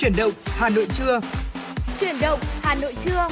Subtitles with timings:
[0.00, 1.20] Chuyển động Hà Nội trưa.
[2.00, 3.28] Chuyển động Hà Nội trưa.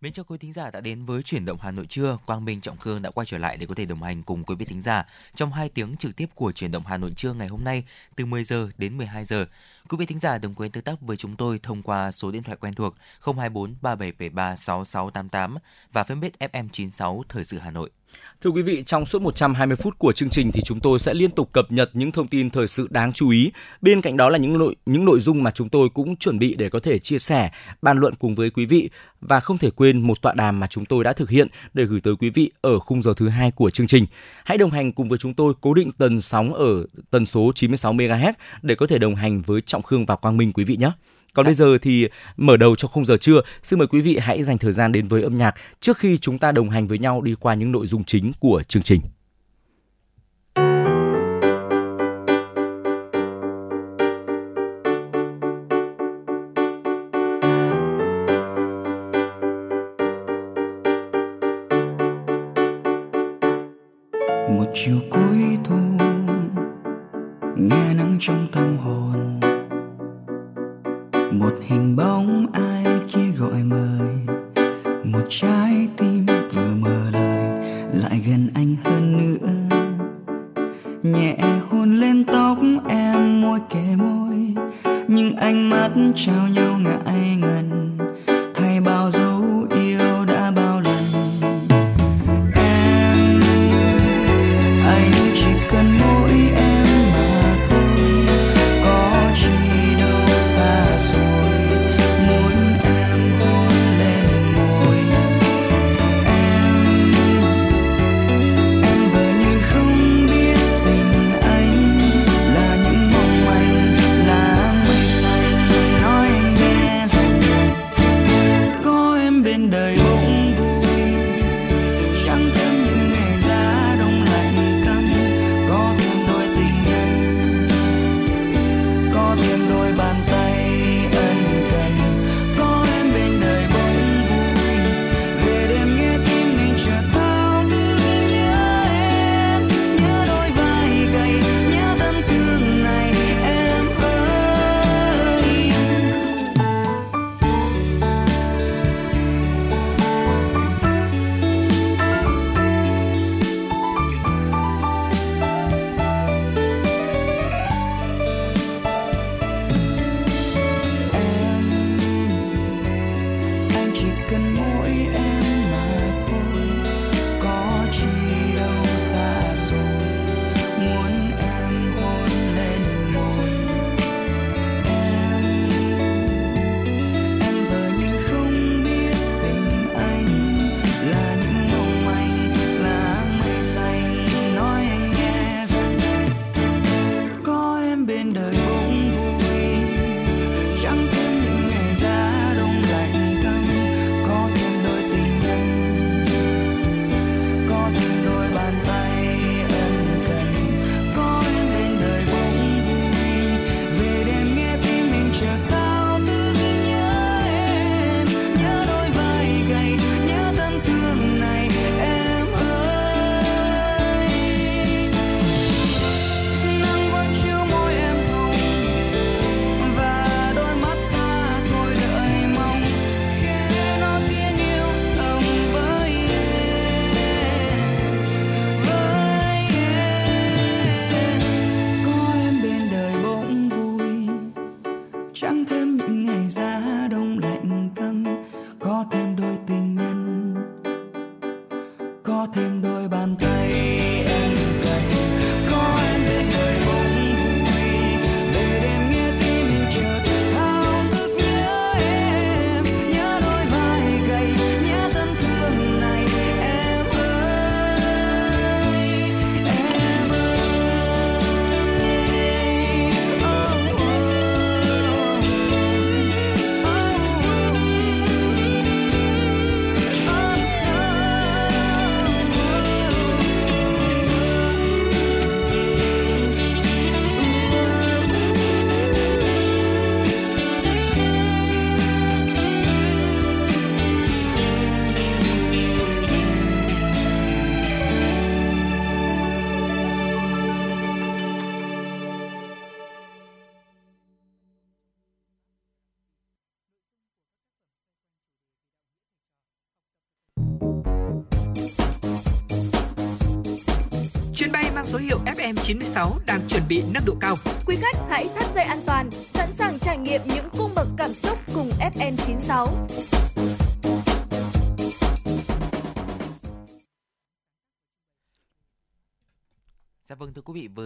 [0.00, 2.18] Mến chào quý thính giả đã đến với chuyển động Hà Nội trưa.
[2.26, 4.54] Quang Minh Trọng Khương đã quay trở lại để có thể đồng hành cùng quý
[4.54, 7.48] vị thính giả trong 2 tiếng trực tiếp của chuyển động Hà Nội trưa ngày
[7.48, 7.84] hôm nay
[8.16, 9.46] từ 10 giờ đến 12 giờ.
[9.88, 12.42] Quý vị thính giả đừng quên tương tác với chúng tôi thông qua số điện
[12.42, 15.56] thoại quen thuộc 024 3773 6688
[15.92, 17.90] và fanpage FM96 Thời sự Hà Nội.
[18.42, 21.30] Thưa quý vị, trong suốt 120 phút của chương trình thì chúng tôi sẽ liên
[21.30, 23.50] tục cập nhật những thông tin thời sự đáng chú ý.
[23.80, 26.54] Bên cạnh đó là những nội những nội dung mà chúng tôi cũng chuẩn bị
[26.54, 27.50] để có thể chia sẻ,
[27.82, 30.84] bàn luận cùng với quý vị và không thể quên một tọa đàm mà chúng
[30.84, 33.70] tôi đã thực hiện để gửi tới quý vị ở khung giờ thứ hai của
[33.70, 34.06] chương trình.
[34.44, 37.94] Hãy đồng hành cùng với chúng tôi cố định tần sóng ở tần số 96
[37.94, 38.32] MHz
[38.62, 40.90] để có thể đồng hành với Trọng Khương và Quang Minh quý vị nhé.
[41.34, 41.48] Còn dạ.
[41.48, 44.58] bây giờ thì mở đầu cho khung giờ trưa, xin mời quý vị hãy dành
[44.58, 47.34] thời gian đến với âm nhạc trước khi chúng ta đồng hành với nhau đi
[47.40, 49.00] qua những nội dung chính của chương trình.
[64.58, 65.76] một chiều cuối thu
[67.56, 69.03] nghe nắng trong tâm hồn
[71.44, 74.36] một hình bóng ai kia gọi mời.
[75.04, 77.50] Một trái tim vừa mở lời,
[77.92, 79.48] lại gần anh hơn nữa.
[81.02, 81.36] Nhẹ
[81.68, 84.54] hôn lên tóc em môi kề môi,
[85.08, 86.78] nhưng ánh mắt trao nhau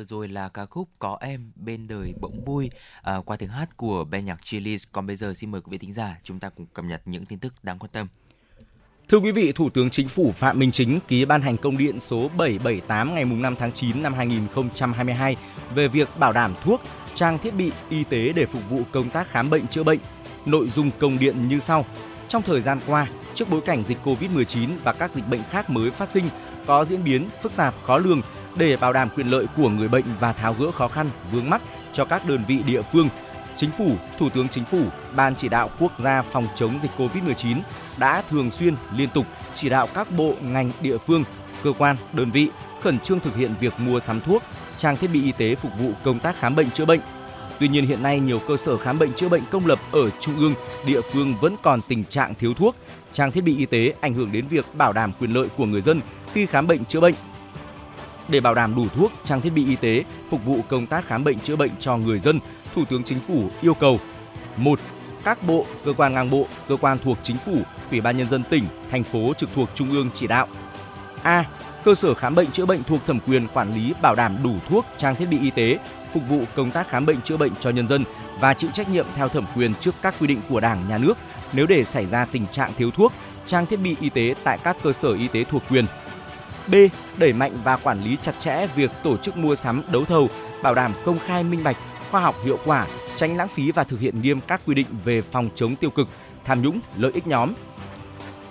[0.08, 2.70] rồi là ca khúc Có em bên đời bỗng vui
[3.02, 4.84] à, qua tiếng hát của ban nhạc Chillies.
[4.92, 7.26] Còn bây giờ xin mời quý vị thính giả chúng ta cùng cập nhật những
[7.26, 8.06] tin tức đáng quan tâm.
[9.08, 12.00] Thưa quý vị, Thủ tướng Chính phủ Phạm Minh Chính ký ban hành công điện
[12.00, 15.36] số 778 ngày 5 tháng 9 năm 2022
[15.74, 16.80] về việc bảo đảm thuốc,
[17.14, 19.98] trang thiết bị y tế để phục vụ công tác khám bệnh chữa bệnh.
[20.46, 21.84] Nội dung công điện như sau.
[22.28, 25.90] Trong thời gian qua, trước bối cảnh dịch COVID-19 và các dịch bệnh khác mới
[25.90, 26.24] phát sinh
[26.66, 28.22] có diễn biến phức tạp khó lường
[28.58, 31.62] để bảo đảm quyền lợi của người bệnh và tháo gỡ khó khăn vướng mắc
[31.92, 33.08] cho các đơn vị địa phương,
[33.56, 34.82] Chính phủ, Thủ tướng Chính phủ,
[35.16, 37.60] Ban chỉ đạo quốc gia phòng chống dịch COVID-19
[37.98, 41.24] đã thường xuyên liên tục chỉ đạo các bộ ngành địa phương,
[41.62, 42.50] cơ quan, đơn vị
[42.80, 44.42] khẩn trương thực hiện việc mua sắm thuốc,
[44.78, 47.00] trang thiết bị y tế phục vụ công tác khám bệnh chữa bệnh.
[47.58, 50.36] Tuy nhiên hiện nay nhiều cơ sở khám bệnh chữa bệnh công lập ở trung
[50.36, 50.54] ương,
[50.86, 52.76] địa phương vẫn còn tình trạng thiếu thuốc,
[53.12, 55.80] trang thiết bị y tế ảnh hưởng đến việc bảo đảm quyền lợi của người
[55.80, 56.00] dân
[56.32, 57.14] khi khám bệnh chữa bệnh.
[58.28, 61.24] Để bảo đảm đủ thuốc, trang thiết bị y tế phục vụ công tác khám
[61.24, 62.40] bệnh chữa bệnh cho người dân,
[62.74, 64.00] Thủ tướng Chính phủ yêu cầu
[64.56, 64.80] một
[65.24, 68.42] Các bộ, cơ quan ngang bộ, cơ quan thuộc chính phủ, Ủy ban nhân dân
[68.50, 70.46] tỉnh, thành phố trực thuộc trung ương chỉ đạo.
[71.22, 71.44] A.
[71.84, 74.86] Cơ sở khám bệnh chữa bệnh thuộc thẩm quyền quản lý bảo đảm đủ thuốc,
[74.98, 75.78] trang thiết bị y tế
[76.14, 78.04] phục vụ công tác khám bệnh chữa bệnh cho nhân dân
[78.40, 81.18] và chịu trách nhiệm theo thẩm quyền trước các quy định của Đảng, Nhà nước
[81.52, 83.12] nếu để xảy ra tình trạng thiếu thuốc,
[83.46, 85.84] trang thiết bị y tế tại các cơ sở y tế thuộc quyền.
[86.70, 86.74] B.
[87.18, 90.28] Đẩy mạnh và quản lý chặt chẽ việc tổ chức mua sắm đấu thầu,
[90.62, 91.76] bảo đảm công khai minh bạch,
[92.10, 92.86] khoa học hiệu quả,
[93.16, 96.08] tránh lãng phí và thực hiện nghiêm các quy định về phòng chống tiêu cực,
[96.44, 97.52] tham nhũng, lợi ích nhóm.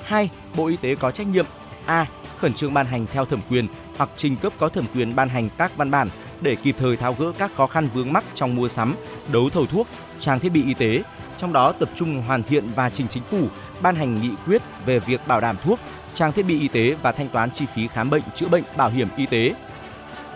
[0.03, 0.29] 2.
[0.55, 1.45] Bộ Y tế có trách nhiệm
[1.85, 2.05] A.
[2.39, 3.67] Khẩn trương ban hành theo thẩm quyền
[3.97, 6.09] hoặc trình cấp có thẩm quyền ban hành các văn bản
[6.41, 8.95] để kịp thời tháo gỡ các khó khăn vướng mắc trong mua sắm,
[9.31, 9.87] đấu thầu thuốc,
[10.19, 11.03] trang thiết bị y tế,
[11.37, 13.47] trong đó tập trung hoàn thiện và trình chính phủ
[13.81, 15.79] ban hành nghị quyết về việc bảo đảm thuốc,
[16.13, 18.89] trang thiết bị y tế và thanh toán chi phí khám bệnh chữa bệnh bảo
[18.89, 19.53] hiểm y tế.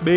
[0.06, 0.10] B.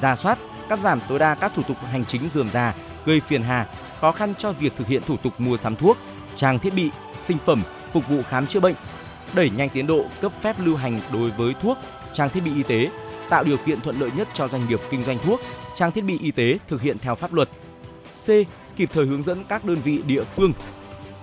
[0.00, 0.38] Ra soát,
[0.68, 2.74] cắt giảm tối đa các thủ tục hành chính dườm già,
[3.06, 3.66] gây phiền hà,
[4.00, 5.98] khó khăn cho việc thực hiện thủ tục mua sắm thuốc,
[6.36, 6.90] trang thiết bị,
[7.20, 7.62] sinh phẩm
[7.92, 8.74] phục vụ khám chữa bệnh,
[9.34, 11.78] đẩy nhanh tiến độ cấp phép lưu hành đối với thuốc,
[12.12, 12.90] trang thiết bị y tế,
[13.28, 15.40] tạo điều kiện thuận lợi nhất cho doanh nghiệp kinh doanh thuốc,
[15.76, 17.48] trang thiết bị y tế thực hiện theo pháp luật.
[18.26, 18.28] C.
[18.76, 20.52] Kịp thời hướng dẫn các đơn vị địa phương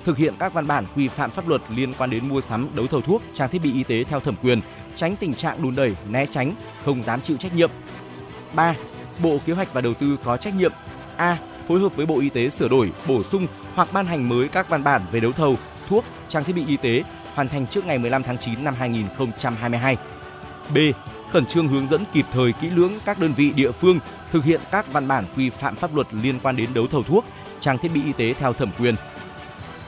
[0.07, 2.87] thực hiện các văn bản quy phạm pháp luật liên quan đến mua sắm, đấu
[2.87, 4.61] thầu thuốc, trang thiết bị y tế theo thẩm quyền,
[4.95, 6.55] tránh tình trạng đùn đẩy, né tránh,
[6.85, 7.69] không dám chịu trách nhiệm.
[8.55, 8.75] 3.
[9.23, 10.71] Bộ Kế hoạch và Đầu tư có trách nhiệm
[11.17, 11.37] A.
[11.67, 14.69] Phối hợp với Bộ Y tế sửa đổi, bổ sung hoặc ban hành mới các
[14.69, 15.55] văn bản về đấu thầu,
[15.89, 19.97] thuốc, trang thiết bị y tế hoàn thành trước ngày 15 tháng 9 năm 2022.
[20.73, 20.77] B.
[21.31, 23.99] Khẩn trương hướng dẫn kịp thời kỹ lưỡng các đơn vị địa phương
[24.31, 27.25] thực hiện các văn bản quy phạm pháp luật liên quan đến đấu thầu thuốc,
[27.59, 28.95] trang thiết bị y tế theo thẩm quyền.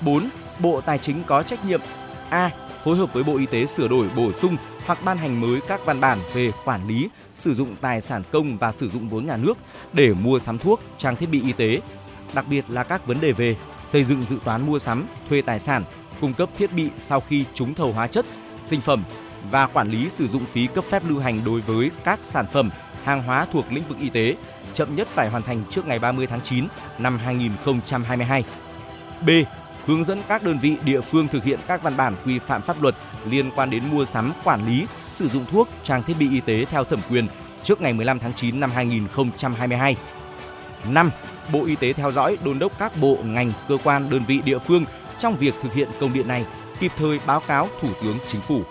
[0.02, 0.30] 4.
[0.60, 1.82] Bộ Tài chính có trách nhiệm
[2.30, 2.52] A.
[2.84, 5.86] Phối hợp với Bộ Y tế sửa đổi, bổ sung hoặc ban hành mới các
[5.86, 9.38] văn bản về quản lý, sử dụng tài sản công và sử dụng vốn nhà
[9.38, 9.58] nước
[9.94, 11.82] để mua sắm thuốc, trang thiết bị y tế,
[12.34, 15.60] đặc biệt là các vấn đề về xây dựng dự toán mua sắm, thuê tài
[15.60, 15.84] sản,
[16.22, 18.26] cung cấp thiết bị sau khi trúng thầu hóa chất,
[18.64, 19.04] sinh phẩm
[19.52, 22.70] và quản lý sử dụng phí cấp phép lưu hành đối với các sản phẩm,
[23.04, 24.36] hàng hóa thuộc lĩnh vực y tế,
[24.74, 26.68] chậm nhất phải hoàn thành trước ngày 30 tháng 9
[27.00, 28.44] năm 2022.
[29.22, 29.30] B.
[29.90, 32.82] Hướng dẫn các đơn vị địa phương thực hiện các văn bản quy phạm pháp
[32.82, 36.40] luật liên quan đến mua sắm, quản lý, sử dụng thuốc, trang thiết bị y
[36.40, 37.28] tế theo thẩm quyền
[37.64, 39.96] trước ngày 15 tháng 9 năm 2022.
[40.90, 41.12] 5.
[41.54, 44.60] Bộ Y tế theo dõi đôn đốc các bộ, ngành, cơ quan, đơn vị địa
[44.60, 44.86] phương
[45.20, 46.46] trong việc thực hiện công điện này,
[46.80, 48.64] kịp thời báo cáo Thủ tướng Chính phủ.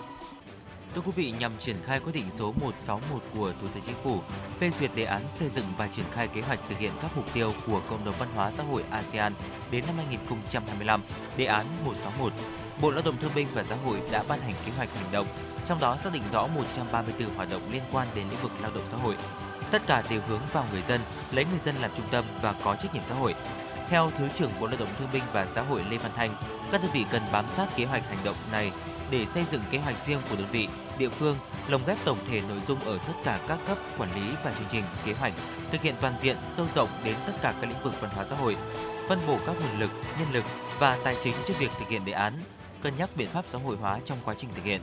[0.95, 4.19] Thưa quý vị, nhằm triển khai quyết định số 161 của Thủ tướng Chính phủ
[4.59, 7.25] phê duyệt đề án xây dựng và triển khai kế hoạch thực hiện các mục
[7.33, 9.33] tiêu của cộng đồng văn hóa xã hội ASEAN
[9.71, 11.03] đến năm 2025,
[11.37, 12.33] đề án 161,
[12.81, 15.27] Bộ Lao động Thương binh và Xã hội đã ban hành kế hoạch hành động,
[15.65, 18.87] trong đó xác định rõ 134 hoạt động liên quan đến lĩnh vực lao động
[18.87, 19.15] xã hội.
[19.71, 22.75] Tất cả đều hướng vào người dân, lấy người dân làm trung tâm và có
[22.75, 23.35] trách nhiệm xã hội.
[23.89, 26.35] Theo Thứ trưởng Bộ Lao động Thương binh và Xã hội Lê Văn Thanh,
[26.71, 28.71] các đơn vị cần bám sát kế hoạch hành động này
[29.11, 31.37] để xây dựng kế hoạch riêng của đơn vị, địa phương,
[31.67, 34.67] lồng ghép tổng thể nội dung ở tất cả các cấp quản lý và chương
[34.71, 35.33] trình, kế hoạch,
[35.71, 38.35] thực hiện toàn diện, sâu rộng đến tất cả các lĩnh vực văn hóa xã
[38.35, 38.57] hội,
[39.09, 40.45] phân bổ các nguồn lực, nhân lực
[40.79, 42.33] và tài chính cho việc thực hiện đề án,
[42.81, 44.81] cân nhắc biện pháp xã hội hóa trong quá trình thực hiện.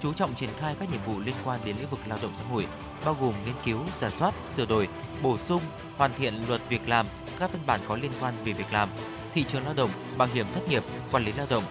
[0.00, 2.44] Chú trọng triển khai các nhiệm vụ liên quan đến lĩnh vực lao động xã
[2.44, 2.66] hội,
[3.04, 4.88] bao gồm nghiên cứu, giả soát, sửa đổi,
[5.22, 5.62] bổ sung,
[5.96, 7.06] hoàn thiện luật việc làm,
[7.38, 8.88] các văn bản có liên quan về việc làm,
[9.34, 11.64] thị trường lao động, bảo hiểm thất nghiệp, quản lý lao động,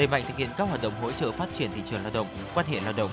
[0.00, 2.26] đẩy mạnh thực hiện các hoạt động hỗ trợ phát triển thị trường lao động,
[2.54, 3.10] quan hệ lao động,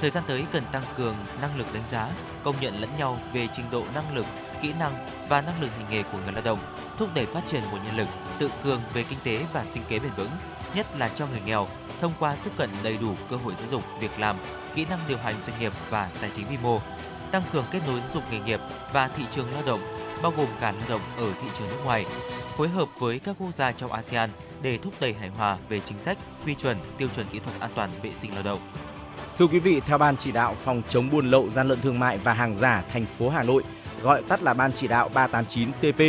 [0.00, 2.08] Thời gian tới cần tăng cường năng lực đánh giá,
[2.42, 4.26] công nhận lẫn nhau về trình độ năng lực,
[4.62, 6.58] kỹ năng và năng lực hành nghề của người lao động,
[6.98, 9.98] thúc đẩy phát triển nguồn nhân lực, tự cường về kinh tế và sinh kế
[9.98, 10.30] bền vững,
[10.74, 11.68] nhất là cho người nghèo,
[12.00, 14.36] thông qua tiếp cận đầy đủ cơ hội giáo dục, việc làm,
[14.74, 16.80] kỹ năng điều hành doanh nghiệp và tài chính vi mô,
[17.30, 18.60] tăng cường kết nối giáo dục nghề nghiệp
[18.92, 19.80] và thị trường lao động,
[20.22, 22.06] bao gồm cả lao động ở thị trường nước ngoài,
[22.56, 24.30] phối hợp với các quốc gia trong ASEAN
[24.64, 27.70] để thúc đẩy hài hòa về chính sách, quy chuẩn, tiêu chuẩn kỹ thuật an
[27.74, 28.60] toàn vệ sinh lao động.
[29.38, 32.18] Thưa quý vị, theo Ban chỉ đạo phòng chống buôn lậu, gian lận thương mại
[32.18, 33.62] và hàng giả thành phố Hà Nội,
[34.02, 36.02] gọi tắt là Ban chỉ đạo 389 TP,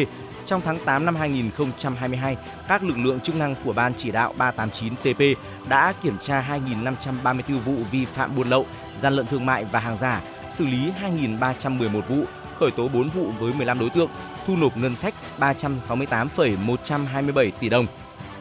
[0.45, 4.95] trong tháng 8 năm 2022, các lực lượng chức năng của Ban chỉ đạo 389
[4.95, 5.21] TP
[5.69, 8.65] đã kiểm tra 2.534 vụ vi phạm buôn lậu,
[8.97, 12.23] gian lận thương mại và hàng giả, xử lý 2.311 vụ,
[12.59, 14.09] khởi tố 4 vụ với 15 đối tượng,
[14.47, 17.85] thu nộp ngân sách 368,127 tỷ đồng.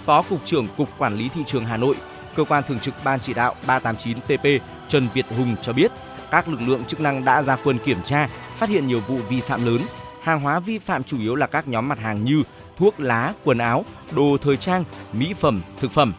[0.04, 1.94] Phó Cục trưởng Cục Quản lý Thị trường Hà Nội,
[2.34, 5.92] cơ quan thường trực Ban chỉ đạo 389 TP Trần Việt Hùng cho biết,
[6.30, 9.40] các lực lượng chức năng đã ra quân kiểm tra, phát hiện nhiều vụ vi
[9.40, 9.80] phạm lớn.
[10.22, 12.42] Hàng hóa vi phạm chủ yếu là các nhóm mặt hàng như
[12.76, 13.84] thuốc lá, quần áo,
[14.16, 16.14] đồ thời trang, mỹ phẩm, thực phẩm.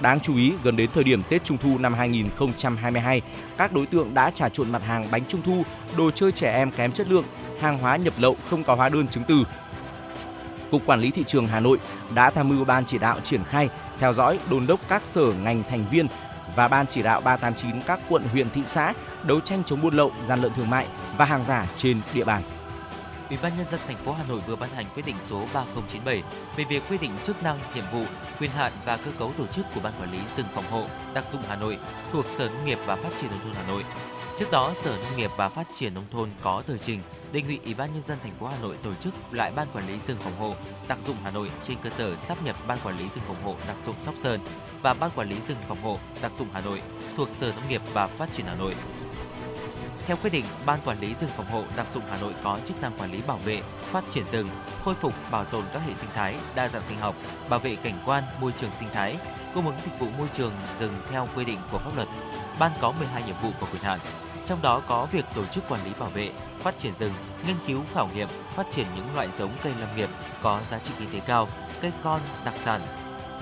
[0.00, 3.22] Đáng chú ý, gần đến thời điểm Tết Trung thu năm 2022,
[3.56, 5.62] các đối tượng đã trà trộn mặt hàng bánh trung thu,
[5.96, 7.24] đồ chơi trẻ em kém chất lượng,
[7.60, 9.44] hàng hóa nhập lậu không có hóa đơn chứng từ,
[10.74, 11.78] Cục Quản lý Thị trường Hà Nội
[12.14, 15.62] đã tham mưu Ban chỉ đạo triển khai, theo dõi, đôn đốc các sở ngành
[15.68, 16.06] thành viên
[16.56, 20.12] và Ban chỉ đạo 389 các quận, huyện, thị xã đấu tranh chống buôn lậu,
[20.26, 20.86] gian lận thương mại
[21.18, 22.42] và hàng giả trên địa bàn.
[23.28, 26.22] Ủy ban nhân dân thành phố Hà Nội vừa ban hành quyết định số 3097
[26.56, 28.04] về việc quy định chức năng, nhiệm vụ,
[28.40, 31.24] quyền hạn và cơ cấu tổ chức của Ban quản lý rừng phòng hộ đặc
[31.30, 31.78] dụng Hà Nội
[32.12, 33.82] thuộc Sở Nông nghiệp và Phát triển nông thôn Hà Nội.
[34.38, 37.00] Trước đó, Sở Nông nghiệp và Phát triển nông thôn có tờ trình
[37.32, 39.86] đề nghị Ủy ban nhân dân thành phố Hà Nội tổ chức lại ban quản
[39.86, 40.54] lý rừng phòng hộ
[40.88, 43.56] đặc dụng Hà Nội trên cơ sở sắp nhập ban quản lý rừng phòng hộ
[43.66, 44.40] đặc dụng Sóc Sơn
[44.82, 46.82] và ban quản lý rừng phòng hộ đặc dụng Hà Nội
[47.16, 48.74] thuộc Sở Nông nghiệp và Phát triển Hà Nội.
[50.06, 52.82] Theo quyết định, Ban Quản lý rừng phòng hộ đặc dụng Hà Nội có chức
[52.82, 54.48] năng quản lý bảo vệ, phát triển rừng,
[54.84, 57.14] khôi phục, bảo tồn các hệ sinh thái, đa dạng sinh học,
[57.48, 59.16] bảo vệ cảnh quan, môi trường sinh thái,
[59.54, 62.08] cung ứng dịch vụ môi trường rừng theo quy định của pháp luật.
[62.58, 63.98] Ban có 12 nhiệm vụ và quyền hạn,
[64.46, 67.12] trong đó có việc tổ chức quản lý bảo vệ, phát triển rừng,
[67.46, 70.08] nghiên cứu khảo nghiệm, phát triển những loại giống cây lâm nghiệp
[70.42, 71.48] có giá trị kinh tế cao,
[71.80, 72.80] cây con, đặc sản,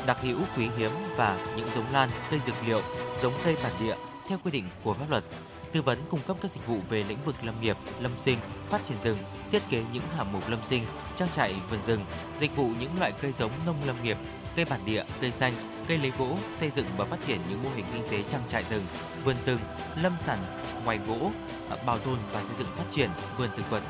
[0.07, 2.81] đặc hữu quý hiếm và những giống lan, cây dược liệu,
[3.21, 3.95] giống cây bản địa
[4.29, 5.25] theo quy định của pháp luật.
[5.73, 8.81] Tư vấn cung cấp các dịch vụ về lĩnh vực lâm nghiệp, lâm sinh, phát
[8.85, 9.19] triển rừng,
[9.53, 10.85] thiết kế những hạng mục lâm sinh,
[11.17, 12.05] trang trại vườn rừng,
[12.41, 14.17] dịch vụ những loại cây giống nông lâm nghiệp,
[14.57, 15.53] cây bản địa, cây xanh,
[15.89, 18.65] cây lấy gỗ, xây dựng và phát triển những mô hình kinh tế trang trại
[18.65, 18.85] rừng,
[19.25, 19.59] vườn rừng,
[20.03, 20.39] lâm sản
[20.85, 21.31] ngoài gỗ,
[21.71, 23.83] à, bảo tồn và xây dựng phát triển vườn thực vật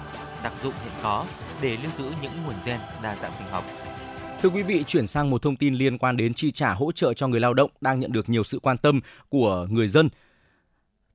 [0.42, 1.26] đặc dụng hiện có
[1.62, 3.64] để lưu giữ những nguồn gen đa dạng sinh học.
[4.42, 7.14] Thưa quý vị, chuyển sang một thông tin liên quan đến chi trả hỗ trợ
[7.14, 10.08] cho người lao động đang nhận được nhiều sự quan tâm của người dân.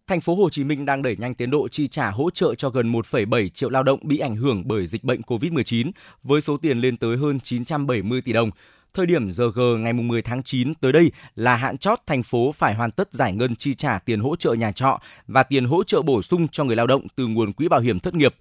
[0.07, 2.69] Thành phố Hồ Chí Minh đang đẩy nhanh tiến độ chi trả hỗ trợ cho
[2.69, 5.91] gần 1,7 triệu lao động bị ảnh hưởng bởi dịch bệnh COVID-19
[6.24, 8.51] với số tiền lên tới hơn 970 tỷ đồng.
[8.94, 12.51] Thời điểm giờ G ngày 10 tháng 9 tới đây là hạn chót thành phố
[12.51, 15.84] phải hoàn tất giải ngân chi trả tiền hỗ trợ nhà trọ và tiền hỗ
[15.84, 18.36] trợ bổ sung cho người lao động từ nguồn quỹ bảo hiểm thất nghiệp.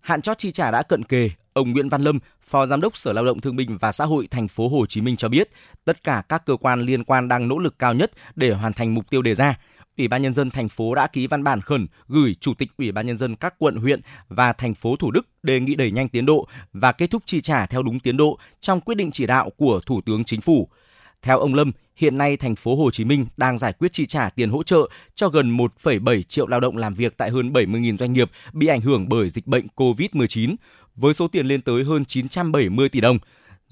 [0.00, 3.12] Hạn chót chi trả đã cận kề, ông Nguyễn Văn Lâm, Phó Giám đốc Sở
[3.12, 5.50] Lao động Thương binh và Xã hội thành phố Hồ Chí Minh cho biết,
[5.84, 8.94] tất cả các cơ quan liên quan đang nỗ lực cao nhất để hoàn thành
[8.94, 9.58] mục tiêu đề ra.
[10.00, 12.92] Ủy ban nhân dân thành phố đã ký văn bản khẩn gửi Chủ tịch Ủy
[12.92, 16.08] ban nhân dân các quận huyện và thành phố Thủ Đức đề nghị đẩy nhanh
[16.08, 19.26] tiến độ và kết thúc chi trả theo đúng tiến độ trong quyết định chỉ
[19.26, 20.68] đạo của Thủ tướng Chính phủ.
[21.22, 24.30] Theo ông Lâm, hiện nay thành phố Hồ Chí Minh đang giải quyết chi trả
[24.30, 28.12] tiền hỗ trợ cho gần 1,7 triệu lao động làm việc tại hơn 70.000 doanh
[28.12, 30.54] nghiệp bị ảnh hưởng bởi dịch bệnh COVID-19
[30.96, 33.18] với số tiền lên tới hơn 970 tỷ đồng.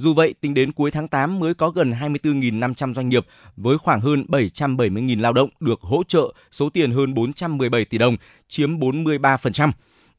[0.01, 3.27] Dù vậy, tính đến cuối tháng 8 mới có gần 24.500 doanh nghiệp
[3.57, 8.17] với khoảng hơn 770.000 lao động được hỗ trợ số tiền hơn 417 tỷ đồng,
[8.49, 9.71] chiếm 43%.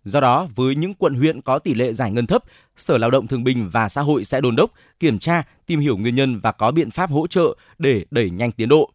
[0.03, 2.43] Do đó, với những quận huyện có tỷ lệ giải ngân thấp,
[2.77, 5.97] Sở Lao động Thương binh và Xã hội sẽ đôn đốc, kiểm tra, tìm hiểu
[5.97, 8.91] nguyên nhân và có biện pháp hỗ trợ để đẩy nhanh tiến độ.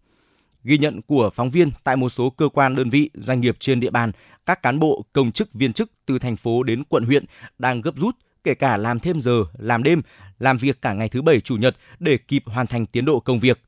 [0.65, 3.81] Ghi nhận của phóng viên tại một số cơ quan đơn vị, doanh nghiệp trên
[3.81, 4.13] địa bàn,
[4.47, 7.25] các cán bộ, công chức, viên chức từ thành phố đến quận huyện
[7.59, 10.03] đang gấp rút, kể cả làm thêm giờ, làm đêm,
[10.39, 13.41] làm việc cả ngày thứ bảy chủ nhật để kịp hoàn thành tiến độ công
[13.41, 13.61] việc.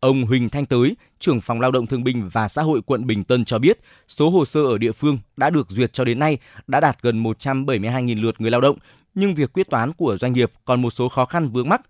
[0.00, 3.24] Ông Huỳnh Thanh Tới, trưởng phòng lao động thương binh và xã hội quận Bình
[3.24, 6.38] Tân cho biết, số hồ sơ ở địa phương đã được duyệt cho đến nay
[6.66, 8.76] đã đạt gần 172.000 lượt người lao động,
[9.14, 11.80] nhưng việc quyết toán của doanh nghiệp còn một số khó khăn vướng mắc.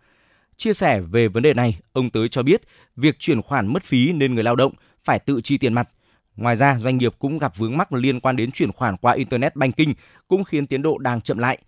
[0.57, 2.63] Chia sẻ về vấn đề này, ông Tới cho biết,
[2.97, 4.73] việc chuyển khoản mất phí nên người lao động
[5.05, 5.89] phải tự chi tiền mặt.
[6.37, 9.57] Ngoài ra, doanh nghiệp cũng gặp vướng mắc liên quan đến chuyển khoản qua Internet
[9.57, 9.93] Banking
[10.29, 11.59] cũng khiến tiến độ đang chậm lại.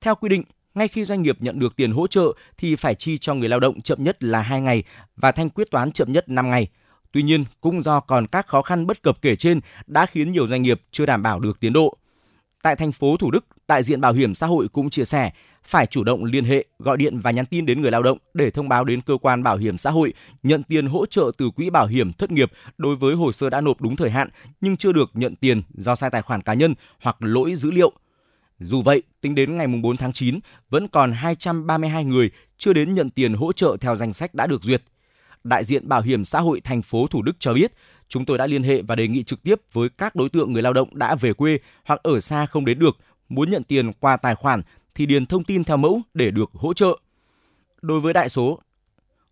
[0.00, 0.42] Theo quy định,
[0.74, 3.60] ngay khi doanh nghiệp nhận được tiền hỗ trợ thì phải chi cho người lao
[3.60, 4.84] động chậm nhất là 2 ngày
[5.16, 6.68] và thanh quyết toán chậm nhất 5 ngày.
[7.12, 10.46] Tuy nhiên, cũng do còn các khó khăn bất cập kể trên đã khiến nhiều
[10.46, 11.96] doanh nghiệp chưa đảm bảo được tiến độ.
[12.62, 15.30] Tại thành phố Thủ Đức, đại diện Bảo hiểm xã hội cũng chia sẻ
[15.64, 18.50] phải chủ động liên hệ, gọi điện và nhắn tin đến người lao động để
[18.50, 21.70] thông báo đến cơ quan bảo hiểm xã hội nhận tiền hỗ trợ từ quỹ
[21.70, 24.28] bảo hiểm thất nghiệp đối với hồ sơ đã nộp đúng thời hạn
[24.60, 27.92] nhưng chưa được nhận tiền do sai tài khoản cá nhân hoặc lỗi dữ liệu.
[28.58, 33.10] Dù vậy, tính đến ngày 4 tháng 9, vẫn còn 232 người chưa đến nhận
[33.10, 34.82] tiền hỗ trợ theo danh sách đã được duyệt.
[35.44, 37.72] Đại diện Bảo hiểm xã hội thành phố Thủ Đức cho biết,
[38.08, 40.62] chúng tôi đã liên hệ và đề nghị trực tiếp với các đối tượng người
[40.62, 42.96] lao động đã về quê hoặc ở xa không đến được,
[43.28, 44.62] muốn nhận tiền qua tài khoản
[44.94, 46.98] thì điền thông tin theo mẫu để được hỗ trợ.
[47.82, 48.58] Đối với đại số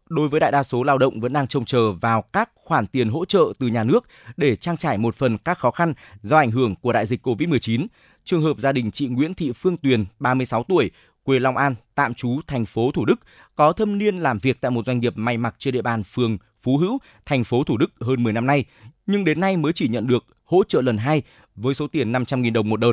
[0.09, 3.09] đối với đại đa số lao động vẫn đang trông chờ vào các khoản tiền
[3.09, 4.04] hỗ trợ từ nhà nước
[4.37, 7.87] để trang trải một phần các khó khăn do ảnh hưởng của đại dịch COVID-19.
[8.25, 10.90] Trường hợp gia đình chị Nguyễn Thị Phương Tuyền, 36 tuổi,
[11.23, 13.21] quê Long An, tạm trú thành phố Thủ Đức,
[13.57, 16.38] có thâm niên làm việc tại một doanh nghiệp may mặc trên địa bàn phường
[16.62, 18.64] Phú Hữu, thành phố Thủ Đức hơn 10 năm nay,
[19.07, 21.23] nhưng đến nay mới chỉ nhận được hỗ trợ lần 2
[21.54, 22.93] với số tiền 500.000 đồng một đợt.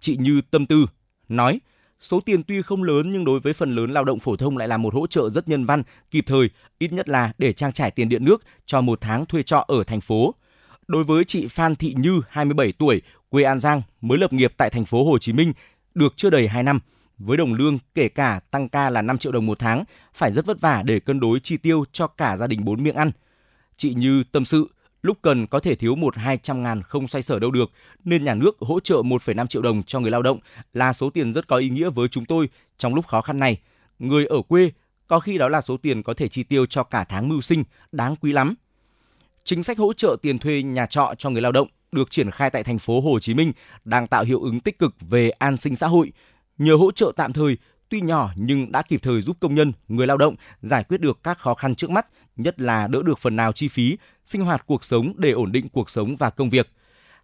[0.00, 0.86] Chị Như Tâm Tư
[1.28, 1.60] nói,
[2.00, 4.68] Số tiền tuy không lớn nhưng đối với phần lớn lao động phổ thông lại
[4.68, 7.90] là một hỗ trợ rất nhân văn, kịp thời, ít nhất là để trang trải
[7.90, 10.34] tiền điện nước cho một tháng thuê trọ ở thành phố.
[10.88, 14.70] Đối với chị Phan Thị Như, 27 tuổi, quê An Giang, mới lập nghiệp tại
[14.70, 15.52] thành phố Hồ Chí Minh,
[15.94, 16.80] được chưa đầy 2 năm,
[17.18, 20.46] với đồng lương kể cả tăng ca là 5 triệu đồng một tháng, phải rất
[20.46, 23.10] vất vả để cân đối chi tiêu cho cả gia đình bốn miệng ăn.
[23.76, 24.68] Chị Như tâm sự,
[25.02, 27.70] lúc cần có thể thiếu một hai trăm ngàn không xoay sở đâu được,
[28.04, 30.38] nên nhà nước hỗ trợ 1,5 triệu đồng cho người lao động
[30.72, 33.60] là số tiền rất có ý nghĩa với chúng tôi trong lúc khó khăn này.
[33.98, 34.70] Người ở quê
[35.06, 37.64] có khi đó là số tiền có thể chi tiêu cho cả tháng mưu sinh,
[37.92, 38.54] đáng quý lắm.
[39.44, 42.50] Chính sách hỗ trợ tiền thuê nhà trọ cho người lao động được triển khai
[42.50, 43.52] tại thành phố Hồ Chí Minh
[43.84, 46.12] đang tạo hiệu ứng tích cực về an sinh xã hội.
[46.58, 47.56] Nhờ hỗ trợ tạm thời,
[47.88, 51.18] tuy nhỏ nhưng đã kịp thời giúp công nhân, người lao động giải quyết được
[51.22, 54.66] các khó khăn trước mắt, nhất là đỡ được phần nào chi phí, sinh hoạt
[54.66, 56.68] cuộc sống để ổn định cuộc sống và công việc.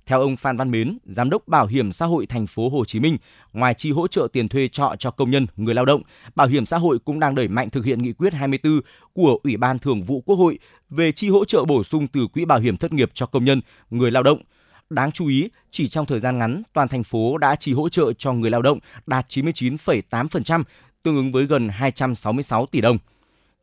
[0.06, 3.00] Theo ông Phan Văn Mến, giám đốc Bảo hiểm xã hội thành phố Hồ Chí
[3.00, 3.18] Minh,
[3.52, 6.02] ngoài chi hỗ trợ tiền thuê trọ cho công nhân, người lao động,
[6.34, 8.80] Bảo hiểm xã hội cũng đang đẩy mạnh thực hiện nghị quyết 24
[9.12, 10.58] của Ủy ban Thường vụ Quốc hội
[10.90, 13.60] về chi hỗ trợ bổ sung từ quỹ bảo hiểm thất nghiệp cho công nhân,
[13.90, 14.42] người lao động.
[14.90, 18.12] Đáng chú ý, chỉ trong thời gian ngắn, toàn thành phố đã chi hỗ trợ
[18.18, 20.62] cho người lao động đạt 99,8%,
[21.02, 22.98] tương ứng với gần 266 tỷ đồng.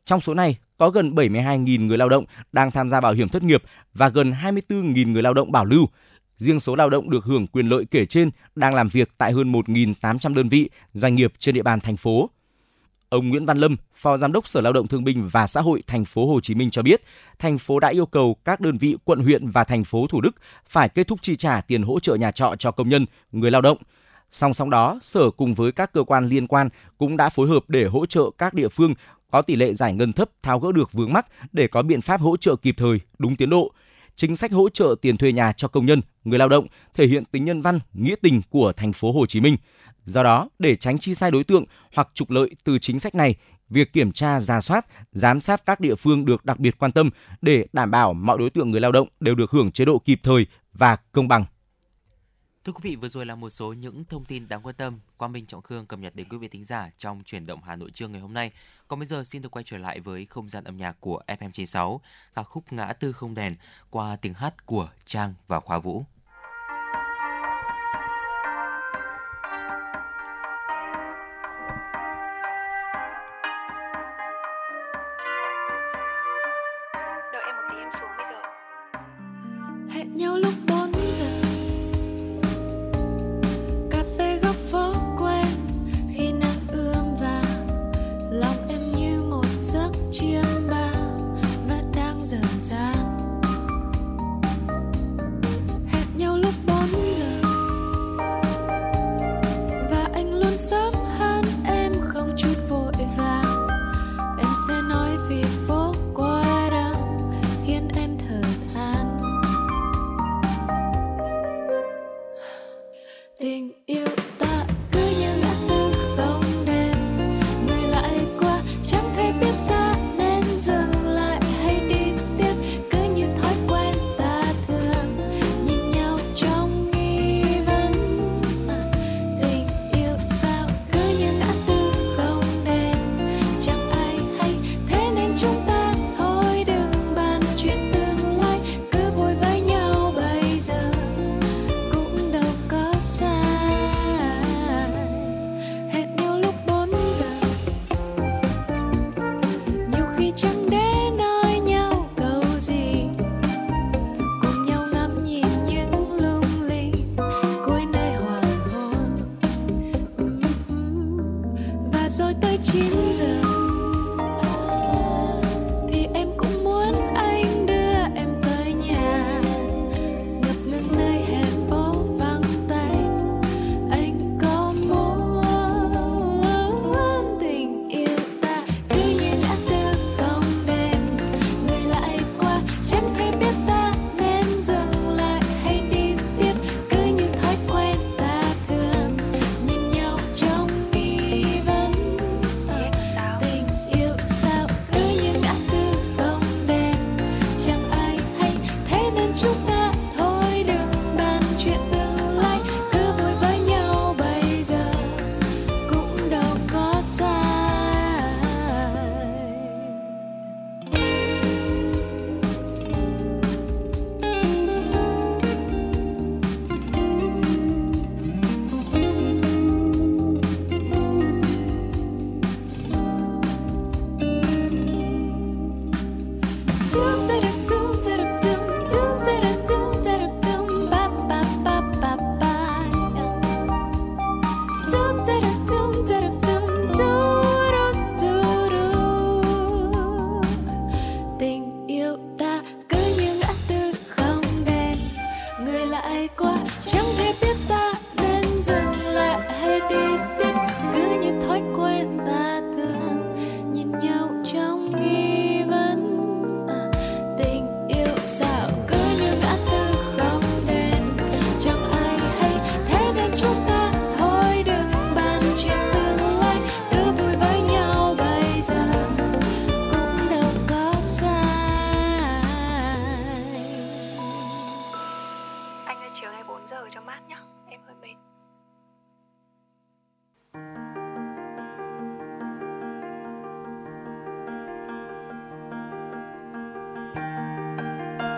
[0.04, 3.42] Trong số này, có gần 72.000 người lao động đang tham gia bảo hiểm thất
[3.42, 3.62] nghiệp
[3.94, 5.86] và gần 24.000 người lao động bảo lưu.
[6.36, 9.52] Riêng số lao động được hưởng quyền lợi kể trên đang làm việc tại hơn
[9.52, 12.30] 1.800 đơn vị, doanh nghiệp trên địa bàn thành phố.
[13.12, 15.82] Ông Nguyễn Văn Lâm, Phó Giám đốc Sở Lao động Thương binh và Xã hội
[15.86, 17.02] thành phố Hồ Chí Minh cho biết,
[17.38, 20.36] thành phố đã yêu cầu các đơn vị quận huyện và thành phố Thủ Đức
[20.68, 23.60] phải kết thúc chi trả tiền hỗ trợ nhà trọ cho công nhân, người lao
[23.60, 23.78] động.
[24.32, 27.64] Song song đó, Sở cùng với các cơ quan liên quan cũng đã phối hợp
[27.68, 28.94] để hỗ trợ các địa phương
[29.30, 32.20] có tỷ lệ giải ngân thấp tháo gỡ được vướng mắc để có biện pháp
[32.20, 33.72] hỗ trợ kịp thời, đúng tiến độ.
[34.16, 37.24] Chính sách hỗ trợ tiền thuê nhà cho công nhân, người lao động thể hiện
[37.24, 39.56] tính nhân văn, nghĩa tình của thành phố Hồ Chí Minh.
[40.06, 43.34] Do đó, để tránh chi sai đối tượng hoặc trục lợi từ chính sách này,
[43.68, 47.10] việc kiểm tra, ra soát, giám sát các địa phương được đặc biệt quan tâm
[47.42, 50.20] để đảm bảo mọi đối tượng người lao động đều được hưởng chế độ kịp
[50.22, 51.44] thời và công bằng.
[52.64, 55.32] Thưa quý vị, vừa rồi là một số những thông tin đáng quan tâm Quang
[55.32, 57.90] Minh Trọng Khương cập nhật đến quý vị thính giả trong chuyển động Hà Nội
[57.90, 58.50] trưa ngày hôm nay.
[58.88, 61.98] Còn bây giờ xin được quay trở lại với không gian âm nhạc của FM96,
[62.34, 63.54] ca khúc Ngã tư không đèn
[63.90, 66.04] qua tiếng hát của Trang và Khoa Vũ.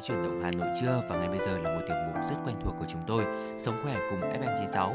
[0.00, 2.36] với chuyển động Hà Nội trưa và ngay bây giờ là một tiểu mục rất
[2.44, 3.24] quen thuộc của chúng tôi,
[3.58, 4.94] Sống khỏe cùng FM96.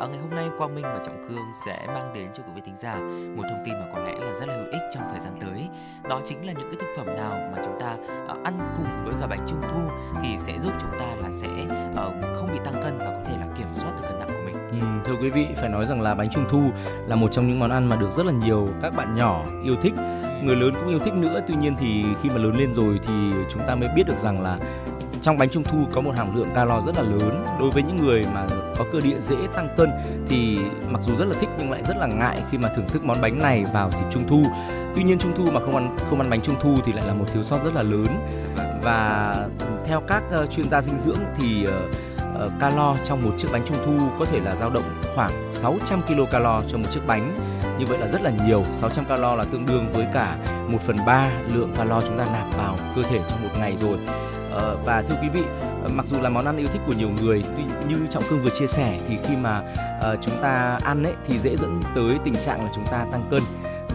[0.00, 2.62] Ở ngày hôm nay Quang Minh và Trọng Khương sẽ mang đến cho quý vị
[2.64, 2.94] thính giả
[3.36, 5.68] một thông tin mà có lẽ là rất là hữu ích trong thời gian tới.
[6.08, 7.96] Đó chính là những cái thực phẩm nào mà chúng ta
[8.28, 9.80] ờ, ăn cùng với cả bánh trung thu
[10.22, 11.48] thì sẽ giúp chúng ta là sẽ
[11.96, 14.42] ờ, không bị tăng cân và có thể là kiểm soát được cân nặng của
[14.44, 14.80] mình.
[14.80, 16.62] Ừ, thưa quý vị, phải nói rằng là bánh trung thu
[17.06, 19.74] là một trong những món ăn mà được rất là nhiều các bạn nhỏ yêu
[19.82, 19.94] thích
[20.42, 23.32] người lớn cũng yêu thích nữa tuy nhiên thì khi mà lớn lên rồi thì
[23.50, 24.58] chúng ta mới biết được rằng là
[25.26, 27.44] trong bánh trung thu có một hàm lượng calo rất là lớn.
[27.60, 28.46] Đối với những người mà
[28.78, 29.90] có cơ địa dễ tăng cân
[30.28, 30.58] thì
[30.90, 33.20] mặc dù rất là thích nhưng lại rất là ngại khi mà thưởng thức món
[33.20, 34.42] bánh này vào dịp trung thu.
[34.94, 37.14] Tuy nhiên trung thu mà không ăn không ăn bánh trung thu thì lại là
[37.14, 38.06] một thiếu sót rất là lớn.
[38.82, 39.34] Và
[39.86, 43.62] theo các uh, chuyên gia dinh dưỡng thì uh, uh, calo trong một chiếc bánh
[43.66, 47.34] trung thu có thể là dao động khoảng 600 kcal cho một chiếc bánh
[47.78, 50.36] như vậy là rất là nhiều 600 calo là tương đương với cả
[50.68, 53.98] 1 phần 3 lượng calo chúng ta nạp vào cơ thể trong một ngày rồi.
[54.50, 55.42] Ờ, và thưa quý vị
[55.82, 58.42] ờ, mặc dù là món ăn yêu thích của nhiều người tuy như trọng cương
[58.42, 59.62] vừa chia sẻ thì khi mà
[59.98, 63.26] uh, chúng ta ăn ấy thì dễ dẫn tới tình trạng là chúng ta tăng
[63.30, 63.40] cân.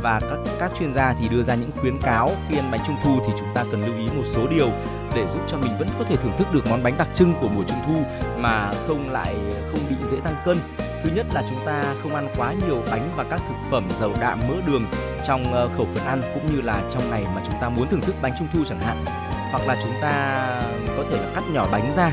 [0.01, 2.95] Và các các chuyên gia thì đưa ra những khuyến cáo khi ăn bánh trung
[3.03, 4.69] thu thì chúng ta cần lưu ý một số điều
[5.15, 7.49] để giúp cho mình vẫn có thể thưởng thức được món bánh đặc trưng của
[7.49, 8.03] mùa trung thu
[8.37, 9.35] mà không lại
[9.71, 10.57] không bị dễ tăng cân
[11.03, 14.13] thứ nhất là chúng ta không ăn quá nhiều bánh và các thực phẩm giàu
[14.19, 14.85] đạm mỡ đường
[15.25, 18.01] trong ờ, khẩu phần ăn cũng như là trong ngày mà chúng ta muốn thưởng
[18.01, 19.05] thức bánh trung thu chẳng hạn
[19.51, 20.11] hoặc là chúng ta
[20.97, 22.11] có thể là cắt nhỏ bánh ra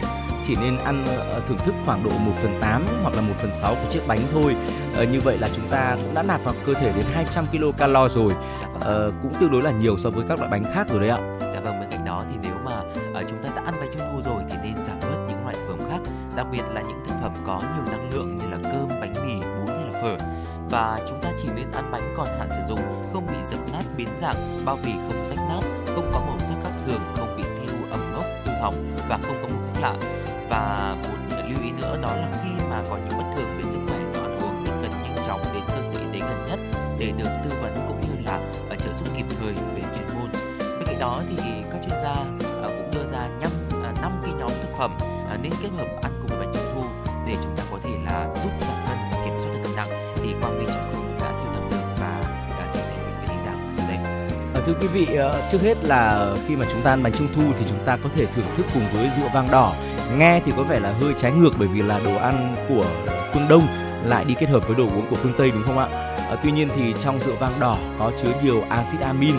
[0.48, 3.53] chỉ nên ăn ờ, thưởng thức khoảng độ 1 phần 8 hoặc là 1 phần
[3.53, 4.57] 6 của chiếc bánh thôi.
[4.96, 7.96] À, như vậy là chúng ta cũng đã nạp vào cơ thể đến 200 kcal
[8.14, 8.33] rồi.
[8.81, 11.18] À, cũng tương đối là nhiều so với các loại bánh khác rồi đấy ạ.
[11.53, 12.81] Dạ vâng, bên cạnh đó thì nếu mà
[13.20, 15.55] uh, chúng ta đã ăn bánh trung thu rồi thì nên giảm bớt những loại
[15.55, 18.38] thực phẩm khác, đặc biệt là những thực phẩm có nhiều năng lượng
[20.02, 20.16] phở
[20.70, 22.80] và chúng ta chỉ nên ăn bánh còn hạn sử dụng,
[23.12, 26.54] không bị dập nát biến dạng, bao bì không rách nát, không có màu sắc
[26.62, 29.94] khác thường, không bị thiêu ẩm mốc, hư hỏng và không có mùi khác lạ.
[30.50, 33.78] Và một lưu ý nữa đó là khi mà có những bất thường về sức
[33.88, 36.58] khỏe do ăn uống thì cần nhanh chóng đến cơ sở y tế gần nhất
[36.98, 40.30] để được tư vấn cũng như là ờ, trợ giúp kịp thời về chuyên môn.
[40.58, 41.37] Bên cạnh đó thì
[41.72, 42.14] các chuyên gia
[42.62, 43.50] ờ, cũng đưa ra năm
[43.82, 44.96] ờ, năm cái nhóm thực phẩm
[45.42, 46.82] nên kết hợp ăn cùng với bánh trung thu
[47.26, 49.07] để chúng ta có thể là giúp giảm cân
[50.40, 52.20] quang minh trọng cũng đã sưu tầm được và
[52.59, 53.98] đã chia sẻ với quý thính giả của chúng đây.
[54.55, 57.29] À, thưa quý vị, ờ, trước hết là khi mà chúng ta ăn bánh trung
[57.37, 59.74] thu thì chúng ta có thể thưởng thức cùng với rượu vang đỏ.
[60.18, 62.85] Nghe thì có vẻ là hơi trái ngược bởi vì là đồ ăn của
[63.33, 63.66] phương Đông
[64.05, 65.87] lại đi kết hợp với đồ uống của phương Tây đúng không ạ?
[66.31, 69.35] À, tuy nhiên thì trong rượu vang đỏ có chứa nhiều axit amin,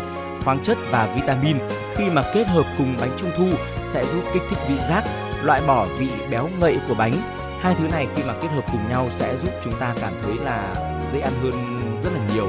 [0.45, 1.57] khoáng chất và vitamin.
[1.95, 3.47] Khi mà kết hợp cùng bánh trung thu
[3.87, 5.03] sẽ giúp kích thích vị giác,
[5.43, 7.13] loại bỏ vị béo ngậy của bánh.
[7.61, 10.33] Hai thứ này khi mà kết hợp cùng nhau sẽ giúp chúng ta cảm thấy
[10.37, 10.73] là
[11.13, 12.47] dễ ăn hơn rất là nhiều.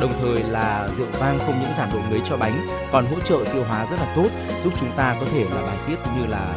[0.00, 3.44] Đồng thời là rượu vang không những giảm độ ngấy cho bánh, còn hỗ trợ
[3.52, 4.28] tiêu hóa rất là tốt,
[4.64, 6.54] giúp chúng ta có thể là bài tiết cũng như là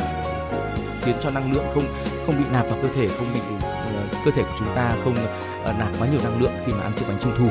[1.01, 1.83] khiến cho năng lượng không
[2.25, 5.15] không bị nạp vào cơ thể, không bị ờ, cơ thể của chúng ta không
[5.63, 7.47] ờ, nạp quá nhiều năng lượng khi mà ăn chiếc bánh trung thu.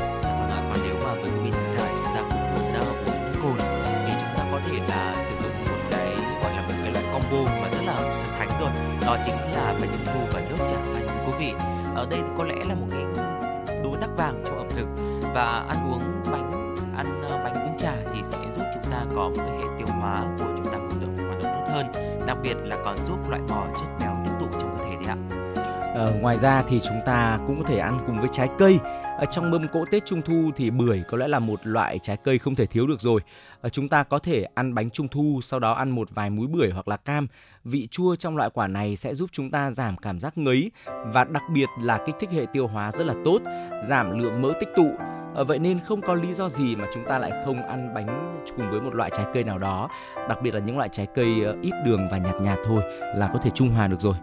[9.15, 11.53] Đó chính là bánh trung thu và nước trà xanh, thưa quý vị.
[11.95, 13.03] Ở đây có lẽ là một cái
[13.85, 14.87] đối tác vàng trong ẩm thực.
[15.35, 19.29] Và ăn uống bánh, ăn ờ, bánh uống trà thì sẽ giúp chúng ta có
[19.29, 21.93] một cái hệ tiêu hóa của chúng ta hoạt động hoạt động tốt hơn,
[22.27, 24.04] đặc biệt là còn giúp loại bỏ chất
[25.95, 28.79] Ờ, ngoài ra thì chúng ta cũng có thể ăn cùng với trái cây.
[29.19, 32.17] Ở trong mâm cỗ Tết Trung thu thì bưởi có lẽ là một loại trái
[32.17, 33.21] cây không thể thiếu được rồi.
[33.61, 36.47] Ờ, chúng ta có thể ăn bánh Trung thu, sau đó ăn một vài múi
[36.47, 37.27] bưởi hoặc là cam.
[37.65, 41.25] Vị chua trong loại quả này sẽ giúp chúng ta giảm cảm giác ngấy và
[41.25, 43.39] đặc biệt là kích thích hệ tiêu hóa rất là tốt,
[43.89, 44.91] giảm lượng mỡ tích tụ.
[45.35, 48.41] Ờ, vậy nên không có lý do gì mà chúng ta lại không ăn bánh
[48.57, 49.89] cùng với một loại trái cây nào đó,
[50.29, 52.83] đặc biệt là những loại trái cây ờ, ít đường và nhạt nhạt thôi
[53.17, 54.15] là có thể trung hòa được rồi.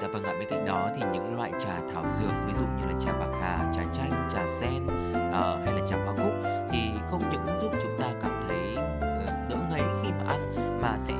[0.00, 2.92] Dạ vâng ạ bên cạnh đó thì những loại trà thảo dược ví dụ như
[2.92, 6.32] là trà bạc hà trà chanh trà sen uh, hay là trà hoa cúc
[6.70, 6.78] thì
[7.10, 11.14] không những giúp chúng ta cảm thấy ờ, đỡ ngấy khi mà ăn mà sẽ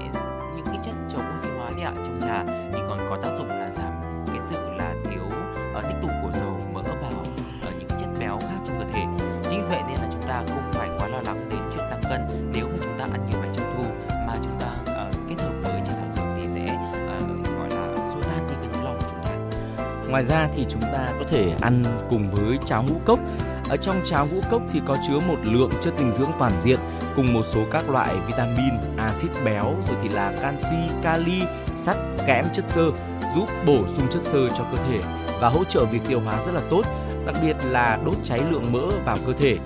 [0.56, 3.48] những cái chất chống oxy hóa đấy ạ trong trà thì còn có tác dụng
[3.48, 5.26] là giảm cái sự là thiếu
[5.78, 9.02] uh, tích tụ của dầu mỡ vào uh, những chất béo khác trong cơ thể.
[9.50, 12.00] Chính vì vậy nên là chúng ta không phải quá lo lắng đến chuyện tăng
[12.02, 12.50] cân.
[12.54, 12.66] Nếu
[20.10, 23.18] Ngoài ra thì chúng ta có thể ăn cùng với cháo ngũ cốc.
[23.68, 26.78] Ở trong cháo ngũ cốc thì có chứa một lượng chất dinh dưỡng toàn diện
[27.16, 31.42] cùng một số các loại vitamin, axit béo rồi thì là canxi, kali,
[31.76, 31.96] sắt,
[32.26, 32.90] kẽm, chất xơ
[33.36, 35.00] giúp bổ sung chất xơ cho cơ thể
[35.40, 36.82] và hỗ trợ việc tiêu hóa rất là tốt,
[37.26, 39.58] đặc biệt là đốt cháy lượng mỡ vào cơ thể.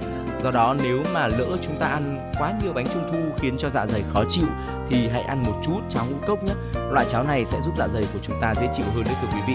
[0.42, 3.70] Do đó nếu mà lỡ chúng ta ăn quá nhiều bánh trung thu khiến cho
[3.70, 4.46] dạ dày khó chịu
[4.90, 6.54] thì hãy ăn một chút cháo ngũ cốc nhé.
[6.90, 9.28] Loại cháo này sẽ giúp dạ dày của chúng ta dễ chịu hơn đấy thưa
[9.32, 9.54] quý vị.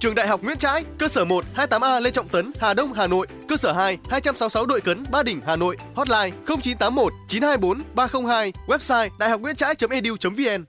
[0.00, 3.06] Trường Đại học Nguyễn Trãi, cơ sở 1 28A Lê Trọng Tấn, Hà Đông, Hà
[3.06, 8.52] Nội, cơ sở 2 266 Đội Cấn, Ba Đình, Hà Nội, hotline 0981 924 302,
[8.66, 10.64] website daihocnguyentrai.edu.vn.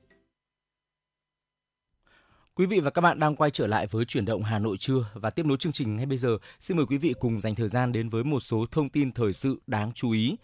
[2.55, 5.05] Quý vị và các bạn đang quay trở lại với chuyển động Hà Nội trưa
[5.13, 6.37] và tiếp nối chương trình ngay bây giờ.
[6.59, 9.33] Xin mời quý vị cùng dành thời gian đến với một số thông tin thời
[9.33, 10.35] sự đáng chú ý.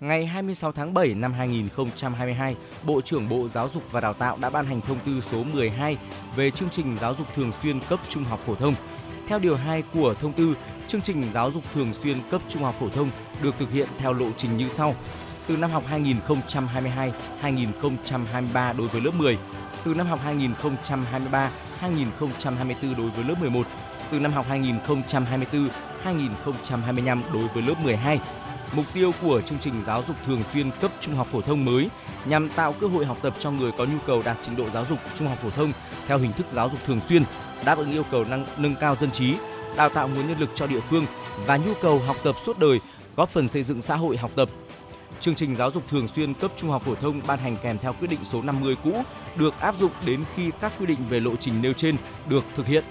[0.00, 4.50] Ngày 26 tháng 7 năm 2022, Bộ trưởng Bộ Giáo dục và Đào tạo đã
[4.50, 5.96] ban hành thông tư số 12
[6.36, 8.74] về chương trình giáo dục thường xuyên cấp trung học phổ thông.
[9.28, 10.56] Theo điều 2 của thông tư,
[10.88, 13.10] chương trình giáo dục thường xuyên cấp trung học phổ thông
[13.42, 14.94] được thực hiện theo lộ trình như sau.
[15.46, 15.84] Từ năm học
[17.42, 19.38] 2022-2023 đối với lớp 10,
[19.84, 20.20] từ năm học
[21.80, 23.66] 2023-2024 đối với lớp 11,
[24.10, 24.46] từ năm học
[26.04, 28.20] 2024-2025 đối với lớp 12.
[28.72, 31.88] Mục tiêu của chương trình giáo dục thường xuyên cấp trung học phổ thông mới
[32.24, 34.84] nhằm tạo cơ hội học tập cho người có nhu cầu đạt trình độ giáo
[34.84, 35.72] dục trung học phổ thông
[36.06, 37.22] theo hình thức giáo dục thường xuyên,
[37.64, 39.34] đáp ứng yêu cầu năng, nâng cao dân trí,
[39.76, 41.06] đào tạo nguồn nhân lực cho địa phương
[41.46, 42.80] và nhu cầu học tập suốt đời,
[43.16, 44.48] góp phần xây dựng xã hội học tập.
[45.20, 47.92] Chương trình giáo dục thường xuyên cấp trung học phổ thông ban hành kèm theo
[47.92, 49.02] quyết định số 50 cũ
[49.36, 51.96] được áp dụng đến khi các quy định về lộ trình nêu trên
[52.28, 52.84] được thực hiện.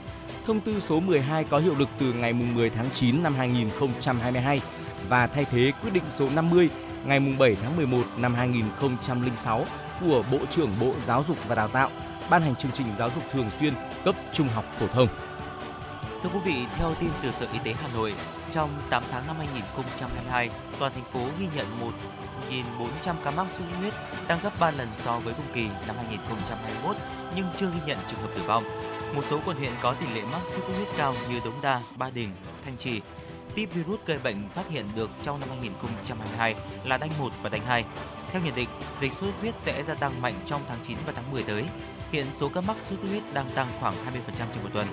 [0.46, 4.62] Thông tư số 12 có hiệu lực từ ngày 10 tháng 9 năm 2022
[5.10, 6.70] và thay thế quyết định số 50
[7.06, 9.66] ngày 7 tháng 11 năm 2006
[10.02, 11.90] của Bộ trưởng Bộ Giáo dục và Đào tạo
[12.30, 13.74] ban hành chương trình giáo dục thường xuyên
[14.06, 15.08] cấp trung học phổ thông.
[16.24, 18.14] Thưa quý vị, theo tin từ Sở Y tế Hà Nội,
[18.52, 20.50] trong 8 tháng năm 2022,
[20.80, 21.66] toàn thành phố ghi nhận
[22.80, 23.94] 1.400 ca mắc sốt xuất huyết,
[24.28, 26.96] tăng gấp 3 lần so với cùng kỳ năm 2021
[27.36, 28.64] nhưng chưa ghi nhận trường hợp tử vong.
[29.16, 31.82] Một số quận huyện có tỷ lệ mắc sốt xuất huyết cao như Đống Đa,
[31.98, 32.30] Ba Đình,
[32.66, 33.02] Thanh Trì
[33.56, 37.66] tiếp virus gây bệnh phát hiện được trong năm 2022 là đanh 1 và đanh
[37.66, 37.86] 2.
[38.32, 38.70] Theo nhận định,
[39.02, 41.64] dịch sốt xuất huyết sẽ gia tăng mạnh trong tháng 9 và tháng 10 tới.
[42.12, 44.88] Hiện số ca mắc sốt xuất huyết đang tăng khoảng 20% trong một tuần.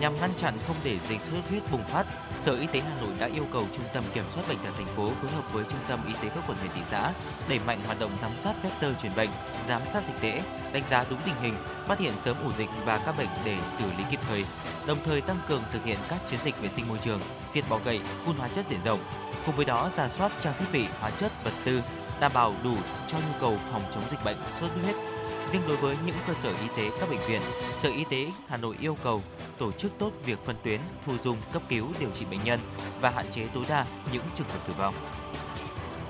[0.00, 2.06] Nhằm ngăn chặn không để dịch sốt huyết bùng phát,
[2.40, 4.96] Sở Y tế Hà Nội đã yêu cầu Trung tâm Kiểm soát bệnh tật thành
[4.96, 7.12] phố phối hợp với Trung tâm Y tế các quận huyện thị xã
[7.48, 9.30] đẩy mạnh hoạt động giám sát vector truyền bệnh,
[9.68, 10.42] giám sát dịch tễ,
[10.72, 11.54] đánh giá đúng tình hình,
[11.86, 14.44] phát hiện sớm ổ dịch và các bệnh để xử lý kịp thời.
[14.86, 17.20] Đồng thời tăng cường thực hiện các chiến dịch vệ sinh môi trường,
[17.52, 19.00] diệt bọ gậy, phun hóa chất diện rộng.
[19.46, 21.82] Cùng với đó, giả soát trang thiết bị, hóa chất, vật tư
[22.20, 22.76] đảm bảo đủ
[23.06, 25.13] cho nhu cầu phòng chống dịch bệnh sốt huyết
[25.52, 27.40] Riêng đối với những cơ sở y tế các bệnh viện,
[27.78, 29.22] Sở Y tế Hà Nội yêu cầu
[29.58, 32.60] tổ chức tốt việc phân tuyến, thu dung, cấp cứu, điều trị bệnh nhân
[33.00, 34.94] và hạn chế tối đa những trường hợp tử vong.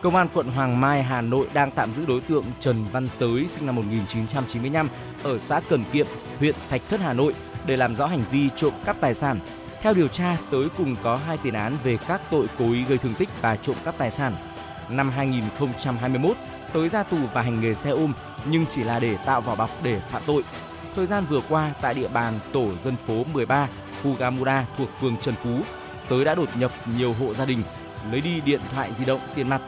[0.02, 3.46] Công an quận Hoàng Mai, Hà Nội đang tạm giữ đối tượng Trần Văn Tới
[3.48, 4.88] sinh năm 1995
[5.22, 6.06] ở xã Cần Kiệm,
[6.38, 7.34] huyện Thạch Thất, Hà Nội
[7.66, 9.40] để làm rõ hành vi trộm cắp tài sản.
[9.80, 12.98] Theo điều tra, Tới cùng có hai tiền án về các tội cố ý gây
[12.98, 14.36] thương tích và trộm cắp tài sản.
[14.88, 16.36] Năm 2021,
[16.74, 18.12] Tới ra tù và hành nghề xe ôm
[18.44, 20.42] nhưng chỉ là để tạo vỏ bọc để phạm tội.
[20.96, 23.68] Thời gian vừa qua tại địa bàn tổ dân phố 13,
[24.02, 25.60] khu Gamuda thuộc phường Trần Phú,
[26.08, 27.62] Tới đã đột nhập nhiều hộ gia đình,
[28.10, 29.62] lấy đi điện thoại di động, tiền mặt.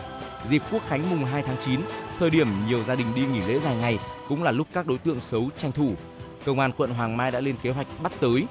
[0.49, 1.81] Dịp Quốc khánh mùng 2 tháng 9,
[2.19, 3.99] thời điểm nhiều gia đình đi nghỉ lễ dài ngày
[4.29, 5.95] cũng là lúc các đối tượng xấu tranh thủ.
[6.45, 8.45] Công an quận Hoàng Mai đã lên kế hoạch bắt Tới.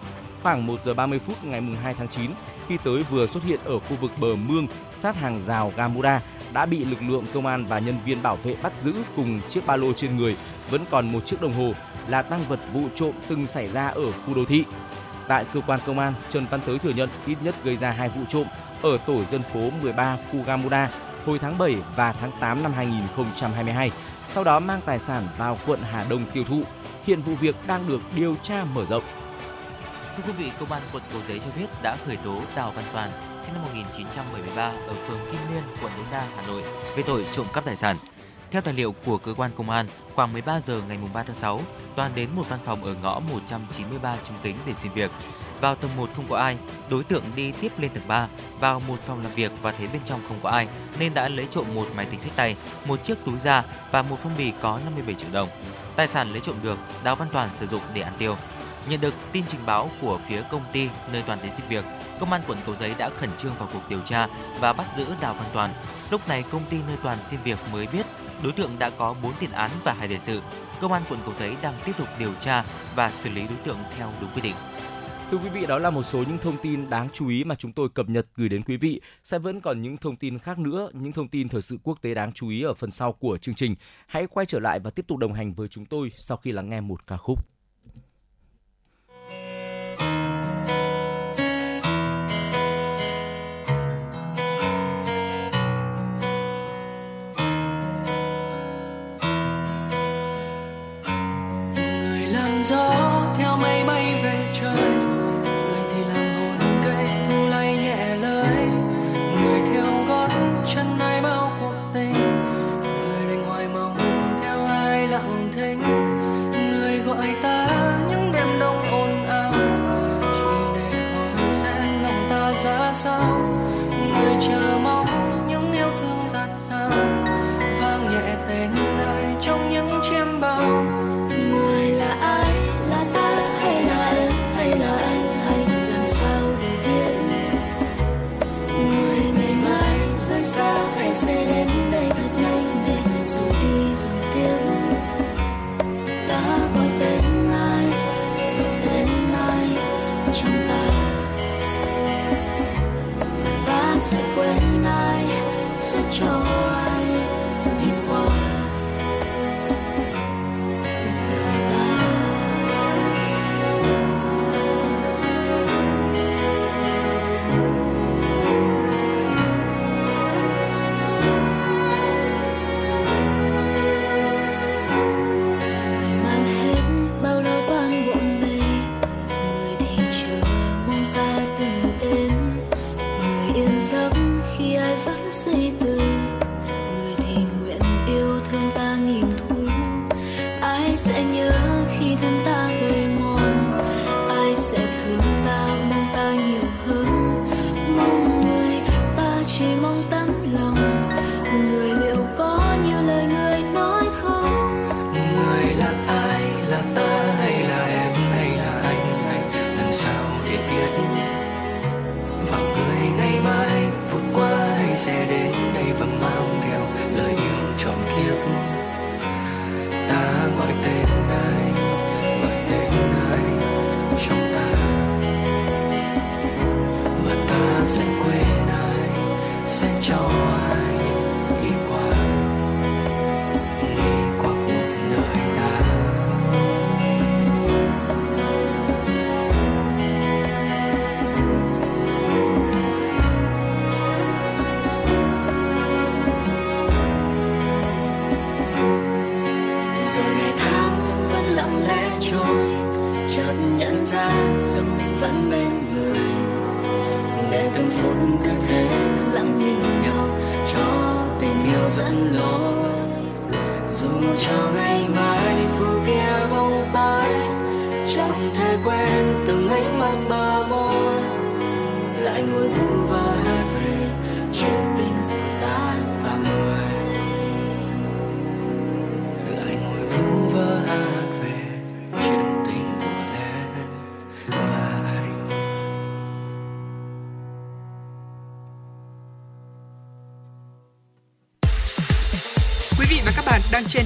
[0.43, 2.31] Khoảng 1 giờ 30 phút ngày mùng 2 tháng 9,
[2.67, 4.67] khi Tới vừa xuất hiện ở khu vực bờ mương
[4.99, 6.21] sát hàng rào Gamuda
[6.55, 9.65] đã bị lực lượng công an và nhân viên bảo vệ bắt giữ cùng chiếc
[9.65, 10.35] ba lô trên người,
[10.69, 11.73] vẫn còn một chiếc đồng hồ
[12.07, 14.63] là tăng vật vụ trộm từng xảy ra ở khu đô thị.
[15.27, 18.09] Tại cơ quan công an, Trần Văn Tới thừa nhận ít nhất gây ra hai
[18.09, 18.45] vụ trộm
[18.81, 20.89] ở tổ dân phố 13 khu Gamuda
[21.25, 23.91] hồi tháng 7 và tháng 8 năm 2022.
[24.27, 26.61] Sau đó mang tài sản vào quận Hà Đông tiêu thụ.
[27.05, 29.03] Hiện vụ việc đang được điều tra mở rộng.
[30.17, 32.85] Thưa quý vị, Công an quận Cầu Giấy cho biết đã khởi tố Đào Văn
[32.93, 33.11] Toàn,
[33.45, 36.63] sinh năm 1973 ở phường Kim Liên, quận Đống Đa, Hà Nội
[36.97, 37.97] về tội trộm cắp tài sản.
[38.51, 41.61] Theo tài liệu của cơ quan công an, khoảng 13 giờ ngày 3 tháng 6,
[41.95, 45.11] Toàn đến một văn phòng ở ngõ 193 Trung Kính để xin việc.
[45.61, 46.57] Vào tầng 1 không có ai,
[46.89, 48.27] đối tượng đi tiếp lên tầng 3,
[48.59, 50.67] vào một phòng làm việc và thấy bên trong không có ai
[50.99, 52.55] nên đã lấy trộm một máy tính xách tay,
[52.85, 55.49] một chiếc túi da và một phong bì có 57 triệu đồng.
[55.95, 58.35] Tài sản lấy trộm được, Đào Văn Toàn sử dụng để ăn tiêu.
[58.89, 61.85] Nhận được tin trình báo của phía công ty nơi Toàn đến xin việc,
[62.19, 64.27] công an quận Cầu Giấy đã khẩn trương vào cuộc điều tra
[64.59, 65.73] và bắt giữ Đào Văn Toàn.
[66.11, 68.05] Lúc này công ty nơi Toàn xin việc mới biết
[68.43, 70.41] đối tượng đã có 4 tiền án và hai tiền sự.
[70.81, 72.63] Công an quận Cầu Giấy đang tiếp tục điều tra
[72.95, 74.55] và xử lý đối tượng theo đúng quy định.
[75.31, 77.71] Thưa quý vị, đó là một số những thông tin đáng chú ý mà chúng
[77.71, 79.01] tôi cập nhật gửi đến quý vị.
[79.23, 82.13] Sẽ vẫn còn những thông tin khác nữa, những thông tin thời sự quốc tế
[82.13, 83.75] đáng chú ý ở phần sau của chương trình.
[84.07, 86.69] Hãy quay trở lại và tiếp tục đồng hành với chúng tôi sau khi lắng
[86.69, 87.54] nghe một ca khúc.
[102.69, 103.04] Người làm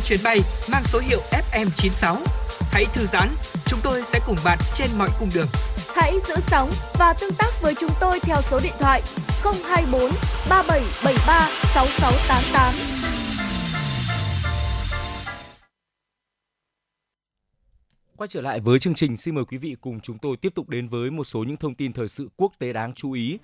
[0.10, 0.39] chuyến bay
[0.72, 1.20] mang số hiệu
[1.51, 2.18] FM96.
[2.72, 3.28] Hãy thư giãn,
[3.66, 5.47] chúng tôi sẽ cùng bạn trên mọi cung đường.
[5.95, 9.01] Hãy giữ sóng và tương tác với chúng tôi theo số điện thoại
[9.43, 10.01] 024
[10.49, 12.74] 3773 6688.
[18.18, 20.70] Quay trở lại với chương trình, xin mời quý vị cùng chúng tôi tiếp tục
[20.70, 23.38] đến với một số những thông tin thời sự quốc tế đáng chú ý.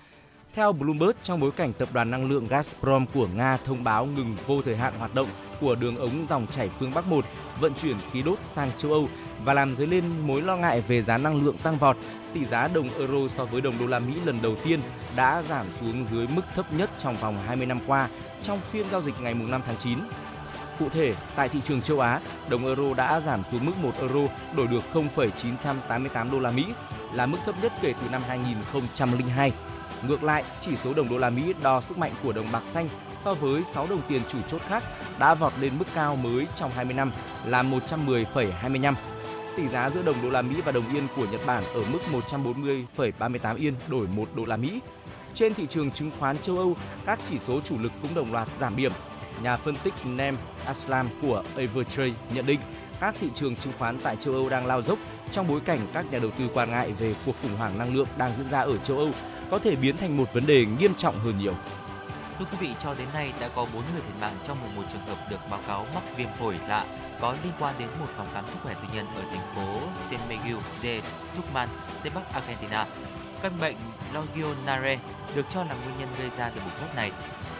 [0.55, 4.35] Theo Bloomberg, trong bối cảnh tập đoàn năng lượng Gazprom của Nga thông báo ngừng
[4.47, 5.27] vô thời hạn hoạt động
[5.61, 7.25] của đường ống dòng chảy phương Bắc 1
[7.59, 9.07] vận chuyển khí đốt sang châu Âu
[9.45, 11.97] và làm dấy lên mối lo ngại về giá năng lượng tăng vọt,
[12.33, 14.79] tỷ giá đồng euro so với đồng đô la Mỹ lần đầu tiên
[15.15, 18.09] đã giảm xuống dưới mức thấp nhất trong vòng 20 năm qua
[18.43, 19.99] trong phiên giao dịch ngày 5 tháng 9.
[20.79, 24.33] Cụ thể, tại thị trường châu Á, đồng euro đã giảm xuống mức 1 euro
[24.55, 26.65] đổi được 0,988 đô la Mỹ,
[27.13, 29.51] là mức thấp nhất kể từ năm 2002.
[30.07, 32.89] Ngược lại, chỉ số đồng đô la Mỹ đo sức mạnh của đồng bạc xanh
[33.23, 34.83] so với 6 đồng tiền chủ chốt khác
[35.19, 37.11] đã vọt lên mức cao mới trong 20 năm
[37.45, 38.93] là 110,25.
[39.57, 41.99] Tỷ giá giữa đồng đô la Mỹ và đồng yên của Nhật Bản ở mức
[42.31, 44.79] 140,38 yên đổi 1 đô la Mỹ.
[45.33, 46.75] Trên thị trường chứng khoán châu Âu,
[47.05, 48.91] các chỉ số chủ lực cũng đồng loạt giảm điểm.
[49.43, 52.59] Nhà phân tích Nem Aslam của Evertrade nhận định
[52.99, 54.99] các thị trường chứng khoán tại châu Âu đang lao dốc
[55.31, 58.07] trong bối cảnh các nhà đầu tư quan ngại về cuộc khủng hoảng năng lượng
[58.17, 59.09] đang diễn ra ở châu Âu
[59.51, 61.53] có thể biến thành một vấn đề nghiêm trọng hơn nhiều.
[62.39, 65.05] Thưa quý vị, cho đến nay đã có 4 người thiệt mạng trong 11 trường
[65.05, 66.85] hợp được báo cáo mắc viêm phổi lạ
[67.19, 69.79] có liên quan đến một phòng khám sức khỏe tư nhân ở thành phố
[70.09, 71.01] San Miguel de
[71.35, 71.69] Tucumán,
[72.03, 72.85] Tây Bắc Argentina.
[73.41, 73.75] Căn bệnh
[74.13, 74.99] Legionnaire
[75.35, 77.11] được cho là nguyên nhân gây ra đợt bùng phát này.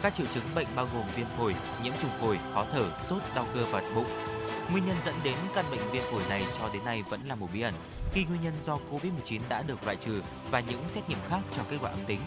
[0.02, 3.46] Các triệu chứng bệnh bao gồm viêm phổi, nhiễm trùng phổi, khó thở, sốt, đau
[3.54, 4.08] cơ và bụng.
[4.72, 7.48] Nguyên nhân dẫn đến căn bệnh viêm phổi này cho đến nay vẫn là một
[7.54, 7.74] bí ẩn,
[8.12, 11.62] khi nguyên nhân do Covid-19 đã được loại trừ và những xét nghiệm khác cho
[11.70, 12.20] kết quả âm tính.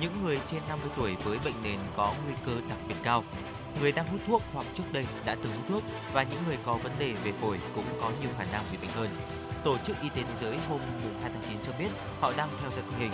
[0.00, 3.24] Những người trên 50 tuổi với bệnh nền có nguy cơ đặc biệt cao,
[3.80, 6.74] người đang hút thuốc hoặc trước đây đã từng hút thuốc và những người có
[6.74, 9.08] vấn đề về phổi cũng có nhiều khả năng bị bệnh hơn.
[9.64, 10.80] Tổ chức Y tế Thế giới hôm
[11.20, 11.88] 2 tháng 9 cho biết
[12.20, 13.12] họ đang theo dõi tình hình.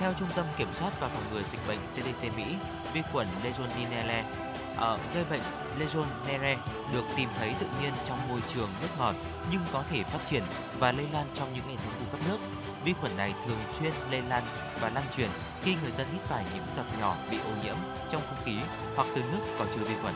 [0.00, 2.44] Theo Trung tâm Kiểm soát và Phòng ngừa Dịch bệnh CDC Mỹ,
[2.92, 4.24] vi khuẩn Legionella
[4.76, 5.40] ở gây bệnh
[5.78, 6.56] Legionnaire
[6.92, 9.14] được tìm thấy tự nhiên trong môi trường nước ngọt
[9.52, 10.42] nhưng có thể phát triển
[10.78, 12.38] và lây lan trong những hệ thống cung cấp nước.
[12.84, 14.42] Vi khuẩn này thường xuyên lây lan
[14.80, 15.28] và lan truyền
[15.62, 17.76] khi người dân hít phải những giọt nhỏ bị ô nhiễm
[18.10, 18.56] trong không khí
[18.96, 20.14] hoặc từ nước có chứa vi khuẩn.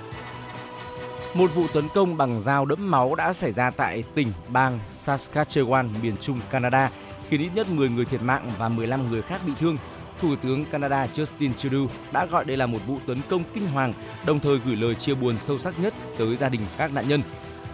[1.34, 5.88] Một vụ tấn công bằng dao đẫm máu đã xảy ra tại tỉnh bang Saskatchewan,
[6.02, 6.90] miền trung Canada,
[7.28, 9.76] khiến ít nhất 10 người thiệt mạng và 15 người khác bị thương.
[10.20, 13.92] Thủ tướng Canada Justin Trudeau đã gọi đây là một vụ tấn công kinh hoàng,
[14.26, 17.22] đồng thời gửi lời chia buồn sâu sắc nhất tới gia đình các nạn nhân.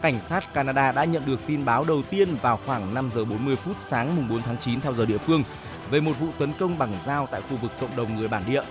[0.02, 3.56] Cảnh sát Canada đã nhận được tin báo đầu tiên vào khoảng 5 giờ 40
[3.56, 5.42] phút sáng mùng 4 tháng 9 theo giờ địa phương
[5.90, 8.62] về một vụ tấn công bằng dao tại khu vực cộng đồng người bản địa.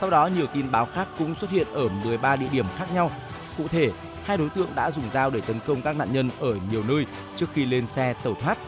[0.00, 3.10] Sau đó, nhiều tin báo khác cũng xuất hiện ở 13 địa điểm khác nhau.
[3.58, 3.90] Cụ thể,
[4.24, 7.06] hai đối tượng đã dùng dao để tấn công các nạn nhân ở nhiều nơi
[7.36, 8.58] trước khi lên xe tẩu thoát.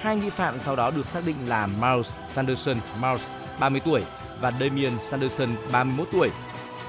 [0.00, 3.22] Hai nghi phạm sau đó được xác định là Miles Sanderson Miles,
[3.60, 4.02] 30 tuổi
[4.40, 6.30] và Damien Sanderson, 31 tuổi.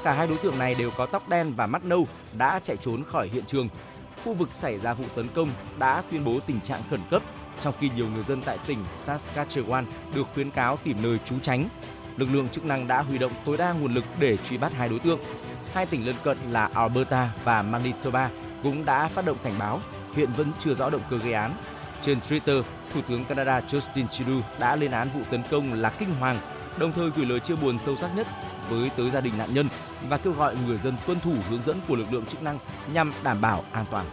[0.04, 3.04] Cả hai đối tượng này đều có tóc đen và mắt nâu, đã chạy trốn
[3.04, 3.70] khỏi hiện trường.
[4.26, 5.50] Khu vực xảy ra vụ tấn công
[5.80, 7.22] đã tuyên bố tình trạng khẩn cấp,
[7.62, 9.84] trong khi nhiều người dân tại tỉnh Saskatchewan
[10.16, 11.70] được khuyến cáo tìm nơi trú tránh.
[12.18, 14.90] Lực lượng chức năng đã huy động tối đa nguồn lực để truy bắt hai
[14.90, 15.20] đối tượng.
[15.74, 18.30] Hai tỉnh lân cận là Alberta và Manitoba
[18.64, 19.82] cũng đã phát động cảnh báo,
[20.16, 21.54] hiện vẫn chưa rõ động cơ gây án.
[22.02, 22.62] Trên Twitter,
[22.94, 26.40] Thủ tướng Canada Justin Trudeau đã lên án vụ tấn công là kinh hoàng,
[26.78, 28.28] đồng thời gửi lời chia buồn sâu sắc nhất
[28.70, 29.68] với tới gia đình nạn nhân
[30.10, 32.60] và kêu gọi người dân tuân thủ hướng dẫn của lực lượng chức năng
[32.94, 34.06] nhằm đảm bảo an toàn.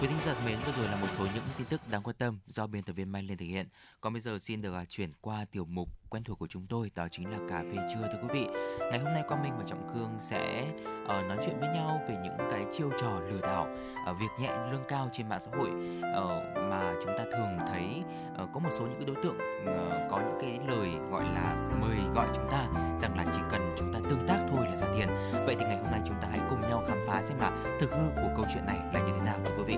[0.00, 2.16] Quý thính giả thân mến, vừa rồi là một số những tin tức đáng quan
[2.18, 3.66] tâm do biên tập viên Mai Lên thực hiện.
[4.00, 6.90] Còn bây giờ xin được à, chuyển qua tiểu mục quen thuộc của chúng tôi,
[6.94, 8.46] đó chính là cà phê trưa thưa quý vị.
[8.78, 10.66] Ngày hôm nay Quang Minh và Trọng Khương sẽ
[11.02, 13.68] uh, nói chuyện với nhau về những cái chiêu trò lừa đảo,
[14.10, 18.02] uh, việc nhẹ lương cao trên mạng xã hội uh, mà chúng ta thường thấy
[18.42, 21.70] uh, có một số những cái đối tượng uh, có những cái lời gọi là
[21.80, 22.66] mời gọi chúng ta
[23.00, 25.08] rằng là chỉ cần chúng ta tương tác thôi là ra tiền.
[25.46, 26.40] Vậy thì ngày hôm nay chúng ta hãy
[26.74, 27.50] nhau khám phá xem là
[27.80, 29.76] thực hư của câu chuyện này là như thế nào thưa quý vị.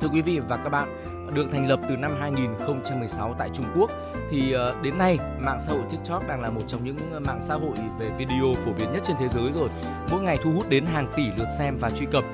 [0.00, 0.88] Thưa quý vị và các bạn,
[1.34, 3.90] được thành lập từ năm 2016 tại Trung Quốc,
[4.30, 7.40] thì ờ, đến nay mạng xã hội TikTok đang là một trong những ờ, mạng
[7.42, 9.68] xã hội về video phổ biến nhất trên thế giới rồi.
[10.10, 12.24] Mỗi ngày thu hút đến hàng tỷ lượt xem và truy cập.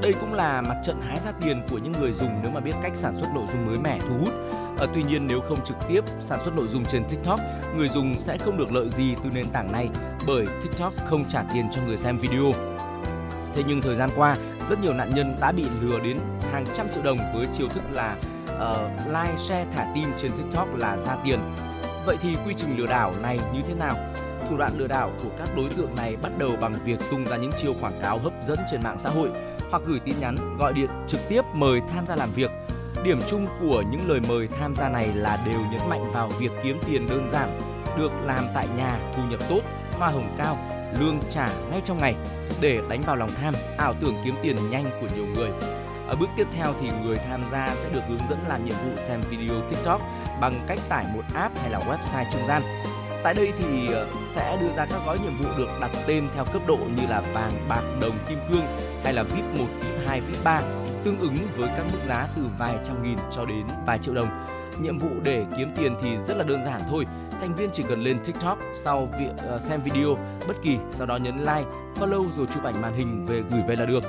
[0.00, 2.74] Đây cũng là mặt trận hái ra tiền của những người dùng nếu mà biết
[2.82, 4.34] cách sản xuất nội dung mới mẻ thu hút.
[4.78, 7.40] À, tuy nhiên nếu không trực tiếp sản xuất nội dung trên TikTok,
[7.76, 9.88] người dùng sẽ không được lợi gì từ nền tảng này
[10.26, 12.73] bởi TikTok không trả tiền cho người xem video.
[13.54, 14.36] Thế nhưng thời gian qua,
[14.68, 16.18] rất nhiều nạn nhân đã bị lừa đến
[16.52, 20.68] hàng trăm triệu đồng với chiêu thức là uh, like, share, thả tim trên TikTok
[20.78, 21.38] là ra tiền.
[22.06, 23.94] Vậy thì quy trình lừa đảo này như thế nào?
[24.48, 27.36] Thủ đoạn lừa đảo của các đối tượng này bắt đầu bằng việc tung ra
[27.36, 29.30] những chiêu quảng cáo hấp dẫn trên mạng xã hội
[29.70, 32.50] hoặc gửi tin nhắn, gọi điện trực tiếp mời tham gia làm việc.
[33.04, 36.50] Điểm chung của những lời mời tham gia này là đều nhấn mạnh vào việc
[36.62, 37.60] kiếm tiền đơn giản,
[37.98, 39.60] được làm tại nhà, thu nhập tốt,
[39.92, 40.58] hoa hồng cao,
[41.00, 42.14] lương trả ngay trong ngày
[42.60, 45.50] để đánh vào lòng tham, ảo tưởng kiếm tiền nhanh của nhiều người.
[46.08, 48.90] Ở bước tiếp theo thì người tham gia sẽ được hướng dẫn làm nhiệm vụ
[48.98, 50.02] xem video TikTok
[50.40, 52.62] bằng cách tải một app hay là website trung gian.
[53.22, 56.44] Tại đây thì ờ, sẽ đưa ra các gói nhiệm vụ được đặt tên theo
[56.44, 58.64] cấp độ như là vàng, bạc, đồng, kim cương
[59.04, 60.60] hay là VIP 1, VIP 2, VIP 3
[61.04, 64.46] tương ứng với các mức giá từ vài trăm nghìn cho đến vài triệu đồng.
[64.80, 67.06] Nhiệm vụ để kiếm tiền thì rất là đơn giản thôi.
[67.40, 70.16] Thành viên chỉ cần lên TikTok sau việc uh, ờ, xem video
[70.48, 71.64] bất kỳ, sau đó nhấn like,
[71.94, 74.04] follow rồi chụp ảnh màn hình về gửi về là được.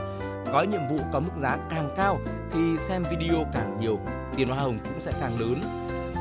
[0.52, 2.20] Gói nhiệm vụ có mức giá càng cao
[2.52, 4.00] thì xem video càng nhiều,
[4.36, 5.56] tiền hoa hồng cũng sẽ càng lớn.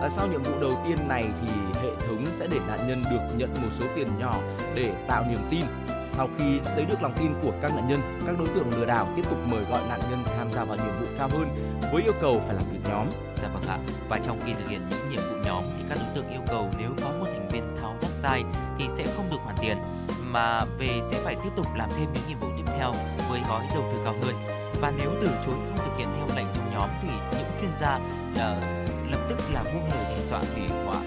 [0.01, 1.53] À, sau nhiệm vụ đầu tiên này thì
[1.83, 4.41] hệ thống sẽ để nạn nhân được nhận một số tiền nhỏ
[4.75, 5.65] để tạo niềm tin.
[6.09, 6.45] Sau khi
[6.77, 9.39] lấy được lòng tin của các nạn nhân, các đối tượng lừa đảo tiếp tục
[9.51, 11.49] mời gọi nạn nhân tham gia vào nhiệm vụ cao hơn
[11.93, 13.07] với yêu cầu phải làm việc nhóm.
[13.37, 13.79] Dạ vâng ạ.
[14.09, 16.91] Và trong khi thực hiện những nhiệm vụ nhóm các đối tượng yêu cầu nếu
[17.03, 18.45] có một thành viên tháo tác sai
[18.79, 19.79] thì sẽ không được hoàn tiền,
[20.23, 22.95] mà về sẽ phải tiếp tục làm thêm những nhiệm vụ tiếp theo
[23.29, 24.35] với gói đầu tư cao hơn.
[24.81, 27.09] Và nếu từ chối không thực hiện theo lệnh trong nhóm thì
[27.39, 27.99] những chuyên gia
[28.37, 28.81] là
[29.11, 31.07] lập tức là buông lời đe dọa hủy hoại,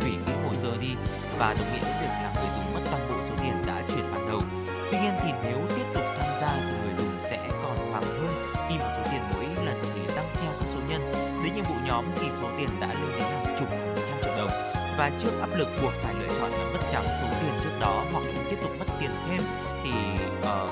[0.00, 0.94] hủy cái hồ sơ đi
[1.38, 4.12] và đồng nghĩa với việc là người dùng mất toàn bộ số tiền đã chuyển
[4.12, 4.40] ban đầu.
[4.90, 8.52] Tuy nhiên thì nếu tiếp tục tham gia thì người dùng sẽ còn hoảng hơn
[8.68, 11.12] khi mà số tiền mỗi lần thì tăng theo các số nhân.
[11.44, 13.33] Đến nhiệm vụ nhóm thì số tiền đã lên đến
[14.98, 18.04] và trước áp lực buộc phải lựa chọn là mất trắng số tiền trước đó
[18.12, 19.40] hoặc là tiếp tục mất tiền thêm
[19.84, 19.90] thì
[20.40, 20.70] uh,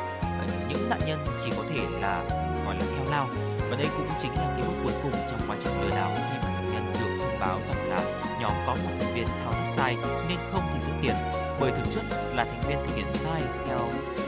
[0.68, 2.24] những nạn nhân chỉ có thể là
[2.64, 3.28] gọi là theo lao.
[3.70, 6.38] Và đây cũng chính là cái bước cuối cùng trong quá trình lừa đảo khi
[6.42, 8.00] mà nạn nhân được thông báo rằng là
[8.40, 9.96] nhóm có một thành viên thao tác sai
[10.28, 11.14] nên không thì rút tiền.
[11.60, 12.02] Bởi thực chất
[12.34, 13.78] là thành viên thực hiện sai theo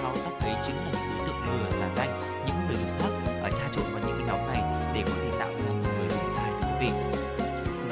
[0.03, 2.24] thao tác ấy chính là những đối tượng lừa giả danh.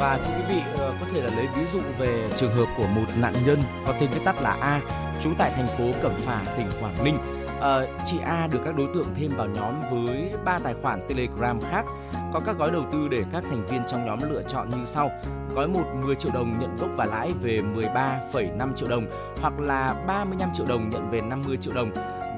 [0.03, 2.86] Và thưa quý vị ờ, có thể là lấy ví dụ về trường hợp của
[2.86, 4.80] một nạn nhân có tên viết tắt là A,
[5.22, 7.18] trú tại thành phố Cẩm Phả, tỉnh Quảng Ninh.
[7.61, 11.61] à, chị A được các đối tượng thêm vào nhóm với ba tài khoản Telegram
[11.61, 11.84] khác
[12.32, 15.11] có các gói đầu tư để các thành viên trong nhóm lựa chọn như sau.
[15.55, 19.07] Gói 1 10 triệu đồng nhận gốc và lãi về 13,5 triệu đồng
[19.40, 21.90] hoặc là 35 triệu đồng nhận về 50 triệu đồng.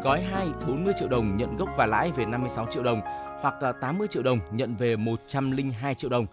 [0.05, 3.01] Gói 2 40 triệu đồng nhận gốc và lãi về 56 triệu đồng
[3.41, 6.27] hoặc là 80 triệu đồng nhận về 102 triệu đồng.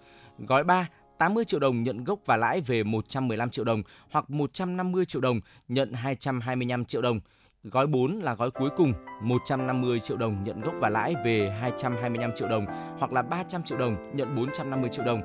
[0.47, 0.87] Gói 3
[1.21, 5.39] 80 triệu đồng nhận gốc và lãi về 115 triệu đồng hoặc 150 triệu đồng
[5.67, 7.19] nhận 225 triệu đồng.
[7.63, 12.31] Gói 4 là gói cuối cùng, 150 triệu đồng nhận gốc và lãi về 225
[12.35, 12.65] triệu đồng
[12.99, 15.21] hoặc là 300 triệu đồng nhận 450 triệu đồng.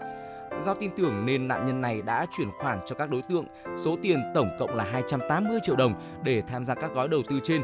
[0.64, 3.44] Do tin tưởng nên nạn nhân này đã chuyển khoản cho các đối tượng
[3.84, 7.40] số tiền tổng cộng là 280 triệu đồng để tham gia các gói đầu tư
[7.44, 7.62] trên.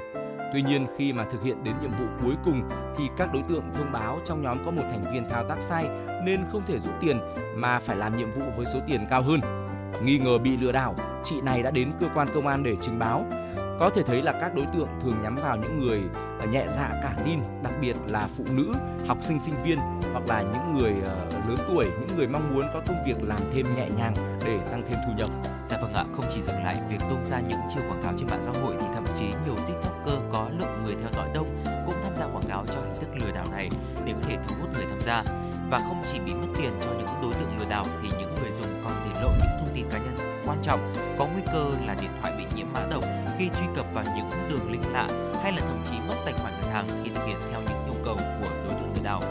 [0.53, 2.62] Tuy nhiên khi mà thực hiện đến nhiệm vụ cuối cùng
[2.98, 5.84] thì các đối tượng thông báo trong nhóm có một thành viên thao tác sai
[6.24, 7.18] nên không thể rút tiền
[7.55, 9.40] mà phải làm nhiệm vụ với số tiền cao hơn.
[10.05, 10.94] Nghi ngờ bị lừa đảo,
[11.24, 13.26] chị này đã đến cơ quan công an để trình báo.
[13.80, 16.00] Có thể thấy là các đối tượng thường nhắm vào những người
[16.40, 18.72] ờ, nhẹ dạ cả tin, đặc biệt là phụ nữ,
[19.07, 19.78] học sinh sinh viên
[20.12, 21.16] hoặc là những người ờ,
[21.48, 24.14] lớn tuổi, những người mong muốn có công việc làm thêm nhẹ nhàng
[24.46, 25.28] để tăng thêm thu nhập.
[25.66, 28.28] Dạ vâng ạ, không chỉ dừng lại việc tung ra những chiêu quảng cáo trên
[28.28, 29.57] mạng xã hội thì thậm chí nhiều
[30.12, 33.08] tiktoker có lượng người theo dõi đông cũng tham gia quảng cáo cho hình thức
[33.20, 33.68] lừa đảo này
[34.06, 35.22] để có thể thu hút người tham gia.
[35.70, 38.52] Và không chỉ bị mất tiền cho những đối tượng lừa đảo thì những người
[38.52, 41.96] dùng còn để lộ những thông tin cá nhân quan trọng, có nguy cơ là
[42.00, 43.04] điện thoại bị nhiễm mã độc
[43.38, 45.06] khi truy cập vào những đường link lạ
[45.42, 48.02] hay là thậm chí mất tài khoản ngân hàng khi thực hiện theo những yêu
[48.04, 49.22] cầu của đối tượng lừa đảo.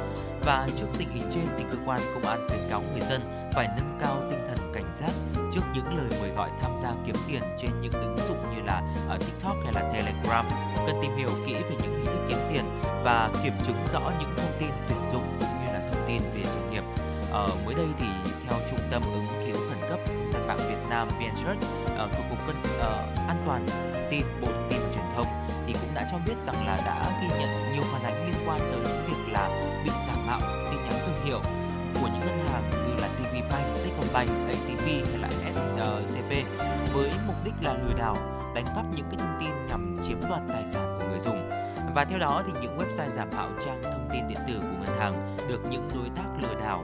[0.44, 3.68] Và trước tình hình trên thì cơ quan công an khuyến cáo người dân phải
[3.78, 5.12] nâng cao tinh thần cảnh giác
[5.54, 8.82] trước những lời mời gọi tham gia kiếm tiền trên những ứng dụng như là
[9.10, 10.46] ở TikTok hay là Telegram.
[10.76, 14.34] Cần tìm hiểu kỹ về những hình thức kiếm tiền và kiểm chứng rõ những
[14.38, 16.84] thông tin tuyển dụng cũng như là thông tin về doanh nghiệp.
[17.32, 18.08] Ở mới đây thì
[18.46, 21.62] theo Trung tâm ứng cứu khẩn cấp không gian mạng Việt Nam VnSearch
[21.98, 25.26] ờ, thuộc cục cân uh, an toàn thông tin Bộ Thông tin và Truyền thông
[25.68, 28.60] thì cũng đã cho biết rằng là đã ghi nhận nhiều phản ánh liên quan
[28.60, 29.50] tới những việc là
[29.84, 30.40] bị giả mạo
[30.72, 31.61] tin nhắn thương hiệu
[34.14, 35.30] Techcombank ACB hay là
[36.06, 36.32] SCP
[36.94, 38.18] với mục đích là lừa đảo,
[38.56, 41.50] đánh cắp những cái thông tin nhằm chiếm đoạt tài sản của người dùng.
[41.96, 45.00] Và theo đó thì những website giả mạo trang thông tin điện tử của ngân
[45.00, 46.84] hàng được những đối tác lừa đảo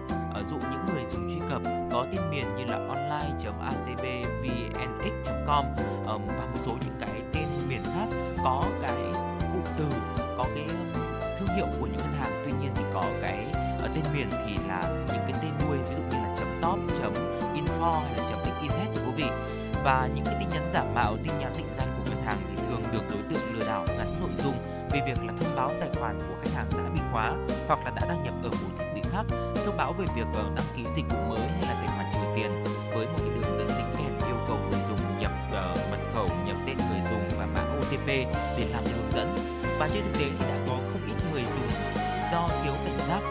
[0.50, 1.62] dụ những người dùng truy cập
[1.92, 5.66] có tên miền như là online.acbvnx.com
[6.06, 8.08] và một số những cái tên miền khác
[8.44, 8.98] có cái
[9.40, 9.86] cụm từ
[10.38, 10.68] có cái
[11.40, 13.46] thương hiệu của những ngân hàng tuy nhiên thì có cái
[13.80, 16.02] ở tên miền thì là những cái tên nuôi ví dụ
[16.62, 16.80] .top,
[17.56, 19.30] .info hay là .xyz thưa quý vị?
[19.84, 22.64] Và những cái tin nhắn giả mạo tin nhắn định danh của ngân hàng thì
[22.70, 24.56] thường được đối tượng lừa đảo gắn nội dung
[24.92, 27.34] về việc là thông báo tài khoản của khách hàng đã bị khóa
[27.68, 29.24] hoặc là đã đăng nhập ở một thiết bị khác
[29.66, 32.20] thông báo về việc ở đăng ký dịch vụ mới hay là tài khoản trừ
[32.36, 32.52] tiền
[32.96, 36.28] với một cái đường dẫn đính kèm yêu cầu người dùng nhập uh, mật khẩu
[36.46, 38.08] nhập tên người dùng và mã OTP
[38.58, 39.36] để làm hướng dẫn.
[39.80, 41.68] Và trên thực tế thì đã có không ít người dùng
[42.32, 43.22] do thiếu cảnh giác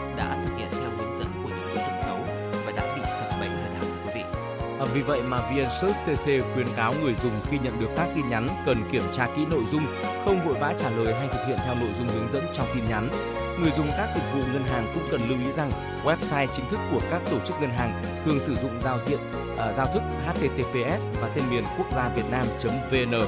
[4.79, 8.29] À, vì vậy mà VnSearch CC khuyến cáo người dùng khi nhận được các tin
[8.29, 9.85] nhắn cần kiểm tra kỹ nội dung,
[10.25, 12.83] không vội vã trả lời hay thực hiện theo nội dung hướng dẫn trong tin
[12.89, 13.09] nhắn.
[13.61, 15.71] Người dùng các dịch vụ ngân hàng cũng cần lưu ý rằng
[16.03, 19.19] website chính thức của các tổ chức ngân hàng thường sử dụng giao diện
[19.53, 23.21] uh, giao thức HTTPS và tên miền quốc gia Việt Nam.vn.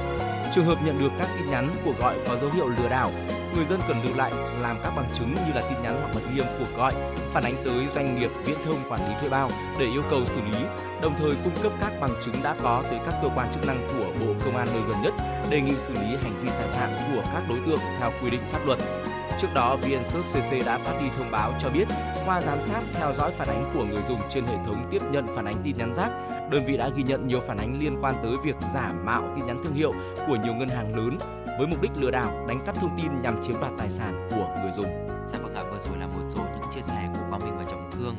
[0.54, 3.10] Trường hợp nhận được các tin nhắn cuộc gọi có dấu hiệu lừa đảo,
[3.54, 4.32] người dân cần lưu lại
[4.62, 6.92] làm các bằng chứng như là tin nhắn hoặc mật nghiêm cuộc gọi,
[7.32, 10.40] phản ánh tới doanh nghiệp viễn thông quản lý thuê bao để yêu cầu xử
[10.40, 10.58] lý,
[11.02, 13.88] đồng thời cung cấp các bằng chứng đã có tới các cơ quan chức năng
[13.88, 15.14] của Bộ Công an nơi gần nhất
[15.50, 18.42] đề nghị xử lý hành vi sai phạm của các đối tượng theo quy định
[18.52, 18.78] pháp luật.
[19.40, 21.84] Trước đó, VnSearch CC đã phát đi thông báo cho biết
[22.26, 25.26] qua giám sát theo dõi phản ánh của người dùng trên hệ thống tiếp nhận
[25.36, 26.10] phản ánh tin nhắn rác,
[26.50, 29.46] đơn vị đã ghi nhận nhiều phản ánh liên quan tới việc giả mạo tin
[29.46, 29.92] nhắn thương hiệu
[30.26, 31.18] của nhiều ngân hàng lớn
[31.58, 34.54] với mục đích lừa đảo, đánh cắp thông tin nhằm chiếm đoạt tài sản của
[34.62, 35.06] người dùng.
[35.26, 37.90] Dạ vâng vừa rồi là một số những chia sẻ của Quang Minh và Trọng
[37.92, 38.14] Thương,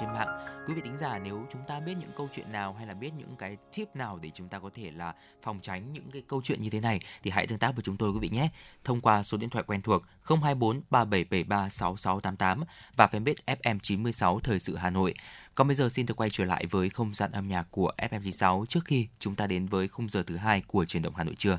[0.00, 0.28] trên mạng.
[0.66, 3.10] Quý vị tính giả, nếu chúng ta biết những câu chuyện nào hay là biết
[3.18, 6.40] những cái tip nào để chúng ta có thể là phòng tránh những cái câu
[6.44, 8.48] chuyện như thế này thì hãy tương tác với chúng tôi quý vị nhé.
[8.84, 12.64] Thông qua số điện thoại quen thuộc 024 3773 6688
[12.96, 15.14] và fanpage FM96 Thời sự Hà Nội.
[15.54, 18.64] Còn bây giờ xin được quay trở lại với không gian âm nhạc của FM96
[18.66, 21.34] trước khi chúng ta đến với khung giờ thứ hai của truyền động Hà Nội
[21.38, 21.58] trưa.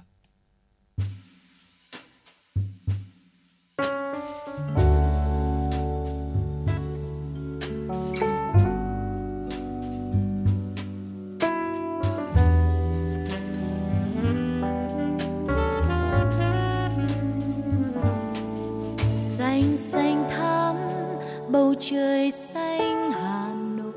[21.80, 23.94] Trời xanh hà nội.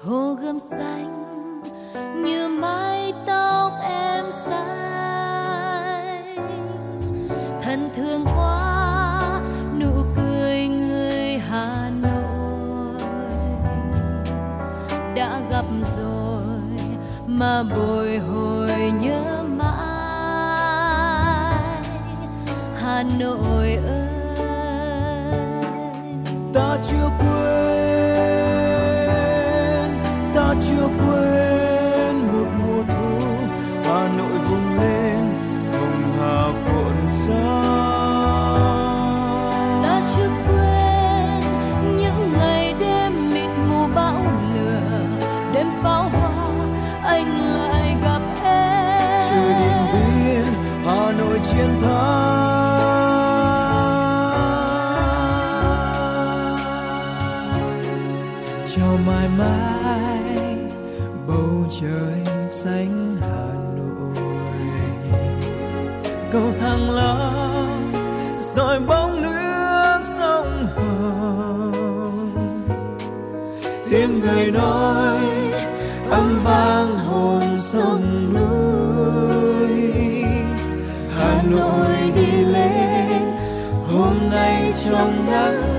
[0.00, 1.32] Hồ gươm xanh,
[2.24, 4.64] như mái tóc em xanh.
[7.62, 9.40] Thân thương quá
[9.80, 13.00] nụ cười người hà nội.
[15.14, 15.64] Đã gặp
[15.96, 16.42] rồi
[17.26, 19.94] mà bồi hồi nhớ mãi.
[22.76, 24.03] Hà nội ơi
[26.54, 28.30] ta chưa quên,
[30.34, 33.18] ta chưa quên một mùa thu
[33.84, 35.22] hà nội vùng lên
[35.72, 37.60] hồng hà cuộn xa
[39.82, 41.40] ta chưa quên
[41.98, 44.24] những ngày đêm mịt mù bão
[44.54, 45.06] lửa,
[45.54, 46.23] đêm pháo hoa
[74.34, 75.20] lời người nói,
[76.10, 79.92] âm vang hồn sông núi.
[81.18, 83.22] Hà nội đi lên,
[83.92, 85.73] hôm nay trong nắng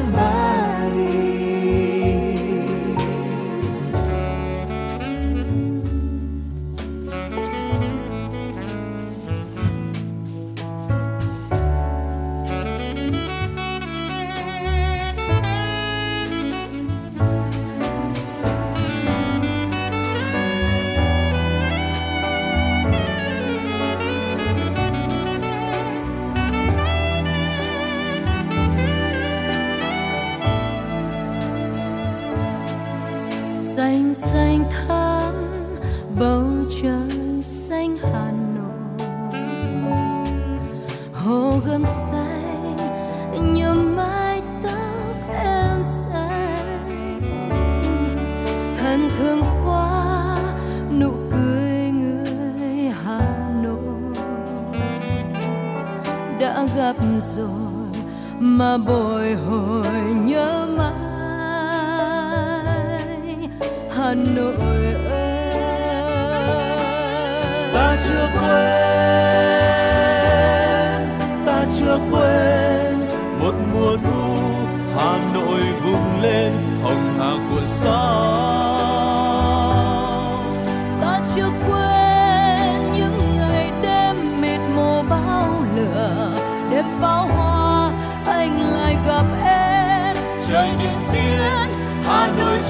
[58.58, 59.86] mà bồi hồi
[60.26, 60.92] nhớ mãi.
[63.96, 64.54] Hà Nội
[65.10, 65.36] ơi.
[67.74, 68.60] Ta chưa quên,
[71.46, 73.08] ta chưa quên
[73.40, 74.36] một mùa thu
[74.98, 76.54] hà nội vùng lên
[76.84, 78.25] hồng hà cuộn sao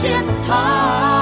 [0.08, 1.15] hà nội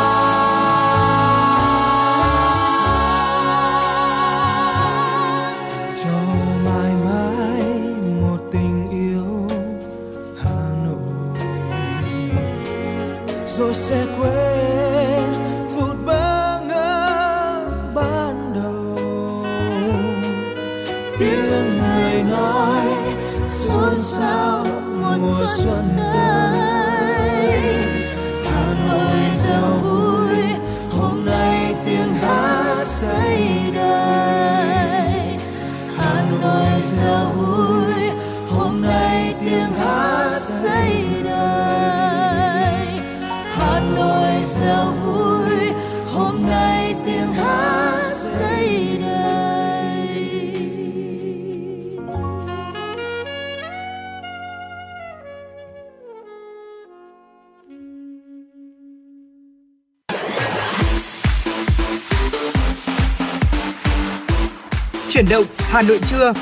[65.73, 66.33] Hà Nội trưa.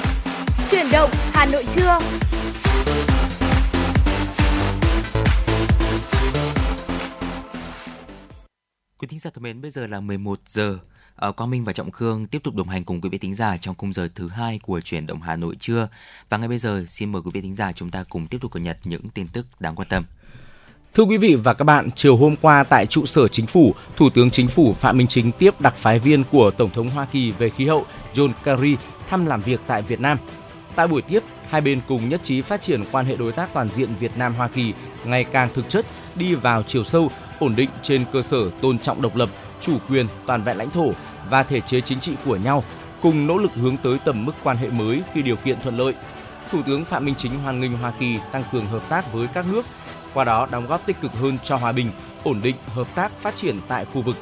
[0.72, 2.00] Chuyển động Hà Nội trưa.
[8.98, 10.78] Quý thính giả thân mến, bây giờ là 11 giờ.
[11.16, 13.58] Ờ, Quang Minh và Trọng Khương tiếp tục đồng hành cùng quý vị thính giả
[13.58, 15.88] trong khung giờ thứ hai của chuyển động Hà Nội trưa.
[16.30, 18.52] Và ngay bây giờ, xin mời quý vị thính giả chúng ta cùng tiếp tục
[18.52, 20.06] cập nhật những tin tức đáng quan tâm.
[20.94, 24.10] Thưa quý vị và các bạn, chiều hôm qua tại trụ sở chính phủ, Thủ
[24.10, 27.32] tướng Chính phủ Phạm Minh Chính tiếp đặc phái viên của Tổng thống Hoa Kỳ
[27.32, 28.76] về khí hậu John Kerry
[29.10, 30.18] thăm làm việc tại Việt Nam.
[30.76, 33.70] Tại buổi tiếp, hai bên cùng nhất trí phát triển quan hệ đối tác toàn
[33.70, 34.74] diện Việt Nam Hoa Kỳ
[35.06, 35.86] ngày càng thực chất,
[36.16, 39.30] đi vào chiều sâu, ổn định trên cơ sở tôn trọng độc lập,
[39.62, 40.92] chủ quyền, toàn vẹn lãnh thổ
[41.30, 42.64] và thể chế chính trị của nhau,
[43.02, 45.94] cùng nỗ lực hướng tới tầm mức quan hệ mới khi điều kiện thuận lợi.
[46.52, 49.46] Thủ tướng Phạm Minh Chính hoan nghênh Hoa Kỳ tăng cường hợp tác với các
[49.52, 49.66] nước,
[50.14, 51.92] qua đó đóng góp tích cực hơn cho hòa bình,
[52.24, 54.16] ổn định, hợp tác, phát triển tại khu vực.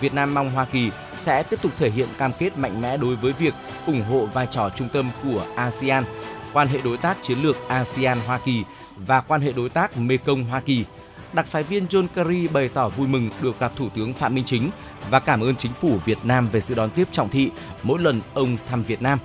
[0.00, 3.16] Việt Nam mong Hoa Kỳ sẽ tiếp tục thể hiện cam kết mạnh mẽ đối
[3.16, 3.54] với việc
[3.86, 6.04] ủng hộ vai trò trung tâm của ASEAN,
[6.52, 8.64] quan hệ đối tác chiến lược ASEAN-Hoa Kỳ
[8.96, 10.84] và quan hệ đối tác Mekong-Hoa Kỳ.
[11.32, 14.44] Đặc phái viên John Kerry bày tỏ vui mừng được gặp Thủ tướng Phạm Minh
[14.44, 14.70] Chính
[15.10, 17.50] và cảm ơn chính phủ Việt Nam về sự đón tiếp trọng thị
[17.82, 19.18] mỗi lần ông thăm Việt Nam.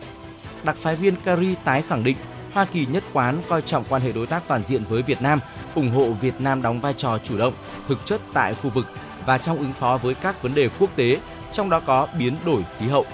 [0.63, 2.18] Đặc phái viên Kerry tái khẳng định
[2.54, 5.39] Hoa Kỳ nhất quán coi trọng quan hệ đối tác toàn diện với Việt Nam,
[5.76, 7.54] ủng hộ Việt Nam đóng vai trò chủ động,
[7.88, 8.86] thực chất tại khu vực
[9.26, 11.18] và trong ứng phó với các vấn đề quốc tế,
[11.54, 13.06] trong đó có biến đổi khí hậu.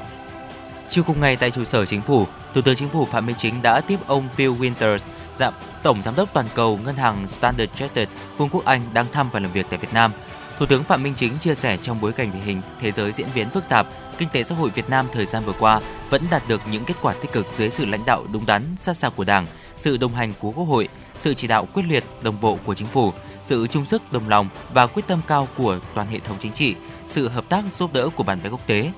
[0.90, 3.62] Chiều cùng ngày tại trụ sở chính phủ, Thủ tướng Chính phủ Phạm Minh Chính
[3.62, 4.98] đã tiếp ông Bill Winters,
[5.34, 5.54] giám
[5.84, 9.40] tổng giám đốc toàn cầu ngân hàng Standard Chartered, Vương quốc Anh đang thăm và
[9.40, 10.12] làm việc tại Việt Nam.
[10.60, 13.28] Thủ tướng Phạm Minh Chính chia sẻ trong bối cảnh tình hình thế giới diễn
[13.36, 13.88] biến phức tạp,
[14.18, 15.80] kinh tế xã hội Việt Nam thời gian vừa qua
[16.10, 18.98] vẫn đạt được những kết quả tích cực dưới sự lãnh đạo đúng đắn, sát
[18.98, 19.46] sao của Đảng,
[19.76, 20.88] sự đồng hành của Quốc hội,
[21.18, 24.50] sự chỉ đạo quyết liệt, đồng bộ của chính phủ, sự chung sức đồng lòng
[24.74, 26.76] và quyết tâm cao của toàn hệ thống chính trị,
[27.06, 28.92] sự hợp tác giúp đỡ của bạn bè quốc tế.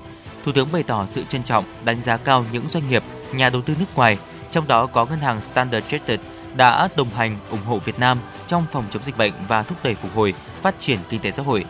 [0.44, 3.02] Thủ tướng bày tỏ sự trân trọng, đánh giá cao những doanh nghiệp,
[3.32, 4.18] nhà đầu tư nước ngoài,
[4.50, 6.20] trong đó có ngân hàng Standard Chartered
[6.56, 9.94] đã đồng hành ủng hộ Việt Nam trong phòng chống dịch bệnh và thúc đẩy
[9.94, 10.34] phục hồi,
[10.66, 11.64] phát triển kinh tế xã hội.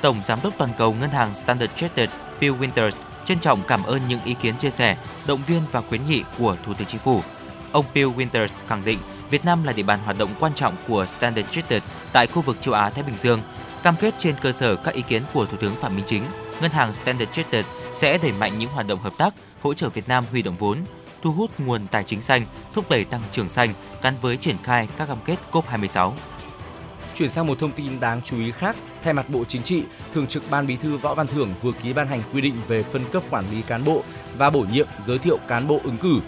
[0.00, 2.90] Tổng giám đốc toàn cầu ngân hàng Standard Chartered Bill Winters
[3.24, 6.56] trân trọng cảm ơn những ý kiến chia sẻ, động viên và khuyến nghị của
[6.64, 7.20] Thủ tướng Chính phủ.
[7.72, 8.98] Ông Bill Winters khẳng định
[9.30, 11.82] Việt Nam là địa bàn hoạt động quan trọng của Standard Chartered
[12.12, 13.42] tại khu vực châu Á Thái Bình Dương.
[13.82, 16.22] Cam kết trên cơ sở các ý kiến của Thủ tướng Phạm Minh Chính,
[16.60, 20.08] ngân hàng Standard Chartered sẽ đẩy mạnh những hoạt động hợp tác, hỗ trợ Việt
[20.08, 20.78] Nam huy động vốn,
[21.22, 24.88] thu hút nguồn tài chính xanh, thúc đẩy tăng trưởng xanh gắn với triển khai
[24.96, 26.12] các cam kết COP26.
[27.14, 29.82] Chuyển sang một thông tin đáng chú ý khác, thay mặt Bộ Chính trị,
[30.14, 32.82] Thường trực Ban Bí thư Võ Văn Thưởng vừa ký ban hành quy định về
[32.82, 34.02] phân cấp quản lý cán bộ
[34.38, 36.20] và bổ nhiệm giới thiệu cán bộ ứng cử.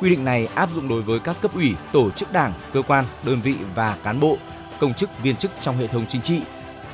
[0.00, 3.04] Quy định này áp dụng đối với các cấp ủy, tổ chức đảng, cơ quan,
[3.24, 4.38] đơn vị và cán bộ,
[4.80, 6.40] công chức viên chức trong hệ thống chính trị.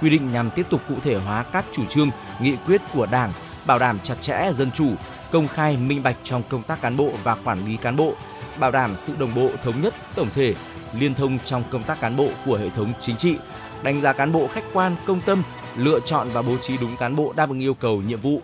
[0.00, 2.10] Quy định nhằm tiếp tục cụ thể hóa các chủ trương,
[2.40, 3.32] nghị quyết của Đảng,
[3.66, 4.92] bảo đảm chặt chẽ dân chủ,
[5.30, 8.14] công khai minh bạch trong công tác cán bộ và quản lý cán bộ,
[8.58, 10.54] bảo đảm sự đồng bộ thống nhất tổng thể
[10.94, 13.36] liên thông trong công tác cán bộ của hệ thống chính trị,
[13.82, 15.42] đánh giá cán bộ khách quan, công tâm,
[15.76, 18.42] lựa chọn và bố trí đúng cán bộ đáp ứng yêu cầu nhiệm vụ.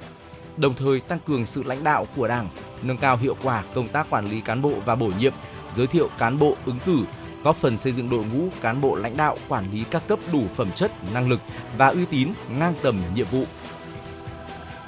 [0.56, 2.48] Đồng thời tăng cường sự lãnh đạo của Đảng,
[2.82, 5.32] nâng cao hiệu quả công tác quản lý cán bộ và bổ nhiệm,
[5.74, 6.98] giới thiệu cán bộ ứng cử,
[7.44, 10.42] góp phần xây dựng đội ngũ cán bộ lãnh đạo quản lý các cấp đủ
[10.56, 11.40] phẩm chất, năng lực
[11.76, 13.44] và uy tín ngang tầm nhiệm vụ.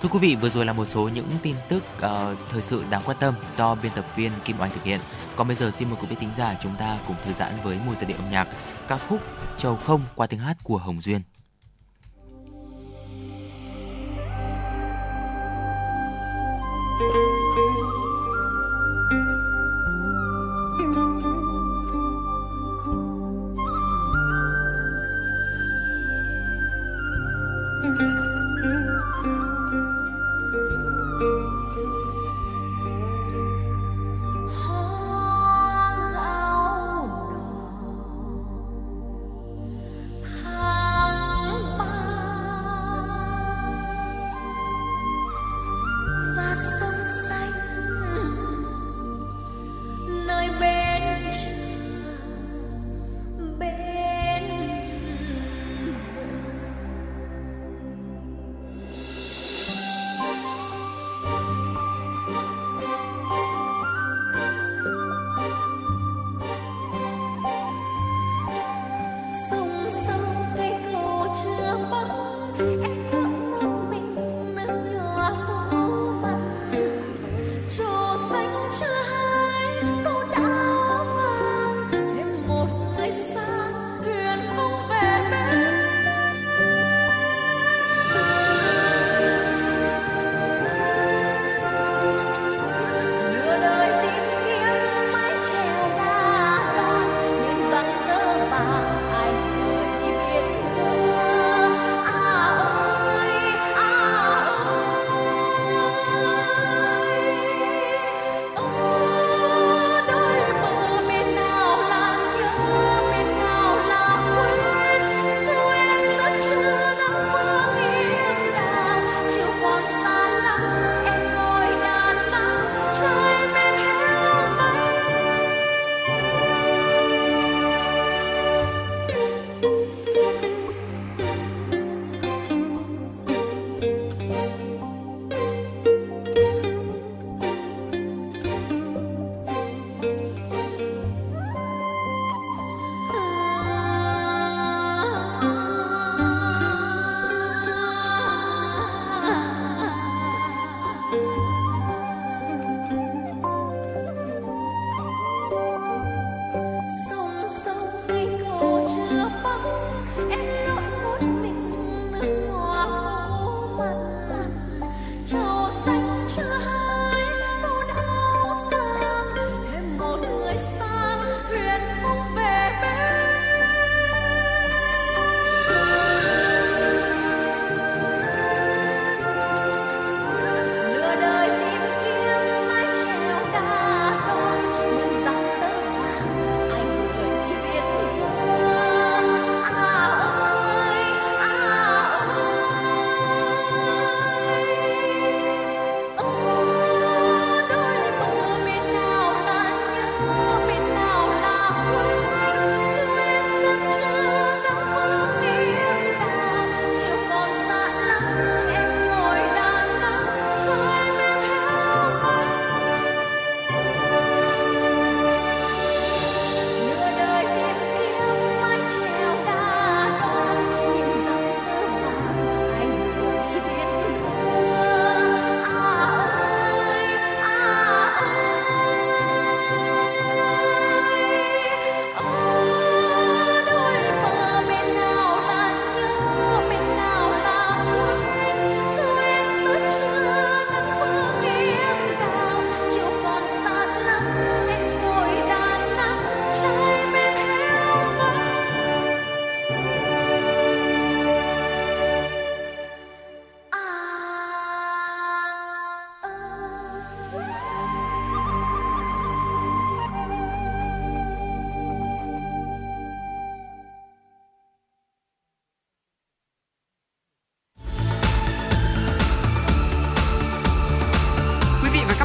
[0.03, 3.03] Thưa quý vị, vừa rồi là một số những tin tức uh, thời sự đáng
[3.05, 5.01] quan tâm do biên tập viên Kim Oanh thực hiện.
[5.39, 7.79] Còn bây giờ xin mời quý vị thính giả chúng ta cùng thư giãn với
[7.87, 8.49] một giai điệu âm nhạc
[8.89, 9.21] ca khúc
[9.57, 11.21] Trầu không qua tiếng hát của Hồng Duyên.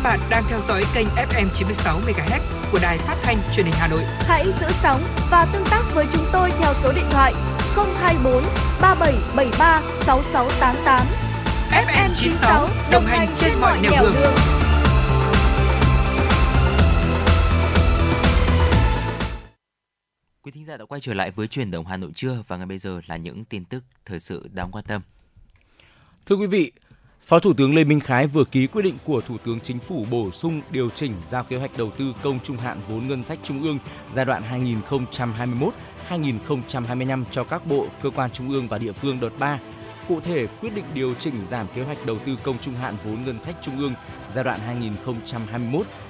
[0.04, 2.40] Bạn đang theo dõi kênh FM 96 MHz
[2.72, 4.04] của đài phát thanh truyền hình Hà Nội.
[4.20, 5.02] Hãy giữ sóng
[5.32, 7.34] và tương tác với chúng tôi theo số điện thoại
[7.76, 8.44] 024
[8.82, 11.08] 3773 6688.
[11.88, 14.16] FM 96 đồng hành trên mọi nẻo đường.
[20.44, 22.66] Quý thính giả đã quay trở lại với chuyển động Hà Nội trưa và ngay
[22.66, 25.02] bây giờ là những tin tức thời sự đáng quan tâm.
[26.26, 26.72] Thưa quý vị,
[27.26, 30.06] Phó Thủ tướng Lê Minh Khái vừa ký quyết định của Thủ tướng Chính phủ
[30.12, 33.40] bổ sung điều chỉnh giao kế hoạch đầu tư công trung hạn vốn ngân sách
[33.44, 33.80] trung ương
[34.14, 34.44] giai đoạn
[36.10, 39.60] 2021-2025 cho các bộ, cơ quan trung ương và địa phương đợt 3.
[40.08, 43.18] Cụ thể, quyết định điều chỉnh giảm kế hoạch đầu tư công trung hạn vốn
[43.26, 43.94] ngân sách trung ương
[44.34, 44.60] giai đoạn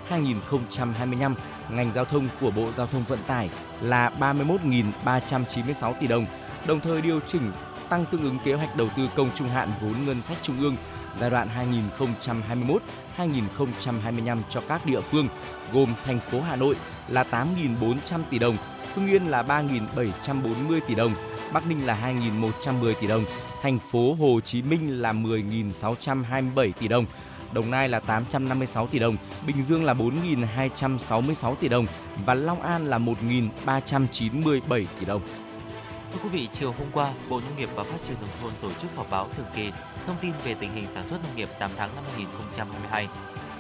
[0.10, 1.34] 2021-2025
[1.70, 3.50] ngành giao thông của Bộ Giao thông Vận tải
[3.82, 6.26] là 31.396 tỷ đồng,
[6.68, 7.52] đồng thời điều chỉnh
[7.90, 10.76] tăng tương ứng kế hoạch đầu tư công trung hạn vốn ngân sách trung ương
[11.20, 11.50] giai đoạn
[13.18, 15.28] 2021-2025 cho các địa phương
[15.74, 16.76] gồm thành phố Hà Nội
[17.08, 18.58] là 8.400 tỷ đồng,
[18.96, 21.12] Hưng Yên là 3.740 tỷ đồng,
[21.54, 22.14] Bắc Ninh là
[22.64, 23.26] 2.110 tỷ đồng,
[23.62, 27.06] thành phố Hồ Chí Minh là 10.627 tỷ đồng,
[27.54, 29.18] Đồng Nai là 856 tỷ đồng,
[29.48, 31.86] Bình Dương là 4.266 tỷ đồng
[32.26, 35.22] và Long An là 1.397 tỷ đồng.
[36.14, 38.70] Thưa quý vị, chiều hôm qua, Bộ Nông nghiệp và Phát triển nông thôn tổ
[38.82, 39.72] chức họp báo thường kỳ
[40.08, 43.08] thông tin về tình hình sản xuất nông nghiệp 8 tháng năm 2022.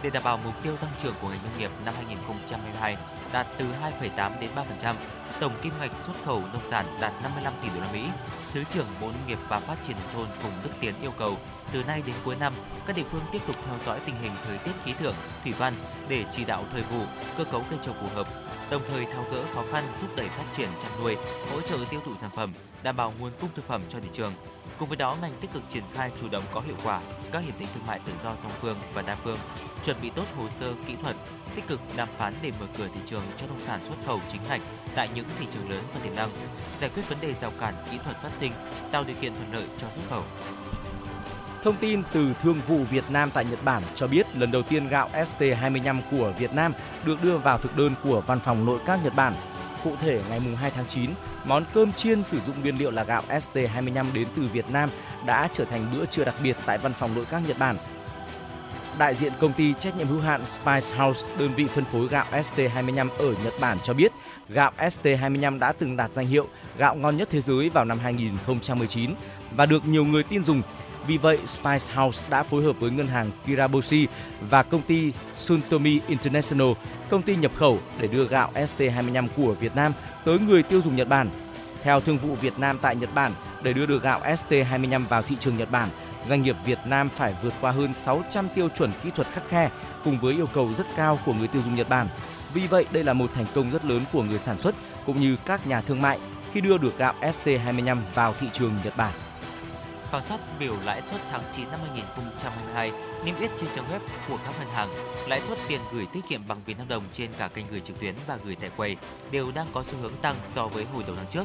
[0.04, 2.98] Để đảm bảo mục tiêu tăng trưởng của ngành nông nghiệp năm 2022
[3.34, 3.66] đạt từ
[4.02, 4.96] 2,8 đến 3%,
[5.40, 8.08] tổng kim ngạch xuất khẩu nông sản đạt 55 tỷ đô la Mỹ.
[8.54, 11.38] Thứ trưởng Bộ Nông nghiệp và Phát triển nông thôn Phùng Đức Tiến yêu cầu
[11.74, 12.54] từ nay đến cuối năm,
[12.88, 15.74] các địa phương tiếp tục theo dõi tình hình thời tiết khí tượng, thủy văn
[16.08, 17.04] để chỉ đạo thời vụ,
[17.38, 18.28] cơ cấu cây trồng phù hợp,
[18.72, 21.18] đồng thời tháo gỡ khó khăn thúc đẩy phát triển chăn nuôi,
[21.52, 22.54] hỗ trợ tiêu thụ sản phẩm,
[22.84, 24.34] đảm bảo nguồn cung thực phẩm cho thị trường.
[24.78, 27.02] Cùng với đó, ngành tích cực triển khai chủ động có hiệu quả
[27.32, 29.38] các hiệp định thương mại tự do song phương và đa phương,
[29.84, 31.16] chuẩn bị tốt hồ sơ kỹ thuật,
[31.56, 34.42] tích cực đàm phán để mở cửa thị trường cho nông sản xuất khẩu chính
[34.50, 34.62] ngạch
[34.96, 36.30] tại những thị trường lớn và tiềm năng,
[36.80, 38.52] giải quyết vấn đề rào cản kỹ thuật phát sinh,
[38.92, 40.24] tạo điều kiện thuận lợi cho xuất khẩu.
[41.64, 44.88] Thông tin từ Thương vụ Việt Nam tại Nhật Bản cho biết lần đầu tiên
[44.88, 46.74] gạo ST25 của Việt Nam
[47.06, 49.34] được đưa vào thực đơn của Văn phòng Nội các Nhật Bản.
[49.84, 51.10] Cụ thể, ngày 2 tháng 9,
[51.46, 54.90] món cơm chiên sử dụng nguyên liệu là gạo ST25 đến từ Việt Nam
[55.26, 57.78] đã trở thành bữa trưa đặc biệt tại Văn phòng Nội các Nhật Bản.
[58.98, 62.26] Đại diện công ty trách nhiệm hữu hạn Spice House, đơn vị phân phối gạo
[62.32, 64.12] ST25 ở Nhật Bản cho biết,
[64.50, 66.48] gạo ST25 đã từng đạt danh hiệu
[66.78, 69.12] gạo ngon nhất thế giới vào năm 2019
[69.56, 70.62] và được nhiều người tin dùng
[71.08, 74.08] vì vậy, Spice House đã phối hợp với ngân hàng Kiraboshi
[74.50, 76.72] và công ty Suntomi International,
[77.10, 79.92] công ty nhập khẩu để đưa gạo ST25 của Việt Nam
[80.26, 81.30] tới người tiêu dùng Nhật Bản.
[81.84, 83.32] Theo Thương vụ Việt Nam tại Nhật Bản,
[83.64, 85.90] để đưa được gạo ST25 vào thị trường Nhật Bản,
[86.30, 89.70] doanh nghiệp Việt Nam phải vượt qua hơn 600 tiêu chuẩn kỹ thuật khắc khe
[90.04, 92.08] cùng với yêu cầu rất cao của người tiêu dùng Nhật Bản.
[92.54, 94.76] Vì vậy, đây là một thành công rất lớn của người sản xuất
[95.06, 96.20] cũng như các nhà thương mại
[96.54, 99.14] khi đưa được gạo ST25 vào thị trường Nhật Bản
[100.14, 102.92] khảo sát biểu lãi suất tháng 9 năm 2022
[103.26, 104.00] niêm yết trên trang web
[104.30, 104.90] của các ngân hàng,
[105.28, 108.00] lãi suất tiền gửi tiết kiệm bằng Việt Nam đồng trên cả kênh gửi trực
[108.00, 108.98] tuyến và gửi tại quầy
[109.32, 111.44] đều đang có xu hướng tăng so với hồi đầu năm trước.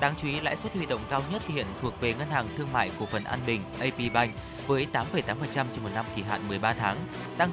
[0.00, 2.72] Đáng chú ý, lãi suất huy động cao nhất hiện thuộc về ngân hàng thương
[2.72, 4.34] mại cổ phần An Bình AP Bank
[4.66, 6.96] với 8,8% trên một năm kỳ hạn 13 tháng,
[7.38, 7.50] tăng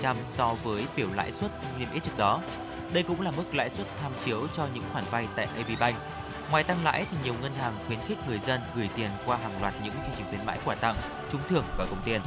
[0.00, 2.42] 0,5% so với biểu lãi suất niêm yết trước đó.
[2.92, 5.96] Đây cũng là mức lãi suất tham chiếu cho những khoản vay tại AP Bank
[6.50, 9.60] Ngoài tăng lãi thì nhiều ngân hàng khuyến khích người dân gửi tiền qua hàng
[9.60, 10.96] loạt những chương trình khuyến mãi quà tặng,
[11.30, 12.20] trúng thưởng và công tiền.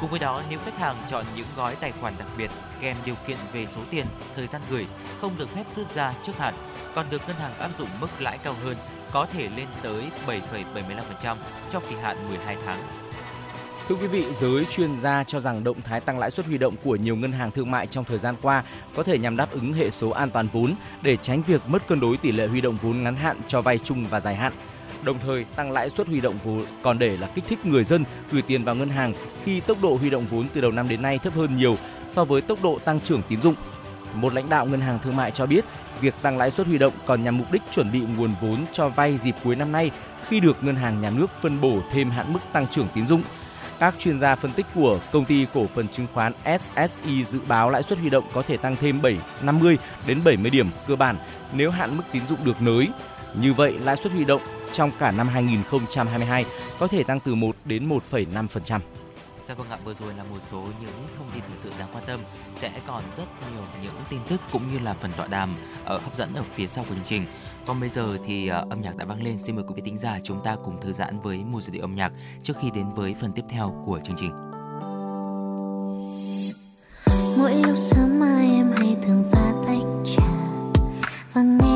[0.00, 2.50] Cùng với đó, nếu khách hàng chọn những gói tài khoản đặc biệt
[2.80, 4.86] kèm điều kiện về số tiền, thời gian gửi
[5.20, 6.54] không được phép rút ra trước hạn,
[6.94, 8.76] còn được ngân hàng áp dụng mức lãi cao hơn,
[9.12, 11.36] có thể lên tới 7,75%
[11.70, 12.78] cho kỳ hạn 12 tháng.
[13.88, 16.74] Thưa quý vị, giới chuyên gia cho rằng động thái tăng lãi suất huy động
[16.84, 18.64] của nhiều ngân hàng thương mại trong thời gian qua
[18.96, 22.00] có thể nhằm đáp ứng hệ số an toàn vốn để tránh việc mất cân
[22.00, 24.52] đối tỷ lệ huy động vốn ngắn hạn cho vay chung và dài hạn.
[25.02, 28.04] Đồng thời, tăng lãi suất huy động vốn còn để là kích thích người dân
[28.32, 29.14] gửi tiền vào ngân hàng
[29.44, 31.76] khi tốc độ huy động vốn từ đầu năm đến nay thấp hơn nhiều
[32.08, 33.54] so với tốc độ tăng trưởng tín dụng.
[34.14, 35.64] Một lãnh đạo ngân hàng thương mại cho biết,
[36.00, 38.88] việc tăng lãi suất huy động còn nhằm mục đích chuẩn bị nguồn vốn cho
[38.88, 39.90] vay dịp cuối năm nay
[40.28, 43.22] khi được ngân hàng nhà nước phân bổ thêm hạn mức tăng trưởng tín dụng
[43.82, 47.70] các chuyên gia phân tích của công ty cổ phần chứng khoán SSI dự báo
[47.70, 51.16] lãi suất huy động có thể tăng thêm 7 50 đến 70 điểm cơ bản
[51.52, 52.88] nếu hạn mức tín dụng được nới.
[53.34, 54.42] Như vậy, lãi suất huy động
[54.72, 56.44] trong cả năm 2022
[56.78, 58.80] có thể tăng từ 1 đến 1,5%.
[59.44, 62.04] Dạ vâng ạ, vừa rồi là một số những thông tin thực sự đáng quan
[62.06, 62.20] tâm.
[62.56, 65.54] Sẽ còn rất nhiều những tin tức cũng như là phần tọa đàm
[65.84, 67.24] ở hấp dẫn ở phía sau của chương trình.
[67.66, 69.98] Còn bây giờ thì uh, âm nhạc đã vang lên, xin mời quý vị thính
[69.98, 72.12] giả chúng ta cùng thư giãn với một giai điệu âm nhạc
[72.42, 74.32] trước khi đến với phần tiếp theo của chương trình.
[77.38, 79.84] Mỗi lúc sớm mai em hay thường pha tách
[80.16, 80.32] trà
[81.34, 81.71] và nghe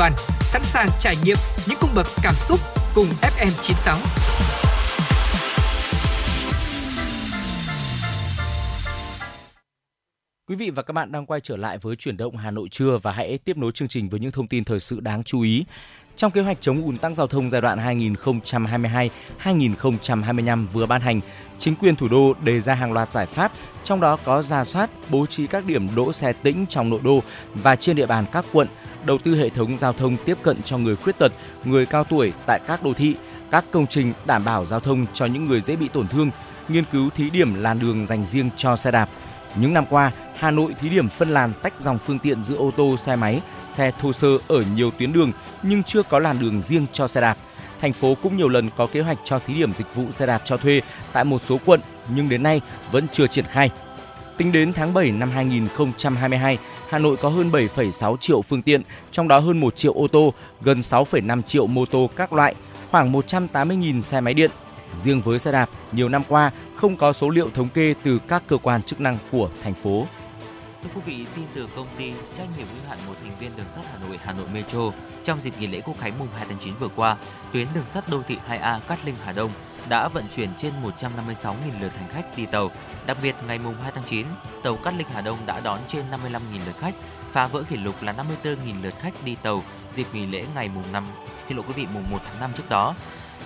[0.00, 1.36] toàn, sẵn sàng trải nghiệm
[1.68, 2.60] những cung bậc cảm xúc
[2.94, 3.96] cùng FM96.
[10.48, 12.98] Quý vị và các bạn đang quay trở lại với chuyển động Hà Nội trưa
[13.02, 15.64] và hãy tiếp nối chương trình với những thông tin thời sự đáng chú ý.
[16.16, 17.78] Trong kế hoạch chống ùn tắc giao thông giai đoạn
[19.44, 21.20] 2022-2025 vừa ban hành,
[21.58, 23.52] chính quyền thủ đô đề ra hàng loạt giải pháp,
[23.84, 27.22] trong đó có ra soát, bố trí các điểm đỗ xe tĩnh trong nội đô
[27.54, 28.68] và trên địa bàn các quận,
[29.04, 31.32] đầu tư hệ thống giao thông tiếp cận cho người khuyết tật,
[31.64, 33.16] người cao tuổi tại các đô thị,
[33.50, 36.30] các công trình đảm bảo giao thông cho những người dễ bị tổn thương,
[36.68, 39.08] nghiên cứu thí điểm làn đường dành riêng cho xe đạp.
[39.56, 42.70] Những năm qua, Hà Nội thí điểm phân làn tách dòng phương tiện giữa ô
[42.76, 45.32] tô, xe máy, xe thô sơ ở nhiều tuyến đường
[45.62, 47.36] nhưng chưa có làn đường riêng cho xe đạp.
[47.80, 50.42] Thành phố cũng nhiều lần có kế hoạch cho thí điểm dịch vụ xe đạp
[50.44, 50.80] cho thuê
[51.12, 51.80] tại một số quận
[52.14, 52.60] nhưng đến nay
[52.92, 53.70] vẫn chưa triển khai.
[54.36, 56.58] Tính đến tháng 7 năm 2022,
[56.90, 60.34] Hà Nội có hơn 7,6 triệu phương tiện, trong đó hơn 1 triệu ô tô,
[60.60, 62.54] gần 6,5 triệu mô tô các loại,
[62.90, 64.50] khoảng 180.000 xe máy điện.
[64.96, 68.42] Riêng với xe đạp, nhiều năm qua không có số liệu thống kê từ các
[68.46, 70.06] cơ quan chức năng của thành phố.
[70.82, 73.66] Thưa quý vị, tin từ công ty trách nhiệm hữu hạn một thành viên đường
[73.74, 74.92] sắt Hà Nội Hà Nội Metro,
[75.22, 77.16] trong dịp nghỉ lễ Quốc khánh mùng 2 tháng 9 vừa qua,
[77.52, 79.50] tuyến đường sắt đô thị 2A Cát Linh Hà Đông
[79.90, 82.70] đã vận chuyển trên 156.000 lượt hành khách đi tàu.
[83.06, 84.26] Đặc biệt, ngày 2 tháng 9,
[84.62, 86.94] tàu Cát Linh Hà Đông đã đón trên 55.000 lượt khách,
[87.32, 88.12] phá vỡ kỷ lục là
[88.44, 89.62] 54.000 lượt khách đi tàu
[89.92, 91.06] dịp nghỉ lễ ngày mùng 5,
[91.46, 92.94] xin lỗi quý vị, mùng 1 tháng 5 trước đó.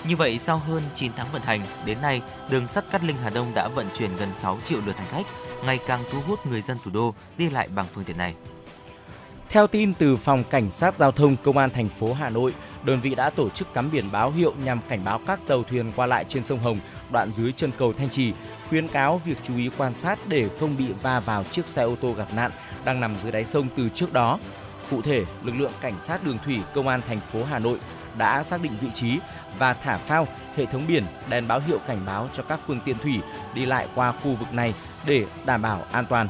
[0.08, 3.30] Như vậy, sau hơn 9 tháng vận hành, đến nay, đường sắt Cát Linh Hà
[3.30, 5.26] Đông đã vận chuyển gần 6 triệu lượt hành khách,
[5.64, 8.34] ngày càng thu hút người dân thủ đô đi lại bằng phương tiện này.
[9.48, 12.54] Theo tin từ Phòng Cảnh sát Giao thông Công an thành phố Hà Nội,
[12.84, 15.92] đơn vị đã tổ chức cắm biển báo hiệu nhằm cảnh báo các tàu thuyền
[15.96, 16.78] qua lại trên sông Hồng,
[17.10, 18.32] đoạn dưới chân cầu Thanh Trì,
[18.68, 21.96] khuyến cáo việc chú ý quan sát để không bị va vào chiếc xe ô
[22.00, 22.50] tô gặp nạn
[22.84, 24.38] đang nằm dưới đáy sông từ trước đó.
[24.90, 27.78] Cụ thể, lực lượng cảnh sát đường thủy Công an thành phố Hà Nội
[28.18, 29.18] đã xác định vị trí
[29.58, 32.98] và thả phao hệ thống biển đèn báo hiệu cảnh báo cho các phương tiện
[32.98, 33.20] thủy
[33.54, 34.74] đi lại qua khu vực này
[35.06, 36.28] để đảm bảo an toàn.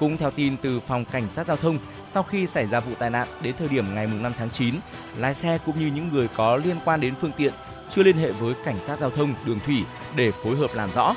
[0.00, 3.10] Cũng theo tin từ Phòng Cảnh sát Giao thông, sau khi xảy ra vụ tai
[3.10, 4.74] nạn đến thời điểm ngày 5 tháng 9,
[5.16, 7.52] lái xe cũng như những người có liên quan đến phương tiện
[7.90, 9.84] chưa liên hệ với Cảnh sát Giao thông đường thủy
[10.16, 11.14] để phối hợp làm rõ.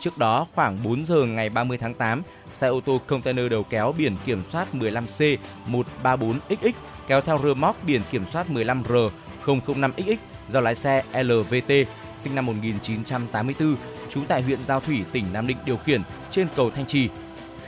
[0.00, 3.94] Trước đó, khoảng 4 giờ ngày 30 tháng 8, xe ô tô container đầu kéo
[3.98, 6.72] biển kiểm soát 15C134XX
[7.06, 10.16] kéo theo rơ móc biển kiểm soát 15R005XX
[10.48, 11.72] do lái xe LVT
[12.16, 13.76] sinh năm 1984
[14.08, 17.08] trú tại huyện Giao Thủy, tỉnh Nam Định điều khiển trên cầu Thanh Trì.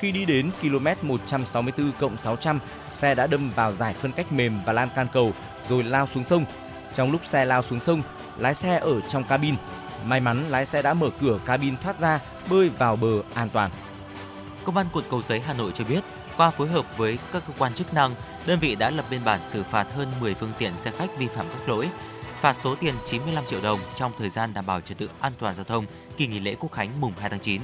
[0.01, 2.59] Khi đi đến km 164 cộng 600,
[2.95, 5.33] xe đã đâm vào giải phân cách mềm và lan can cầu
[5.69, 6.45] rồi lao xuống sông.
[6.95, 8.03] Trong lúc xe lao xuống sông,
[8.39, 9.55] lái xe ở trong cabin.
[10.07, 12.21] May mắn lái xe đã mở cửa cabin thoát ra,
[12.51, 13.71] bơi vào bờ an toàn.
[14.65, 16.01] Công an quận Cầu Giấy Hà Nội cho biết,
[16.37, 18.15] qua phối hợp với các cơ quan chức năng,
[18.47, 21.27] đơn vị đã lập biên bản xử phạt hơn 10 phương tiện xe khách vi
[21.27, 21.89] phạm các lỗi,
[22.41, 25.55] phạt số tiền 95 triệu đồng trong thời gian đảm bảo trật tự an toàn
[25.55, 25.87] giao thông
[26.17, 27.61] kỳ nghỉ lễ Quốc khánh mùng 2 tháng 9.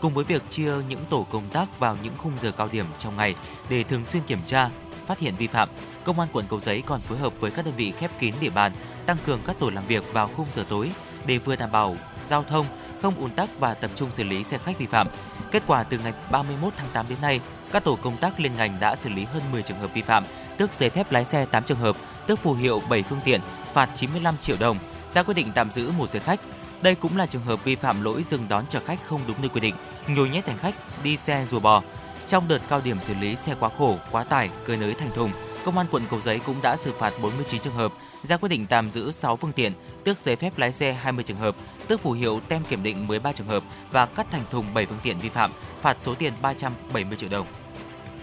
[0.00, 3.16] Cùng với việc chia những tổ công tác vào những khung giờ cao điểm trong
[3.16, 3.34] ngày
[3.68, 4.70] để thường xuyên kiểm tra,
[5.06, 5.68] phát hiện vi phạm,
[6.04, 8.50] Công an quận Cầu Giấy còn phối hợp với các đơn vị khép kín địa
[8.50, 8.72] bàn,
[9.06, 10.90] tăng cường các tổ làm việc vào khung giờ tối
[11.26, 12.66] để vừa đảm bảo giao thông,
[13.02, 15.08] không ùn tắc và tập trung xử lý xe khách vi phạm.
[15.50, 17.40] Kết quả từ ngày 31 tháng 8 đến nay,
[17.72, 20.24] các tổ công tác liên ngành đã xử lý hơn 10 trường hợp vi phạm,
[20.58, 21.96] tước giấy phép lái xe 8 trường hợp,
[22.26, 23.40] tước phù hiệu 7 phương tiện,
[23.72, 24.78] phạt 95 triệu đồng,
[25.08, 26.40] ra quyết định tạm giữ một xe khách.
[26.82, 29.48] Đây cũng là trường hợp vi phạm lỗi dừng đón chở khách không đúng nơi
[29.48, 29.74] quy định,
[30.08, 30.74] nhồi nhét hành khách
[31.04, 31.82] đi xe rùa bò.
[32.26, 35.30] Trong đợt cao điểm xử lý xe quá khổ, quá tải, cơi nới thành thùng,
[35.66, 37.92] Công an quận Cầu Giấy cũng đã xử phạt 49 trường hợp,
[38.22, 39.72] ra quyết định tạm giữ 6 phương tiện,
[40.04, 41.56] tước giấy phép lái xe 20 trường hợp,
[41.88, 43.62] tước phù hiệu tem kiểm định 13 trường hợp
[43.92, 45.50] và cắt thành thùng 7 phương tiện vi phạm,
[45.82, 47.46] phạt số tiền 370 triệu đồng.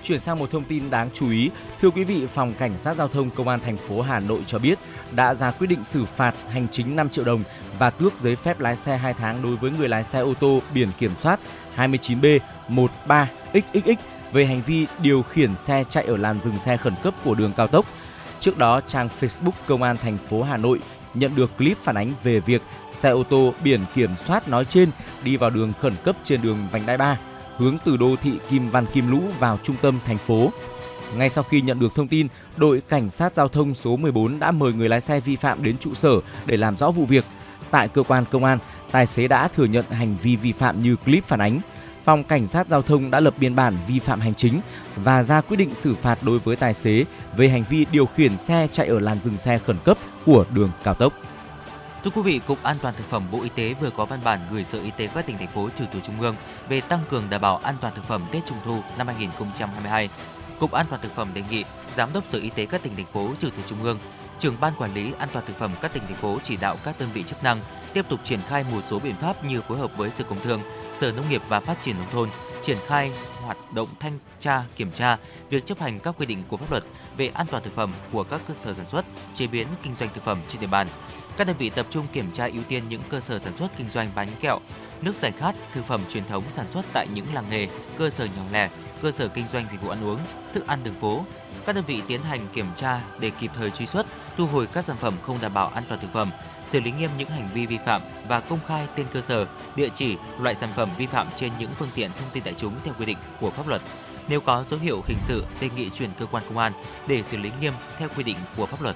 [0.04, 1.50] Chuyển sang một thông tin đáng chú ý,
[1.82, 4.60] thưa quý vị, Phòng Cảnh sát Giao thông Công an thành phố Hà Nội cho
[4.60, 4.80] biết
[5.12, 7.44] đã ra quyết định xử phạt hành chính 5 triệu đồng
[7.80, 10.60] và tước giấy phép lái xe 2 tháng đối với người lái xe ô tô
[10.74, 11.40] biển kiểm soát
[11.78, 12.40] 29B
[12.70, 13.96] 13XXX
[14.34, 17.54] về hành vi điều khiển xe chạy ở làn dừng xe khẩn cấp của đường
[17.58, 17.86] cao tốc.
[18.40, 20.80] Trước đó, trang Facebook Công an thành phố Hà Nội
[21.14, 22.62] nhận được clip phản ánh về việc
[22.94, 24.90] xe ô tô biển kiểm soát nói trên
[25.24, 27.18] đi vào đường khẩn cấp trên đường vành đai 3
[27.58, 30.52] hướng từ đô thị Kim Văn Kim Lũ vào trung tâm thành phố.
[31.18, 32.28] Ngay sau khi nhận được thông tin,
[32.58, 35.78] đội cảnh sát giao thông số 14 đã mời người lái xe vi phạm đến
[35.78, 37.26] trụ sở để làm rõ vụ việc.
[37.74, 38.60] Tại cơ quan công an,
[38.92, 41.60] tài xế đã thừa nhận hành vi vi phạm như clip phản ánh.
[42.04, 44.62] Phòng Cảnh sát Giao thông đã lập biên bản vi phạm hành chính
[44.96, 47.06] và ra quyết định xử phạt đối với tài xế
[47.38, 50.72] về hành vi điều khiển xe chạy ở làn dừng xe khẩn cấp của đường
[50.84, 51.14] cao tốc.
[52.04, 54.40] Thưa quý vị, Cục An toàn thực phẩm Bộ Y tế vừa có văn bản
[54.52, 56.36] gửi Sở Y tế các tỉnh thành phố trực thuộc trung ương
[56.70, 60.10] về tăng cường đảm bảo an toàn thực phẩm Tết Trung thu năm 2022.
[60.60, 61.64] Cục An toàn thực phẩm đề nghị
[61.96, 63.98] Giám đốc Sở Y tế các tỉnh thành phố trực thuộc trung ương,
[64.44, 66.96] trưởng ban quản lý an toàn thực phẩm các tỉnh thành phố chỉ đạo các
[67.00, 67.62] đơn vị chức năng
[67.94, 70.62] tiếp tục triển khai một số biện pháp như phối hợp với Sở Công Thương,
[70.92, 72.30] Sở Nông nghiệp và Phát triển nông thôn
[72.62, 73.12] triển khai
[73.42, 75.18] hoạt động thanh tra, kiểm tra
[75.50, 76.84] việc chấp hành các quy định của pháp luật
[77.18, 80.10] về an toàn thực phẩm của các cơ sở sản xuất, chế biến, kinh doanh
[80.14, 80.88] thực phẩm trên địa bàn.
[81.38, 83.90] Các đơn vị tập trung kiểm tra ưu tiên những cơ sở sản xuất kinh
[83.90, 84.60] doanh bánh kẹo,
[85.02, 87.68] nước giải khát, thực phẩm truyền thống sản xuất tại những làng nghề,
[87.98, 88.70] cơ sở nhỏ lẻ,
[89.02, 90.20] cơ sở kinh doanh dịch vụ ăn uống,
[90.54, 91.26] thức ăn đường phố.
[91.66, 94.06] Các đơn vị tiến hành kiểm tra để kịp thời truy xuất,
[94.38, 96.32] thu hồi các sản phẩm không đảm bảo an toàn thực phẩm,
[96.66, 99.90] xử lý nghiêm những hành vi vi phạm và công khai tên cơ sở, địa
[99.94, 102.94] chỉ, loại sản phẩm vi phạm trên những phương tiện thông tin đại chúng theo
[103.00, 103.82] quy định của pháp luật.
[104.28, 106.74] Nếu có dấu hiệu hình sự, đề nghị chuyển cơ quan công an
[107.08, 108.96] để xử lý nghiêm theo quy định của pháp luật.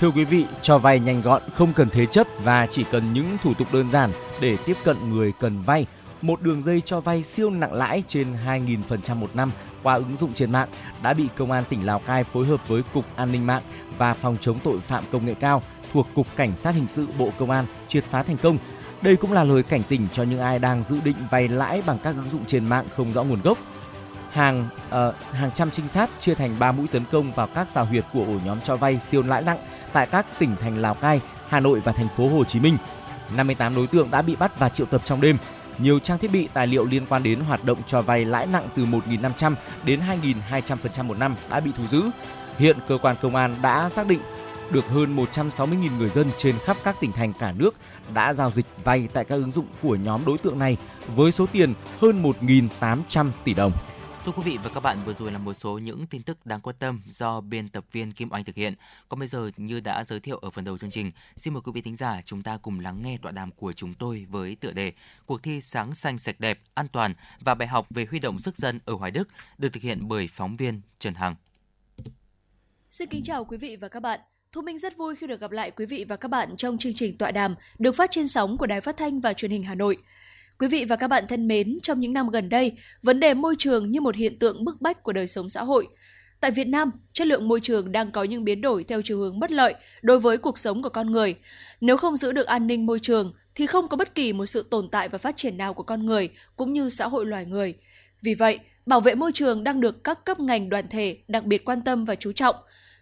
[0.00, 3.36] Thưa quý vị, cho vay nhanh gọn, không cần thế chấp và chỉ cần những
[3.42, 4.10] thủ tục đơn giản
[4.40, 5.86] để tiếp cận người cần vay.
[6.24, 9.50] Một đường dây cho vay siêu nặng lãi trên 2.000% một năm
[9.82, 10.68] qua ứng dụng trên mạng
[11.02, 13.62] đã bị Công an tỉnh Lào Cai phối hợp với Cục An ninh mạng
[13.98, 17.30] và Phòng chống tội phạm công nghệ cao thuộc Cục Cảnh sát Hình sự Bộ
[17.38, 18.58] Công an triệt phá thành công.
[19.02, 21.98] Đây cũng là lời cảnh tỉnh cho những ai đang dự định vay lãi bằng
[22.02, 23.58] các ứng dụng trên mạng không rõ nguồn gốc.
[24.30, 27.84] Hàng uh, hàng trăm trinh sát chia thành 3 mũi tấn công vào các rào
[27.84, 29.58] huyệt của ổ nhóm cho vay siêu lãi nặng
[29.92, 32.76] tại các tỉnh thành Lào Cai, Hà Nội và thành phố Hồ Chí Minh.
[33.36, 35.38] 58 đối tượng đã bị bắt và triệu tập trong đêm.
[35.78, 38.68] Nhiều trang thiết bị, tài liệu liên quan đến hoạt động cho vay lãi nặng
[38.76, 40.00] từ 1.500 đến
[40.50, 42.02] 2.200% một năm đã bị thu giữ.
[42.58, 44.20] Hiện cơ quan công an đã xác định
[44.70, 47.74] được hơn 160.000 người dân trên khắp các tỉnh thành cả nước
[48.14, 50.76] đã giao dịch vay tại các ứng dụng của nhóm đối tượng này
[51.16, 52.22] với số tiền hơn
[52.80, 53.72] 1.800 tỷ đồng.
[54.24, 56.60] Thưa quý vị và các bạn, vừa rồi là một số những tin tức đáng
[56.60, 58.74] quan tâm do biên tập viên Kim Oanh thực hiện.
[59.08, 61.72] Còn bây giờ như đã giới thiệu ở phần đầu chương trình, xin mời quý
[61.74, 64.72] vị thính giả chúng ta cùng lắng nghe tọa đàm của chúng tôi với tựa
[64.72, 64.92] đề
[65.26, 68.56] Cuộc thi sáng xanh sạch đẹp, an toàn và bài học về huy động sức
[68.56, 69.28] dân ở Hoài Đức
[69.58, 71.34] được thực hiện bởi phóng viên Trần Hằng.
[72.90, 74.20] Xin kính chào quý vị và các bạn.
[74.52, 76.94] Thu Minh rất vui khi được gặp lại quý vị và các bạn trong chương
[76.94, 79.74] trình tọa đàm được phát trên sóng của Đài Phát thanh và Truyền hình Hà
[79.74, 79.96] Nội.
[80.58, 82.72] Quý vị và các bạn thân mến, trong những năm gần đây,
[83.02, 85.88] vấn đề môi trường như một hiện tượng bức bách của đời sống xã hội.
[86.40, 89.40] Tại Việt Nam, chất lượng môi trường đang có những biến đổi theo chiều hướng
[89.40, 91.34] bất lợi đối với cuộc sống của con người.
[91.80, 94.62] Nếu không giữ được an ninh môi trường thì không có bất kỳ một sự
[94.70, 97.74] tồn tại và phát triển nào của con người cũng như xã hội loài người.
[98.22, 101.64] Vì vậy, bảo vệ môi trường đang được các cấp ngành đoàn thể đặc biệt
[101.64, 102.56] quan tâm và chú trọng.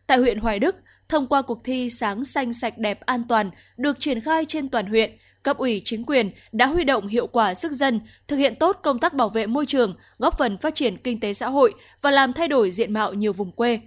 [0.06, 0.76] Tại huyện Hoài Đức,
[1.08, 4.86] thông qua cuộc thi Sáng xanh sạch đẹp an toàn được triển khai trên toàn
[4.86, 5.10] huyện,
[5.42, 8.98] cấp ủy chính quyền đã huy động hiệu quả sức dân, thực hiện tốt công
[8.98, 12.32] tác bảo vệ môi trường, góp phần phát triển kinh tế xã hội và làm
[12.32, 13.80] thay đổi diện mạo nhiều vùng quê.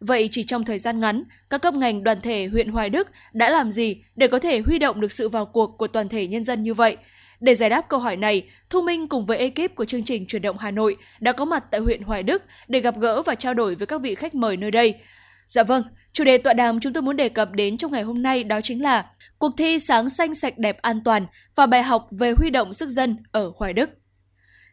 [0.00, 3.50] Vậy chỉ trong thời gian ngắn, các cấp ngành đoàn thể huyện Hoài Đức đã
[3.50, 6.44] làm gì để có thể huy động được sự vào cuộc của toàn thể nhân
[6.44, 6.96] dân như vậy?
[7.40, 10.42] Để giải đáp câu hỏi này, Thu Minh cùng với ekip của chương trình truyền
[10.42, 13.54] động Hà Nội đã có mặt tại huyện Hoài Đức để gặp gỡ và trao
[13.54, 14.94] đổi với các vị khách mời nơi đây.
[15.48, 18.22] Dạ vâng, chủ đề tọa đàm chúng tôi muốn đề cập đến trong ngày hôm
[18.22, 19.06] nay đó chính là
[19.38, 22.88] cuộc thi sáng xanh sạch đẹp an toàn và bài học về huy động sức
[22.88, 23.90] dân ở Hoài Đức.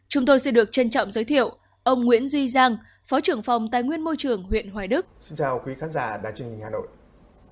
[0.08, 2.76] Chúng tôi xin được trân trọng giới thiệu ông Nguyễn Duy Giang,
[3.06, 5.06] Phó trưởng phòng Tài nguyên Môi trường huyện Hoài Đức.
[5.20, 6.86] Xin chào quý khán giả đài truyền hình Hà Nội.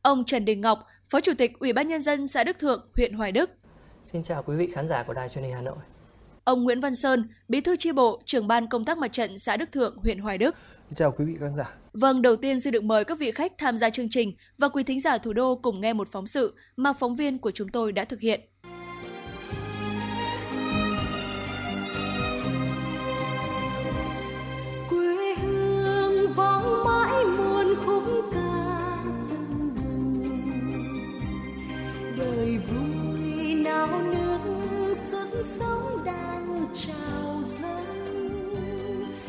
[0.02, 3.12] Ông Trần Đình Ngọc, Phó Chủ tịch Ủy ban Nhân dân xã Đức Thượng, huyện
[3.12, 3.50] Hoài Đức.
[4.04, 5.76] Xin chào quý vị khán giả của đài truyền hình Hà Nội.
[6.44, 9.56] Ông Nguyễn Văn Sơn, Bí thư chi bộ, trưởng ban công tác mặt trận xã
[9.56, 10.54] Đức Thượng, huyện Hoài Đức.
[10.88, 11.74] Xin chào quý vị khán giả.
[11.92, 14.82] Vâng, đầu tiên xin được mời các vị khách tham gia chương trình và quý
[14.82, 17.92] thính giả thủ đô cùng nghe một phóng sự mà phóng viên của chúng tôi
[17.92, 18.40] đã thực hiện.
[24.90, 28.02] quê hương vang mãi muôn khúc
[28.34, 29.04] ca
[32.18, 37.82] đời vui nao nước sức sống đang trào dâng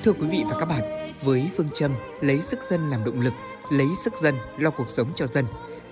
[0.04, 3.34] Thưa quý vị và các bạn, với phương châm lấy sức dân làm động lực,
[3.70, 5.46] lấy sức dân lo cuộc sống cho dân,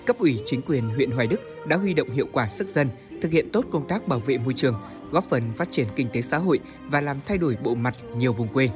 [0.06, 2.90] cấp ủy chính quyền huyện Hoài Đức đã huy động hiệu quả sức dân,
[3.22, 4.82] thực hiện tốt công tác bảo vệ môi trường,
[5.12, 8.34] góp phần phát triển kinh tế xã hội và làm thay đổi bộ mặt nhiều
[8.34, 8.70] vùng quê.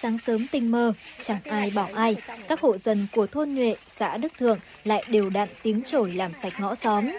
[0.00, 0.92] Sáng sớm tinh mơ,
[1.22, 2.16] chẳng ai bảo ai,
[2.48, 6.32] các hộ dân của thôn Nhuệ, xã Đức Thượng lại đều đặn tiếng chổi làm
[6.42, 7.10] sạch ngõ xóm.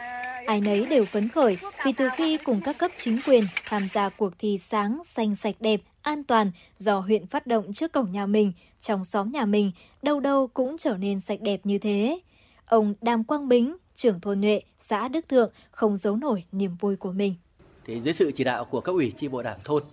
[0.46, 4.10] Ai nấy đều phấn khởi vì từ khi cùng các cấp chính quyền tham gia
[4.10, 8.26] cuộc thi sáng, xanh sạch đẹp, an toàn do huyện phát động trước cổng nhà
[8.26, 9.72] mình, trong xóm nhà mình,
[10.02, 12.20] đâu đâu cũng trở nên sạch đẹp như thế.
[12.66, 16.96] Ông Đàm Quang Bính, trưởng thôn Nhuệ, xã Đức Thượng không giấu nổi niềm vui
[16.96, 17.36] của mình.
[17.86, 19.84] thì dưới sự chỉ đạo của cấp ủy chi bộ đảng thôn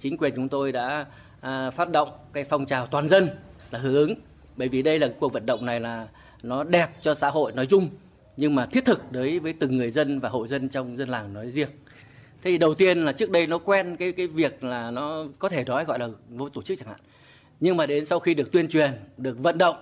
[0.00, 1.06] chính quyền chúng tôi đã
[1.40, 3.28] à, phát động cái phong trào toàn dân
[3.70, 4.14] là hưởng ứng
[4.56, 6.08] bởi vì đây là cuộc vận động này là
[6.42, 7.88] nó đẹp cho xã hội nói chung
[8.36, 11.32] nhưng mà thiết thực đối với từng người dân và hộ dân trong dân làng
[11.32, 11.68] nói riêng.
[12.42, 15.48] Thế thì đầu tiên là trước đây nó quen cái cái việc là nó có
[15.48, 17.00] thể nói gọi là vô tổ chức chẳng hạn.
[17.60, 19.76] Nhưng mà đến sau khi được tuyên truyền được vận động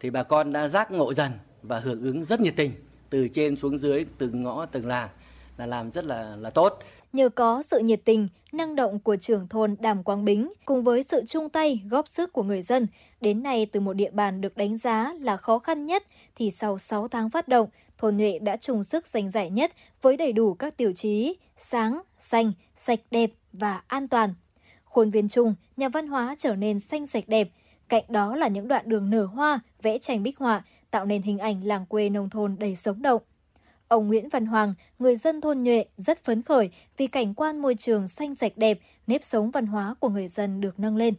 [0.00, 1.30] thì bà con đã giác ngộ dần
[1.62, 2.72] và hưởng ứng rất nhiệt tình
[3.10, 5.08] từ trên xuống dưới từng ngõ từng làng
[5.56, 6.78] là làm rất là là tốt.
[7.12, 11.02] Nhờ có sự nhiệt tình, năng động của trưởng thôn Đàm Quang Bính cùng với
[11.02, 12.86] sự chung tay góp sức của người dân,
[13.20, 16.02] đến nay từ một địa bàn được đánh giá là khó khăn nhất
[16.36, 17.68] thì sau 6 tháng phát động,
[17.98, 19.72] thôn Nhuệ đã chung sức giành giải nhất
[20.02, 24.34] với đầy đủ các tiêu chí sáng, xanh, sạch đẹp và an toàn.
[24.84, 27.48] Khuôn viên chung, nhà văn hóa trở nên xanh sạch đẹp,
[27.88, 31.38] cạnh đó là những đoạn đường nở hoa, vẽ tranh bích họa tạo nên hình
[31.38, 33.22] ảnh làng quê nông thôn đầy sống động.
[33.88, 37.74] Ông Nguyễn Văn Hoàng, người dân thôn Nhuệ rất phấn khởi vì cảnh quan môi
[37.74, 41.14] trường xanh sạch đẹp, nếp sống văn hóa của người dân được nâng lên.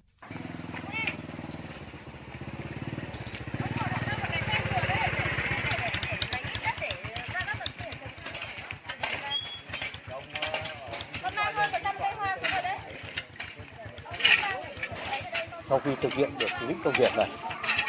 [15.85, 17.29] Khi thực hiện được những công việc này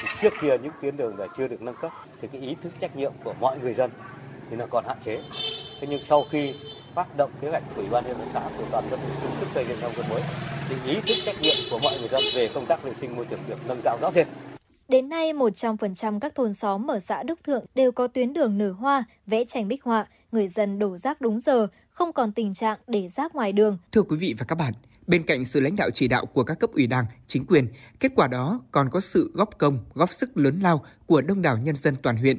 [0.00, 2.72] thì trước kia những tuyến đường này chưa được nâng cấp thì cái ý thức
[2.80, 3.90] trách nhiệm của mọi người dân
[4.50, 5.22] thì nó còn hạn chế
[5.80, 6.54] thế nhưng sau khi
[6.94, 9.46] phát động kế hoạch của ủy ban nhân dân xã của toàn dân chung sức
[9.54, 10.22] xây dựng nông thôn mới
[10.68, 13.26] thì ý thức trách nhiệm của mọi người dân về công tác vệ sinh môi
[13.30, 14.26] trường được nâng cao rõ rệt
[14.88, 18.72] Đến nay, 100% các thôn xóm ở xã Đức Thượng đều có tuyến đường nở
[18.72, 22.78] hoa, vẽ tranh bích họa, người dân đổ rác đúng giờ, không còn tình trạng
[22.86, 23.78] để rác ngoài đường.
[23.92, 24.72] Thưa quý vị và các bạn,
[25.06, 27.68] bên cạnh sự lãnh đạo chỉ đạo của các cấp ủy đảng, chính quyền,
[28.00, 31.58] kết quả đó còn có sự góp công, góp sức lớn lao của đông đảo
[31.58, 32.38] nhân dân toàn huyện.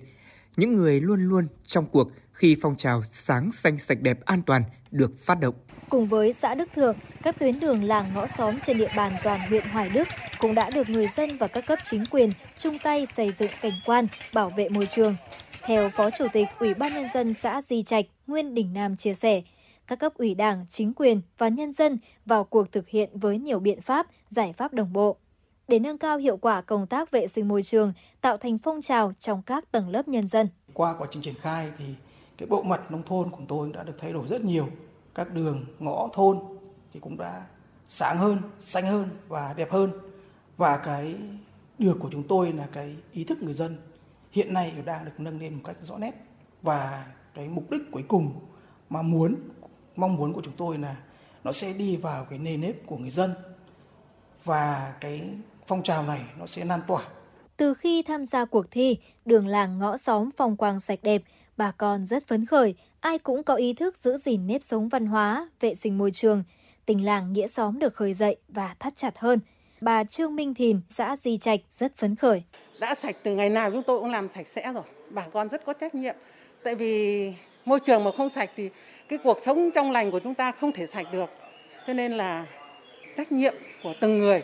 [0.58, 4.64] Những người luôn luôn trong cuộc khi phong trào sáng xanh sạch đẹp an toàn
[4.92, 5.56] được phát động.
[5.90, 9.40] Cùng với xã Đức Thượng, các tuyến đường làng ngõ xóm trên địa bàn toàn
[9.50, 10.08] huyện Hoài Đức
[10.40, 13.80] cũng đã được người dân và các cấp chính quyền chung tay xây dựng cảnh
[13.86, 15.16] quan, bảo vệ môi trường.
[15.62, 19.14] Theo Phó Chủ tịch Ủy ban Nhân dân xã Di Trạch, Nguyên Đình Nam chia
[19.14, 19.42] sẻ,
[19.88, 23.60] các cấp ủy đảng, chính quyền và nhân dân vào cuộc thực hiện với nhiều
[23.60, 25.18] biện pháp, giải pháp đồng bộ.
[25.68, 29.14] Để nâng cao hiệu quả công tác vệ sinh môi trường, tạo thành phong trào
[29.20, 30.48] trong các tầng lớp nhân dân.
[30.74, 31.86] Qua quá trình triển khai thì
[32.38, 34.70] cái bộ mặt nông thôn của tôi đã được thay đổi rất nhiều.
[35.16, 36.40] Các đường, ngõ thôn
[36.94, 37.46] thì cũng đã
[37.88, 39.92] sáng hơn, xanh hơn và đẹp hơn.
[40.58, 41.16] Và cái
[41.80, 43.78] được của chúng tôi là cái ý thức người dân
[44.32, 46.12] hiện nay đang được nâng lên một cách rõ nét.
[46.62, 48.32] Và cái mục đích cuối cùng
[48.90, 49.36] mà muốn,
[49.98, 50.96] mong muốn của chúng tôi là
[51.44, 53.34] nó sẽ đi vào cái nề nếp của người dân
[54.44, 55.22] và cái
[55.68, 57.04] phong trào này nó sẽ lan tỏa
[57.58, 61.22] Từ khi tham gia cuộc thi, đường làng ngõ xóm phong quang sạch đẹp,
[61.58, 65.06] bà con rất phấn khởi, ai cũng có ý thức giữ gìn nếp sống văn
[65.06, 66.44] hóa, vệ sinh môi trường.
[66.86, 69.40] Tình làng nghĩa xóm được khơi dậy và thắt chặt hơn.
[69.82, 72.44] Bà Trương Minh Thìn, xã Di Trạch rất phấn khởi.
[72.80, 75.66] đã sạch từ ngày nào chúng tôi cũng làm sạch sẽ rồi bà con rất
[75.66, 76.16] có trách nhiệm
[76.64, 77.34] tại vì
[77.68, 78.70] môi trường mà không sạch thì
[79.08, 81.30] cái cuộc sống trong lành của chúng ta không thể sạch được
[81.88, 82.46] cho nên là
[83.18, 83.54] trách nhiệm
[83.84, 84.44] của từng người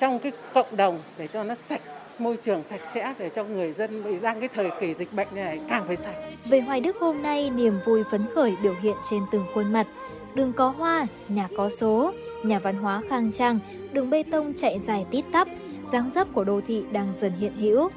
[0.00, 1.80] trong cái cộng đồng để cho nó sạch
[2.18, 5.28] môi trường sạch sẽ để cho người dân bị đang cái thời kỳ dịch bệnh
[5.34, 6.14] này càng phải sạch.
[6.44, 9.86] Về Hoài Đức hôm nay, niềm vui phấn khởi biểu hiện trên từng khuôn mặt.
[10.34, 12.12] Đường có hoa, nhà có số,
[12.44, 13.58] nhà văn hóa khang trang,
[13.92, 15.48] đường bê tông chạy dài tít tắp,
[15.92, 17.88] dáng dấp của đô thị đang dần hiện hữu.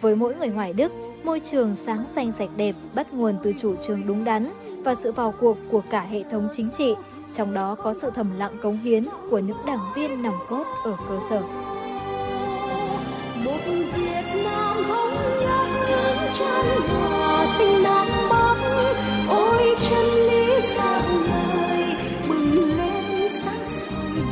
[0.00, 0.92] Với mỗi người Hoài Đức,
[1.24, 4.52] môi trường sáng xanh sạch đẹp bắt nguồn từ chủ trương đúng đắn
[4.84, 6.94] và sự vào cuộc của cả hệ thống chính trị,
[7.32, 10.96] trong đó có sự thầm lặng cống hiến của những đảng viên nòng cốt ở
[11.08, 11.40] cơ sở.
[13.44, 18.56] một Việt Nam thống nhất những chân hòa tình Nam Bắc
[19.28, 20.46] ôi chân lý
[20.76, 21.96] dạng ngời
[22.28, 24.24] bừng lên sáng soi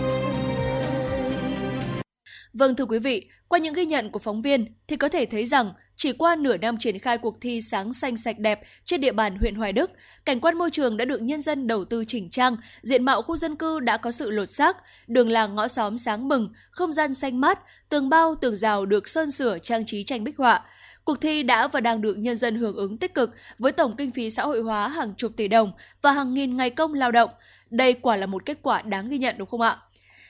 [2.52, 5.44] Vâng thưa quý vị, qua những ghi nhận của phóng viên thì có thể thấy
[5.44, 9.12] rằng chỉ qua nửa năm triển khai cuộc thi sáng xanh sạch đẹp trên địa
[9.12, 9.90] bàn huyện Hoài Đức,
[10.24, 13.36] cảnh quan môi trường đã được nhân dân đầu tư chỉnh trang, diện mạo khu
[13.36, 17.14] dân cư đã có sự lột xác, đường làng ngõ xóm sáng mừng, không gian
[17.14, 17.58] xanh mát,
[17.88, 20.62] tường bao, tường rào được sơn sửa trang trí tranh bích họa.
[21.04, 24.12] Cuộc thi đã và đang được nhân dân hưởng ứng tích cực với tổng kinh
[24.12, 27.30] phí xã hội hóa hàng chục tỷ đồng và hàng nghìn ngày công lao động.
[27.70, 29.76] Đây quả là một kết quả đáng ghi nhận đúng không ạ?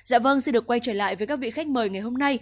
[0.04, 2.38] Dạ vâng, xin được quay trở lại với các vị khách mời ngày hôm nay.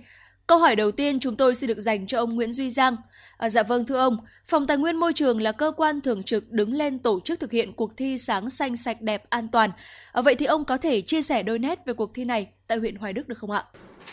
[0.51, 2.97] Câu hỏi đầu tiên chúng tôi xin được dành cho ông Nguyễn Duy Giang.
[3.37, 4.17] À, dạ vâng thưa ông,
[4.47, 7.53] Phòng Tài nguyên Môi trường là cơ quan thường trực đứng lên tổ chức thực
[7.53, 9.71] hiện cuộc thi sáng xanh sạch đẹp an toàn.
[10.13, 12.79] À, vậy thì ông có thể chia sẻ đôi nét về cuộc thi này tại
[12.79, 13.65] huyện Hoài Đức được không ạ?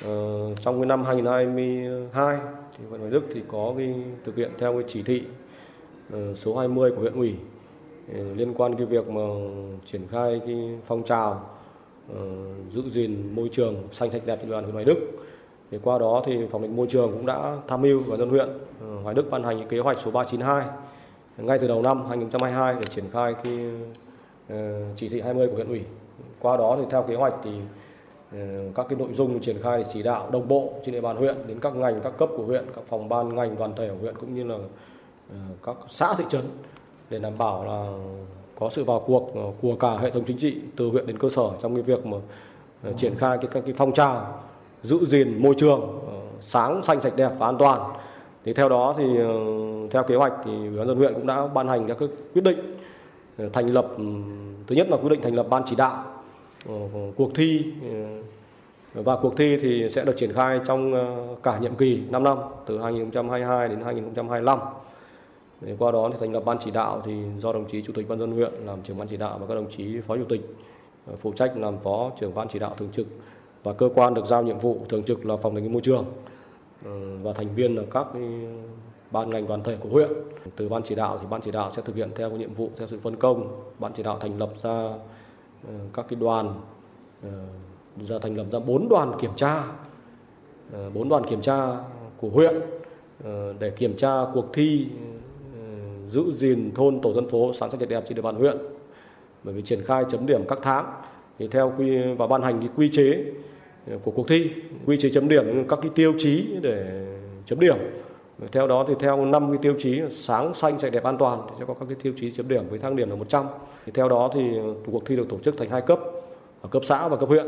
[0.03, 0.09] Ờ,
[0.61, 2.37] trong cái năm 2022
[2.77, 3.95] thì huyện Hoài Đức thì có cái
[4.25, 5.23] thực hiện theo cái chỉ thị
[6.11, 7.35] ờ, số 20 của huyện ủy
[8.13, 9.21] ờ, liên quan cái việc mà
[9.85, 10.57] triển khai cái
[10.87, 11.49] phong trào
[12.11, 12.17] uh,
[12.71, 14.97] giữ gìn môi trường xanh sạch đẹp trên địa bàn huyện Hoài Đức.
[15.71, 18.47] Thì qua đó thì phòng định môi trường cũng đã tham mưu và dân huyện
[18.81, 20.65] ờ, Hoài Đức ban hành kế hoạch số 392
[21.37, 23.59] ngay từ đầu năm 2022 để triển khai cái
[24.49, 25.81] ờ, chỉ thị 20 của huyện ủy.
[26.39, 27.51] Qua đó thì theo kế hoạch thì
[28.31, 28.37] ờ,
[28.75, 31.35] các cái nội dung triển khai để chỉ đạo đồng bộ trên địa bàn huyện
[31.47, 34.15] đến các ngành, các cấp của huyện, các phòng ban ngành, đoàn thể của huyện
[34.15, 34.57] cũng như là
[35.63, 36.43] các xã, thị trấn
[37.09, 37.87] để đảm bảo là
[38.59, 39.31] có sự vào cuộc
[39.61, 42.17] của cả hệ thống chính trị từ huyện đến cơ sở trong cái việc mà
[42.97, 44.43] triển khai cái các cái phong trào
[44.83, 47.93] giữ gìn môi trường ờ, sáng, xanh, sạch, đẹp và an toàn
[48.45, 49.33] thì theo đó thì ờ,
[49.91, 51.97] theo kế hoạch thì ủy ban dân huyện cũng đã ban hành các
[52.33, 52.77] quyết định
[53.37, 54.03] ờ, thành lập ừ,
[54.67, 56.03] thứ nhất là quyết định thành lập ban chỉ đạo
[57.15, 57.65] cuộc thi
[58.93, 60.93] và cuộc thi thì sẽ được triển khai trong
[61.43, 64.59] cả nhiệm kỳ 5 năm, từ 2022 đến 2025.
[65.61, 68.09] Để qua đó thì thành lập ban chỉ đạo thì do đồng chí chủ tịch
[68.09, 70.41] ban dân huyện làm trưởng ban chỉ đạo và các đồng chí phó chủ tịch
[71.17, 73.07] phụ trách làm phó trưởng ban chỉ đạo thường trực
[73.63, 76.05] và cơ quan được giao nhiệm vụ thường trực là phòng tài nguyên môi trường
[76.85, 78.07] ừ, và thành viên là các
[79.11, 80.11] ban ngành đoàn thể của huyện.
[80.55, 82.69] Từ ban chỉ đạo thì ban chỉ đạo sẽ thực hiện theo cái nhiệm vụ,
[82.77, 83.61] theo sự phân công.
[83.79, 84.93] Ban chỉ đạo thành lập ra
[85.67, 86.61] ừ, các cái đoàn
[87.23, 87.29] ừ,
[88.05, 89.63] ra thành lập ra bốn đoàn kiểm tra
[90.93, 91.77] bốn đoàn kiểm tra
[92.17, 92.55] của huyện
[93.59, 94.87] để kiểm tra cuộc thi
[96.07, 98.57] giữ gìn thôn, tổ dân phố sáng xanh sạch đẹp trên địa bàn huyện
[99.43, 100.85] bởi vì triển khai chấm điểm các tháng
[101.39, 103.25] thì theo quy và ban hành cái quy chế
[104.03, 104.51] của cuộc thi,
[104.85, 107.05] quy chế chấm điểm, các cái tiêu chí để
[107.45, 107.77] chấm điểm.
[108.51, 111.55] Theo đó thì theo năm cái tiêu chí, sáng xanh sạch đẹp an toàn, thì
[111.59, 113.45] sẽ có các cái tiêu chí chấm điểm với thang điểm là 100
[113.85, 114.41] thì theo đó thì
[114.85, 115.99] cuộc thi được tổ chức thành hai cấp,
[116.61, 117.45] ở cấp xã và cấp huyện.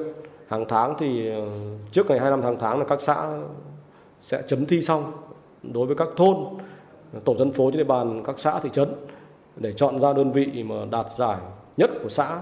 [0.47, 1.45] Hàng tháng thì ờ,
[1.91, 3.29] trước ngày 25 tháng tháng là các xã
[4.21, 5.11] sẽ chấm thi xong.
[5.63, 6.37] Đối với các thôn,
[7.25, 8.89] tổ dân phố trên địa bàn các xã thị trấn
[9.55, 11.37] để chọn ra đơn vị mà đạt giải
[11.77, 12.39] nhất của xã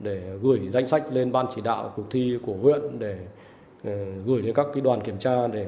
[0.00, 3.18] để gửi danh sách lên ban chỉ đạo cuộc thi của huyện để
[3.84, 3.92] ờ,
[4.26, 5.66] gửi đến các cái đoàn kiểm tra để,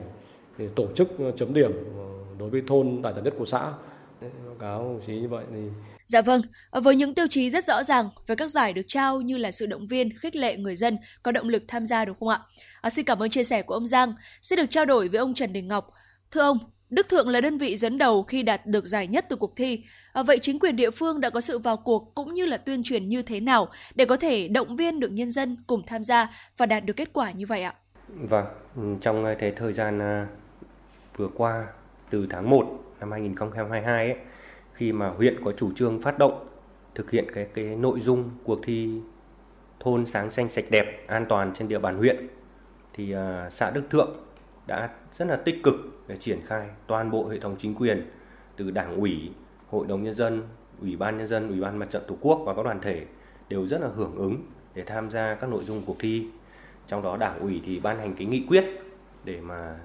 [0.59, 2.05] để tổ chức ờ, chấm điểm ờ,
[2.39, 3.73] đối với thôn đạt giải nhất của xã
[4.21, 5.61] báo cáo đồng chí như vậy thì
[6.07, 6.43] Dạ vâng,
[6.73, 9.67] với những tiêu chí rất rõ ràng về các giải được trao như là sự
[9.67, 12.41] động viên, khích lệ người dân có động lực tham gia đúng không ạ?
[12.81, 14.15] À, xin cảm ơn chia sẻ của ông Giang.
[14.43, 15.93] sẽ được trao đổi với ông Trần Đình Ngọc.
[16.31, 16.59] Thưa ông,
[16.93, 19.85] Đức Thượng là đơn vị dẫn đầu khi đạt được giải nhất từ cuộc thi.
[20.13, 22.83] À, vậy chính quyền địa phương đã có sự vào cuộc cũng như là tuyên
[22.83, 26.31] truyền như thế nào để có thể động viên được nhân dân cùng tham gia
[26.57, 27.75] và đạt được kết quả như vậy ạ?
[28.09, 28.47] Vâng,
[28.77, 30.27] ừ, trong cái thời gian à,
[31.17, 31.67] vừa qua
[32.11, 34.17] từ tháng 1 năm 2022 ấy,
[34.73, 36.49] khi mà huyện có chủ trương phát động
[36.95, 39.01] thực hiện cái cái nội dung cuộc thi
[39.81, 42.27] thôn sáng xanh sạch đẹp an toàn trên địa bàn huyện
[42.93, 44.17] thì uh, xã Đức Thượng
[44.67, 45.75] đã rất là tích cực
[46.07, 48.11] để triển khai toàn bộ hệ thống chính quyền
[48.57, 49.31] từ đảng ủy,
[49.71, 50.43] hội đồng nhân dân,
[50.81, 53.07] ủy ban nhân dân, ủy ban mặt trận tổ quốc và các đoàn thể
[53.49, 54.37] đều rất là hưởng ứng
[54.75, 56.27] để tham gia các nội dung cuộc thi.
[56.87, 58.65] Trong đó đảng ủy thì ban hành cái nghị quyết
[59.25, 59.79] để mà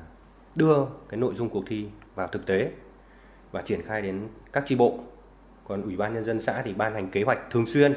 [0.55, 0.75] đưa
[1.09, 2.71] cái nội dung cuộc thi vào thực tế
[3.51, 4.99] và triển khai đến các chi bộ.
[5.67, 7.93] Còn ủy ban nhân dân xã thì ban hành kế hoạch thường xuyên,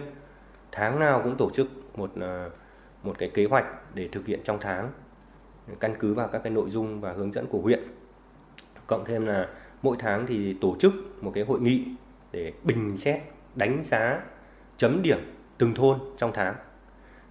[0.72, 1.68] tháng nào cũng tổ chức
[1.98, 2.50] một ờ,
[3.02, 4.92] một cái kế hoạch để thực hiện trong tháng
[5.80, 7.80] căn cứ vào các cái nội dung và hướng dẫn của huyện
[8.90, 9.48] cộng thêm là
[9.82, 11.84] mỗi tháng thì tổ chức một cái hội nghị
[12.32, 13.22] để bình xét,
[13.54, 14.20] đánh giá,
[14.76, 15.18] chấm điểm
[15.58, 16.54] từng thôn trong tháng.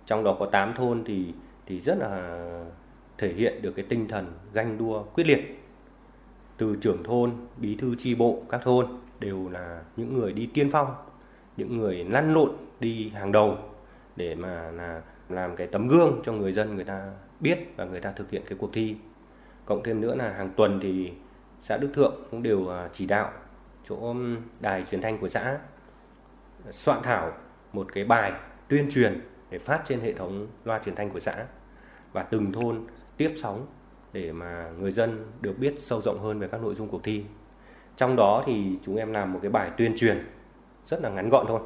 [0.05, 1.33] Trong đó có 8 thôn thì
[1.65, 2.43] thì rất là
[3.17, 5.59] thể hiện được cái tinh thần ganh đua quyết liệt.
[6.57, 8.87] Từ trưởng thôn, bí thư chi bộ, các thôn
[9.19, 10.95] đều là những người đi tiên phong,
[11.57, 13.57] những người lăn lộn đi hàng đầu
[14.15, 17.99] để mà là làm cái tấm gương cho người dân người ta biết và người
[17.99, 18.95] ta thực hiện cái cuộc thi.
[19.65, 21.11] Cộng thêm nữa là hàng tuần thì
[21.61, 23.31] xã Đức Thượng cũng đều à, chỉ đạo
[23.89, 24.15] chỗ
[24.59, 25.59] đài truyền thanh của xã
[26.71, 27.31] soạn thảo
[27.73, 28.31] một cái bài
[28.67, 31.45] tuyên truyền để phát trên hệ thống loa truyền thanh của xã
[32.13, 32.85] và từng thôn
[33.17, 33.67] tiếp sóng
[34.13, 37.23] để mà người dân được biết sâu rộng hơn về các nội dung cuộc thi.
[37.95, 40.27] Trong đó thì chúng em làm một cái bài tuyên truyền
[40.85, 41.59] rất là ngắn gọn thôi.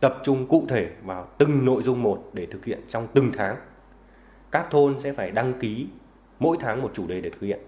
[0.00, 3.56] Tập trung cụ thể vào từng nội dung một để thực hiện trong từng tháng.
[4.50, 5.86] Các thôn sẽ phải đăng ký
[6.38, 7.60] mỗi tháng một chủ đề để thực hiện.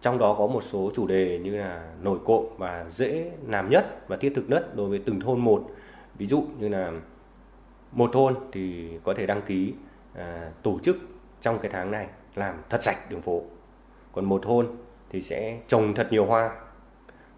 [0.00, 4.08] Trong đó có một số chủ đề như là nổi cộm và dễ làm nhất
[4.08, 5.70] và thiết thực nhất đối với từng thôn một.
[6.18, 6.92] Ví dụ như là
[7.92, 9.74] một thôn thì có thể đăng ký
[10.14, 10.96] à, tổ chức
[11.40, 13.42] trong cái tháng này làm thật sạch đường phố.
[14.12, 14.68] Còn một thôn
[15.10, 16.50] thì sẽ trồng thật nhiều hoa.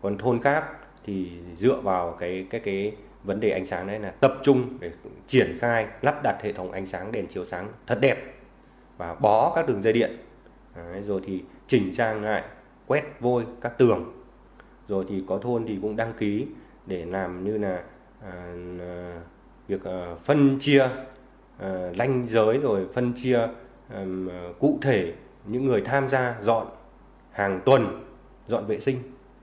[0.03, 0.65] Còn thôn khác
[1.05, 4.91] thì dựa vào cái cái cái vấn đề ánh sáng đấy là tập trung để
[5.27, 8.35] triển khai lắp đặt hệ thống ánh sáng đèn chiếu sáng thật đẹp
[8.97, 10.17] và bó các đường dây điện.
[10.77, 12.45] Đấy, rồi thì chỉnh trang lại
[12.86, 14.12] quét vôi các tường.
[14.89, 16.47] Rồi thì có thôn thì cũng đăng ký
[16.86, 17.82] để làm như là
[18.23, 19.20] à, à
[19.69, 20.89] việc à, phân chia
[21.59, 23.39] à, ranh giới rồi phân chia
[23.89, 24.05] à,
[24.61, 25.15] cụ thể
[25.45, 26.66] những người tham gia dọn
[27.31, 28.05] hàng tuần
[28.47, 28.99] dọn vệ sinh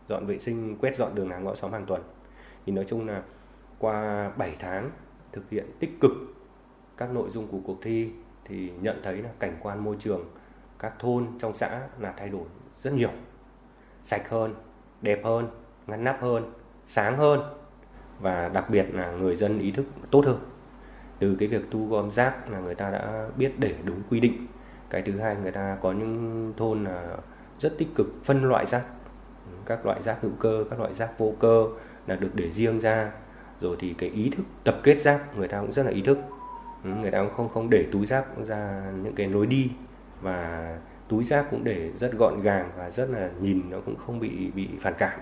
[0.10, 2.02] dọn vệ sinh quét dọn đường làng ngõ xóm hàng tuần.
[2.66, 3.22] Thì nói chung là
[3.80, 4.92] qua 7 tháng
[5.32, 6.12] thực hiện tích cực
[6.98, 8.10] các nội dung của cuộc thi
[8.46, 10.26] thì nhận thấy là cảnh quan môi trường
[10.80, 12.46] các thôn trong xã là thay đổi
[12.78, 13.12] rất nhiều.
[14.04, 14.56] Sạch hơn,
[15.02, 15.48] đẹp hơn,
[15.88, 16.54] ngăn nắp hơn,
[16.86, 17.42] sáng hơn
[18.20, 20.40] và đặc biệt là người dân ý thức tốt hơn.
[21.20, 24.48] Từ cái việc thu gom rác là người ta đã biết để đúng quy định.
[24.90, 27.18] Cái thứ hai, người ta có những thôn là
[27.60, 28.84] rất tích cực phân loại rác.
[29.66, 31.66] Các loại rác hữu cơ, các loại rác vô cơ
[32.08, 33.12] là được để riêng ra.
[33.62, 36.18] Rồi thì cái ý thức tập kết rác, người ta cũng rất là ý thức.
[36.84, 39.72] Người ta cũng không không để túi rác ra những cái lối đi
[40.22, 40.78] và
[41.10, 44.52] túi rác cũng để rất gọn gàng và rất là nhìn nó cũng không bị
[44.56, 45.20] bị phản cảm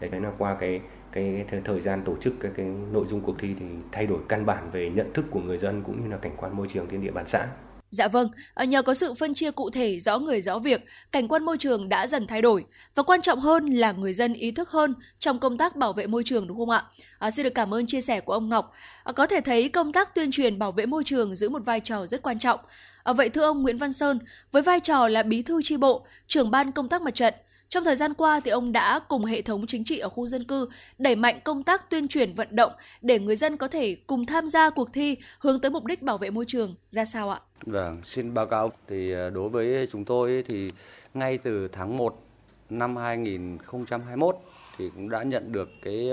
[0.00, 0.80] đấy là qua cái
[1.12, 4.18] cái, cái thời gian tổ chức cái cái nội dung cuộc thi thì thay đổi
[4.28, 6.86] căn bản về nhận thức của người dân cũng như là cảnh quan môi trường
[6.90, 7.46] trên địa bàn xã.
[7.90, 11.28] Dạ vâng, à, nhờ có sự phân chia cụ thể rõ người rõ việc, cảnh
[11.28, 12.64] quan môi trường đã dần thay đổi
[12.94, 16.06] và quan trọng hơn là người dân ý thức hơn trong công tác bảo vệ
[16.06, 16.82] môi trường đúng không ạ?
[17.18, 18.72] À, xin được cảm ơn chia sẻ của ông Ngọc.
[19.04, 21.80] À, có thể thấy công tác tuyên truyền bảo vệ môi trường giữ một vai
[21.80, 22.60] trò rất quan trọng.
[23.04, 24.18] À, vậy thưa ông Nguyễn Văn Sơn,
[24.52, 27.34] với vai trò là bí thư tri bộ, trưởng ban công tác mặt trận,
[27.70, 30.44] trong thời gian qua thì ông đã cùng hệ thống chính trị ở khu dân
[30.44, 30.68] cư
[30.98, 32.72] đẩy mạnh công tác tuyên truyền vận động
[33.02, 36.18] để người dân có thể cùng tham gia cuộc thi hướng tới mục đích bảo
[36.18, 37.40] vệ môi trường ra sao ạ?
[37.62, 40.70] Vâng, xin báo cáo thì ờ, đối với chúng tôi thì
[41.14, 42.22] ngay từ tháng 1
[42.70, 44.36] năm 2021
[44.78, 46.10] thì cũng đã nhận được cái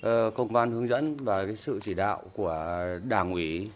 [0.00, 3.70] ờ, công văn hướng dẫn và cái sự chỉ đạo của Đảng ủy,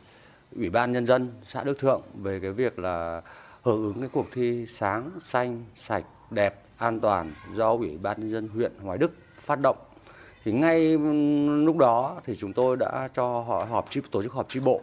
[0.57, 3.23] Ủy ban nhân dân xã Đức Thượng về cái việc là
[3.62, 8.31] hưởng ứng cái cuộc thi sáng xanh sạch đẹp an toàn do Ủy ban nhân
[8.31, 9.77] dân huyện Hoài Đức phát động.
[10.45, 10.99] Thì ngay
[11.65, 14.81] lúc đó thì chúng tôi đã cho họ họp chi tổ chức họp chi bộ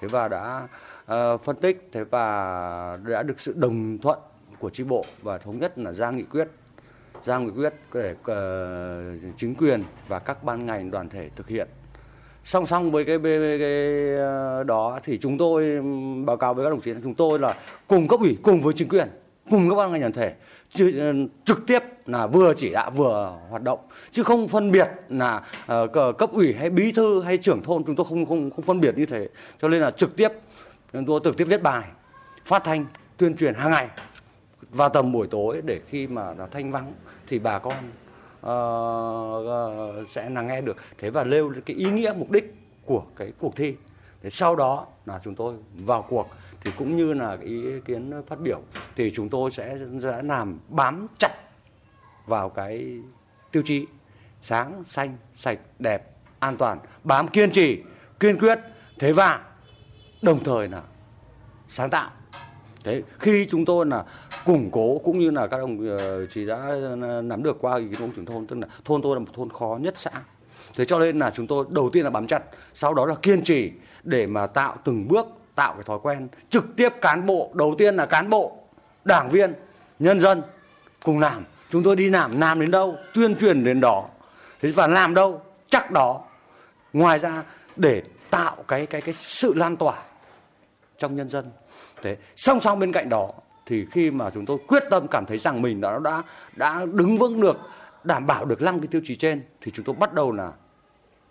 [0.00, 0.68] thế và đã
[1.04, 4.18] uh, phân tích thế và đã được sự đồng thuận
[4.58, 6.48] của chi bộ và thống nhất là ra nghị quyết
[7.24, 11.68] ra nghị quyết để uh, chính quyền và các ban ngành đoàn thể thực hiện
[12.46, 15.80] song song với cái, cái, cái đó thì chúng tôi
[16.24, 17.56] báo cáo với các đồng chí là chúng tôi là
[17.86, 19.08] cùng cấp ủy cùng với chính quyền
[19.50, 20.34] cùng các ban ngành đoàn thể
[20.70, 21.12] chứ, ờ,
[21.44, 23.78] trực tiếp là vừa chỉ đạo vừa hoạt động.
[24.10, 25.42] Chứ không phân biệt là
[25.72, 28.80] uh, cấp ủy hay bí thư hay trưởng thôn chúng tôi không không không phân
[28.80, 29.28] biệt như thế.
[29.62, 30.28] Cho nên là trực tiếp
[30.92, 31.84] chúng tôi trực tiếp viết bài
[32.44, 32.86] phát thanh
[33.16, 33.88] tuyên truyền hàng ngày
[34.70, 36.92] vào tầm buổi tối để khi mà thanh vắng
[37.26, 37.74] thì bà con
[38.46, 40.76] uh, sẽ là nghe được.
[40.98, 42.54] Thế và nêu cái ý nghĩa mục đích
[42.84, 43.74] của cái cuộc thi.
[44.22, 46.28] Thế sau đó là chúng tôi vào cuộc.
[46.60, 48.60] Thì cũng như là cái ý kiến phát biểu
[48.96, 51.32] thì chúng tôi sẽ sẽ làm bám chặt
[52.26, 53.00] vào cái
[53.52, 53.86] tiêu chí
[54.42, 57.82] sáng xanh sạch đẹp an toàn bám kiên trì
[58.20, 58.58] kiên quyết.
[58.98, 59.44] Thế và
[60.22, 60.82] đồng thời là
[61.68, 62.10] sáng tạo.
[62.84, 64.04] Thế khi chúng tôi là
[64.46, 66.56] củng cố cũng như là các đồng ờ, chí đã
[67.02, 69.30] ờ, nắm được qua ý kiến ông trưởng thôn, tức là thôn tôi là một
[69.34, 70.10] thôn khó nhất xã.
[70.76, 72.42] Thế cho nên là chúng tôi đầu tiên là bám chặt,
[72.74, 73.72] sau đó là kiên trì
[74.04, 77.96] để mà tạo từng bước, tạo cái thói quen trực tiếp cán bộ, đầu tiên
[77.96, 78.56] là cán bộ,
[79.04, 79.54] đảng viên,
[79.98, 80.42] nhân dân
[81.04, 81.44] cùng làm.
[81.70, 84.08] Chúng tôi đi làm làm đến đâu, tuyên truyền đến đó.
[84.60, 86.22] Thế và làm đâu, chắc đó.
[86.92, 87.42] Ngoài ra,
[87.76, 89.94] để tạo cái cái cái sự lan tỏa
[90.98, 91.50] trong nhân dân.
[92.02, 93.30] Thế song song bên cạnh đó
[93.66, 96.22] thì khi mà chúng tôi quyết tâm cảm thấy rằng mình đã đã
[96.56, 97.58] đã đứng vững được,
[98.04, 100.52] đảm bảo được năm cái tiêu chí trên, thì chúng tôi bắt đầu là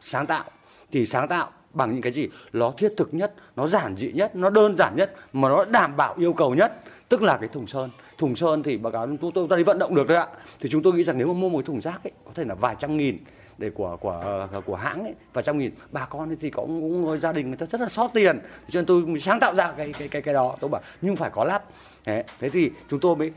[0.02, 0.44] sáng tạo.
[0.92, 2.30] Thì sáng tạo bằng những cái gì?
[2.54, 5.98] Nó thiết thực nhất, nó giản dị nhất, nó đơn giản nhất, mà nó đảm
[5.98, 6.74] bảo yêu cầu nhất.
[7.10, 7.90] Tức là cái thùng sơn.
[8.18, 10.28] Thùng sơn thì báo cáo chúng tôi ta đi vận động được đấy ạ.
[10.60, 12.44] Thì chúng tôi nghĩ rằng nếu mà mua một cái thùng rác ấy, có thể
[12.46, 13.18] là vài trăm nghìn
[13.58, 15.14] để của của của hãng ấy.
[15.34, 18.12] Và trong nghìn bà con thì có cũng gia đình người ta rất là xót
[18.14, 18.40] tiền.
[18.70, 20.56] Cho nên tôi sáng tạo ra cái cái cái cái đó.
[20.60, 21.64] Tôi bảo nhưng phải có lắp.
[22.06, 23.32] Thế, thế thì chúng tôi mới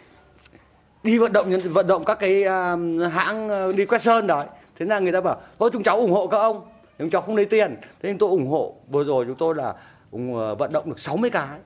[1.02, 4.46] đi vận động vận động các cái um, hãng à, đi quét sơn đấy.
[4.76, 6.66] Thế là người ta bảo thôi chúng cháu ủng hộ các ông
[6.98, 7.76] chúng cháu không lấy tiền.
[7.80, 8.74] Thế nên tôi ủng hộ.
[8.88, 9.74] Vừa rồi chúng tôi là
[10.10, 11.58] ủng à, vận động được 60 cái.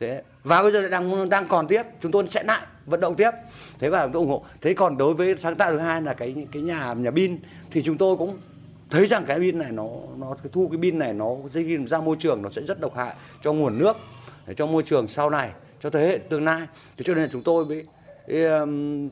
[0.00, 1.82] Thế và bây giờ đang đang còn tiếp.
[2.00, 3.30] Chúng tôi sẽ lại vận động tiếp.
[3.78, 4.44] Thế và tôi ủng hộ.
[4.60, 7.38] Thế còn đối với sáng tạo thứ hai là cái cái nhà nhà pin
[7.70, 8.38] thì chúng tôi cũng
[8.90, 12.00] thấy rằng cái pin này nó nó cái thu cái pin này nó dây ra
[12.00, 13.96] môi trường nó sẽ rất độc hại cho nguồn nước
[14.46, 15.50] để cho môi trường sau này
[15.80, 16.66] cho thế hệ tương lai.
[16.96, 17.84] Thế cho nên là chúng tôi mới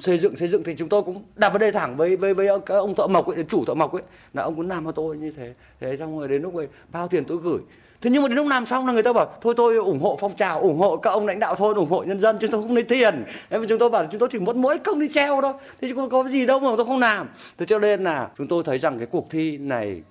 [0.01, 0.63] xây dựng xây dựng.
[0.63, 3.27] Thì chúng tôi cũng đặt vấn đề thẳng với với với ông, ông thợ mộc
[3.27, 4.03] ấy, chủ thợ mộc ấy
[4.35, 5.55] là ông cũng làm cho tôi như thế.
[5.81, 7.59] Thế xong rồi đến lúc ấy bao tiền tôi gửi
[8.01, 10.17] thế nhưng mà đến lúc làm xong là người ta bảo thôi tôi ủng hộ
[10.21, 12.63] phong trào ủng hộ các ông lãnh đạo thôi ủng hộ nhân dân chúng tôi
[12.63, 15.09] không lấy tiền em chúng tôi bảo là chúng tôi chỉ muốn mỗi công đi
[15.13, 17.29] treo thôi thế chứ có gì đâu mà tôi không làm
[17.59, 20.03] thế cho nên là chúng tôi thấy rằng cái cuộc thi này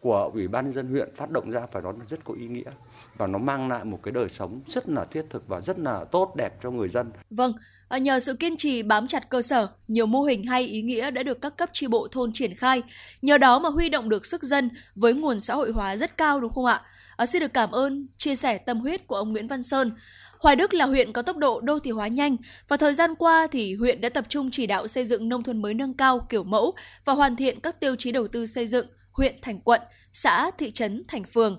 [0.00, 2.48] của ủy ban nhân dân huyện phát động ra phải nói là rất có ý
[2.48, 2.70] nghĩa
[3.16, 6.04] và nó mang lại một cái đời sống rất là thiết thực và rất là
[6.04, 7.10] tốt đẹp cho người dân.
[7.30, 7.52] Vâng,
[7.88, 11.10] à, nhờ sự kiên trì bám chặt cơ sở, nhiều mô hình hay ý nghĩa
[11.10, 12.82] đã được các cấp tri bộ thôn triển khai.
[13.22, 16.40] Nhờ đó mà huy động được sức dân với nguồn xã hội hóa rất cao
[16.40, 16.80] đúng không ạ?
[17.16, 19.92] À, xin được cảm ơn chia sẻ tâm huyết của ông Nguyễn Văn Sơn.
[20.38, 22.36] Hoài Đức là huyện có tốc độ đô thị hóa nhanh
[22.68, 25.62] và thời gian qua thì huyện đã tập trung chỉ đạo xây dựng nông thôn
[25.62, 28.86] mới nâng cao kiểu mẫu và hoàn thiện các tiêu chí đầu tư xây dựng
[29.12, 29.80] huyện thành quận,
[30.12, 31.58] xã, thị trấn, thành phường.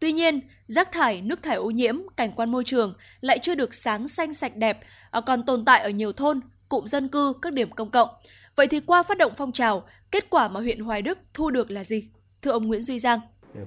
[0.00, 3.74] Tuy nhiên, rác thải, nước thải ô nhiễm, cảnh quan môi trường lại chưa được
[3.74, 4.78] sáng xanh sạch đẹp,
[5.10, 8.08] à, còn tồn tại ở nhiều thôn, cụm dân cư, các điểm công cộng.
[8.56, 11.70] Vậy thì qua phát động phong trào, kết quả mà huyện Hoài Đức thu được
[11.70, 12.08] là gì?
[12.42, 13.20] Thưa ông Nguyễn Duy Giang.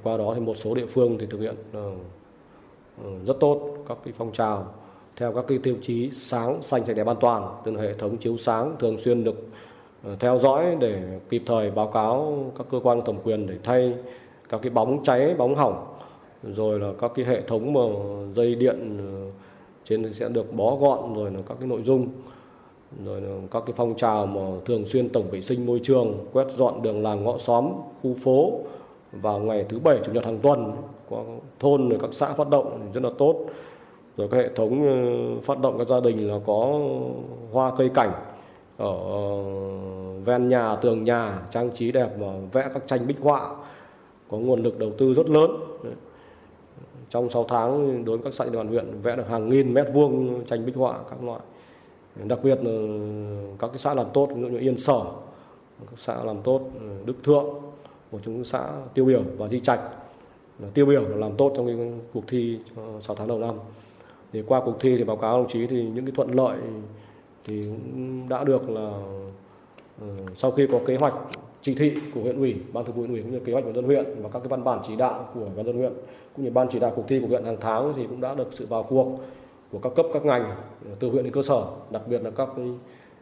[0.03, 1.91] Qua đó thì một số địa phương thì thực hiện ờ,
[3.03, 4.73] ờ, rất tốt các cái phong trào
[5.15, 8.37] theo các cái tiêu chí sáng, xanh, sạch đẹp an toàn, từ hệ thống chiếu
[8.37, 9.47] sáng thường xuyên được
[10.03, 13.93] ờ, theo dõi để kịp thời báo cáo các cơ quan thẩm quyền để thay
[14.49, 15.98] các cái bóng cháy, bóng hỏng
[16.43, 17.81] rồi là các cái hệ thống mà
[18.33, 19.31] dây điện ờ,
[19.83, 22.07] trên sẽ được bó gọn, rồi là các cái nội dung.
[23.05, 26.47] Rồi là các cái phong trào mà thường xuyên tổng vệ sinh môi trường, quét
[26.57, 27.71] dọn đường làng ngõ xóm,
[28.03, 28.59] khu phố
[29.11, 30.71] vào ngày thứ bảy, chủ nhật hàng tuần,
[31.09, 31.23] có
[31.59, 33.45] thôn rồi các xã phát động rất là tốt.
[34.17, 36.79] Rồi các hệ thống ờ, phát động các gia đình là có
[37.51, 38.11] hoa cây cảnh
[38.77, 39.43] ở ờ,
[40.25, 43.55] ven nhà, tường nhà, trang trí đẹp và vẽ các tranh bích họa,
[44.29, 45.51] có nguồn lực đầu tư rất lớn
[47.09, 49.87] trong 6 tháng, đối với các xã địa bàn huyện, vẽ được hàng nghìn mét
[49.93, 51.39] vuông tranh bích họa các loại.
[52.15, 52.71] Đặc biệt là
[53.59, 55.01] các cái xã làm tốt, ví dụ như Yên Sở,
[55.79, 56.61] các xã làm tốt,
[57.05, 57.45] Đức Thượng
[58.11, 59.79] của chúng xã tiêu biểu và Di Trạch.
[60.73, 61.75] Tiêu biểu là làm tốt trong cái
[62.13, 62.59] cuộc thi
[63.01, 63.55] 6 tháng đầu năm.
[64.33, 66.57] Thì qua cuộc thi thì báo cáo đồng chí thì những cái thuận lợi
[67.45, 68.91] thì cũng đã được là
[70.01, 71.13] ờ, sau khi có kế hoạch
[71.61, 73.73] chỉ thị của huyện ủy, ban thường vụ huyện ủy cũng như kế hoạch của
[73.73, 75.93] dân huyện và các cái văn bản chỉ đạo của ban dân huyện
[76.35, 78.49] cũng như ban chỉ đạo cuộc thi của huyện hàng tháng thì cũng đã được
[78.51, 79.19] sự vào cuộc
[79.71, 80.43] của các cấp các ngành
[80.85, 82.49] ờ, từ huyện đến cơ sở, đặc biệt là các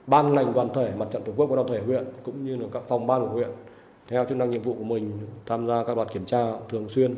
[0.07, 2.68] ban ngành đoàn thể mặt trận tổ quốc và đoàn thể huyện cũng như là
[2.73, 3.49] các phòng ban của huyện
[4.07, 5.11] theo chức năng nhiệm vụ của mình
[5.45, 7.15] tham gia các đoàn kiểm tra thường xuyên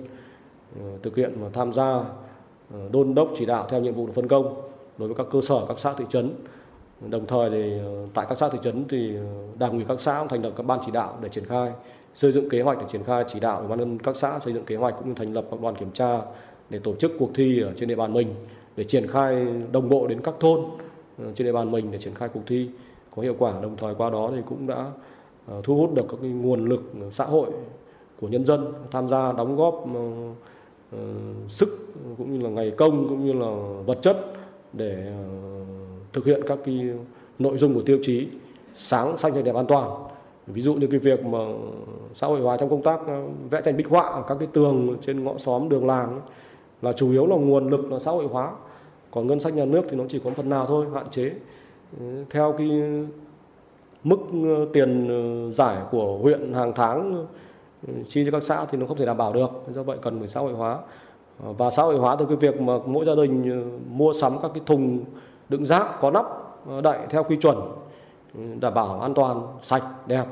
[0.80, 2.04] ờ, thực hiện và tham gia
[2.74, 4.62] ờ, đôn đốc chỉ đạo theo nhiệm vụ được phân công
[4.98, 6.34] đối với các cơ sở các xã thị trấn.
[7.08, 9.24] Đồng thời thì ờ, tại các xã thị trấn thì ờ,
[9.60, 11.72] đảng ủy các xã cũng thành lập các ban chỉ đạo để triển khai,
[12.16, 14.54] xây dựng kế hoạch để triển khai chỉ đạo ủy ban nhân các xã xây
[14.54, 16.22] dựng kế hoạch cũng như thành lập các đoàn kiểm tra
[16.70, 18.36] để tổ chức cuộc thi ở trên địa bàn mình
[18.76, 20.62] để triển khai đồng bộ đến các thôn
[21.18, 22.70] ờ, trên địa bàn mình để triển khai cuộc thi
[23.16, 23.54] có hiệu quả.
[23.62, 24.92] Đồng thời qua đó thì cũng đã
[25.64, 26.82] thu hút được các nguồn lực
[27.12, 27.50] xã hội
[28.22, 29.86] của nhân dân tham gia đóng góp
[31.50, 33.52] sức cũng như là ngày công cũng như là
[33.86, 34.18] vật chất
[34.74, 35.14] để
[36.14, 36.90] thực hiện các cái
[37.40, 38.28] nội dung của tiêu chí
[38.76, 39.90] sáng xanh sạch đẹp an toàn.
[40.48, 41.40] Ví dụ như cái việc mà
[42.16, 44.98] xã hội hóa trong công tác ờ, vẽ tranh bích họa ở các cái tường
[45.02, 46.20] trên ngõ xóm đường làng ấy,
[46.82, 48.52] là chủ yếu là nguồn lực là xã hội hóa.
[49.12, 51.32] Còn ngân sách nhà nước thì nó chỉ có phần nào thôi hạn chế.
[52.00, 52.70] Ờ, theo cái
[54.04, 55.10] mức ờ, tiền
[55.54, 57.26] giải của huyện hàng tháng
[58.08, 59.50] chi cho các xã thì nó không thể đảm bảo được.
[59.74, 60.80] Do vậy cần phải xã hội hóa.
[61.40, 64.64] Và xã hội hóa từ cái việc mà mỗi gia đình mua sắm các cái
[64.66, 65.00] thùng
[65.50, 66.26] đựng rác có nắp
[66.68, 67.58] ờ, đậy theo quy chuẩn
[68.34, 70.26] ừ, đảm bảo an toàn sạch đẹp.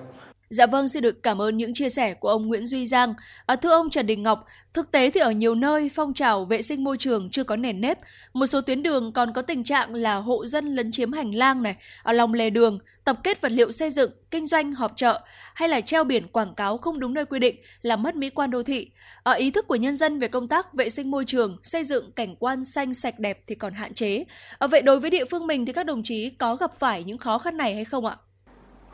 [0.49, 3.13] Dạ vâng, xin được cảm ơn những chia sẻ của ông Nguyễn Duy Giang.
[3.45, 6.61] À, thưa ông Trần Đình Ngọc, thực tế thì ở nhiều nơi phong trào vệ
[6.61, 7.97] sinh môi trường chưa có nền nếp.
[8.33, 11.63] Một số tuyến đường còn có tình trạng là hộ dân lấn chiếm hành lang
[11.63, 15.21] này, ở lòng lề đường, tập kết vật liệu xây dựng, kinh doanh, họp chợ
[15.55, 18.51] hay là treo biển quảng cáo không đúng nơi quy định làm mất mỹ quan
[18.51, 18.91] đô thị.
[19.23, 22.11] Ở ý thức của nhân dân về công tác vệ sinh môi trường, xây dựng
[22.11, 24.23] cảnh quan xanh sạch đẹp thì còn hạn chế.
[24.59, 27.17] À, vậy đối với địa phương mình thì các đồng chí có gặp phải những
[27.17, 28.17] khó khăn này hay không ạ?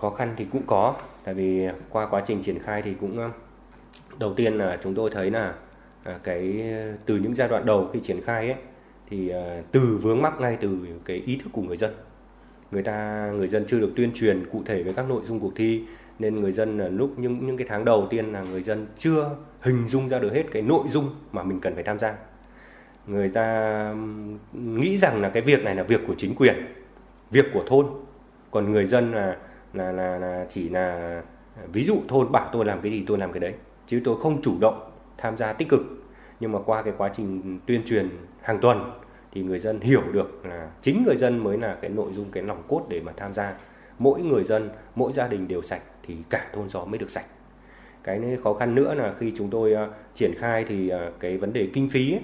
[0.03, 0.95] Khó khăn thì cũng có.
[1.23, 3.31] Tại vì qua quá trình triển khai thì cũng
[4.19, 5.53] đầu tiên là chúng tôi thấy là
[6.03, 6.63] à, cái,
[7.05, 8.59] từ những giai đoạn đầu khi triển khai ấy,
[9.09, 11.93] thì à, từ vướng mắc ngay từ cái ý thức của người dân.
[12.71, 15.51] Người ta, người dân chưa được tuyên truyền cụ thể về các nội dung cuộc
[15.55, 15.83] thi,
[16.19, 19.29] nên người dân là lúc những những cái tháng đầu tiên là người dân chưa
[19.61, 22.15] hình dung ra được hết cái nội dung mà mình cần phải tham gia.
[23.07, 23.95] Người ta
[24.53, 26.55] nghĩ rằng là cái việc này là việc của chính quyền,
[27.31, 27.85] việc của thôn.
[28.51, 29.37] Còn người dân là
[29.73, 31.21] là là, là chỉ là
[31.55, 33.53] à, ví dụ thôn bảo tôi làm cái gì tôi làm cái đấy.
[33.87, 35.81] Chứ tôi không chủ động tham gia tích cực.
[36.39, 38.09] Nhưng mà qua cái quá trình tuyên truyền
[38.41, 38.91] hàng tuần
[39.31, 42.43] thì người dân hiểu được là chính người dân mới là cái nội dung cái
[42.43, 43.53] lòng cốt để mà tham gia.
[43.99, 47.25] Mỗi người dân mỗi gia đình đều sạch thì cả thôn xóm mới được sạch.
[48.03, 51.53] Cái khó khăn nữa là khi chúng tôi uh, triển khai thì uh, cái vấn
[51.53, 52.21] đề kinh phí ấy,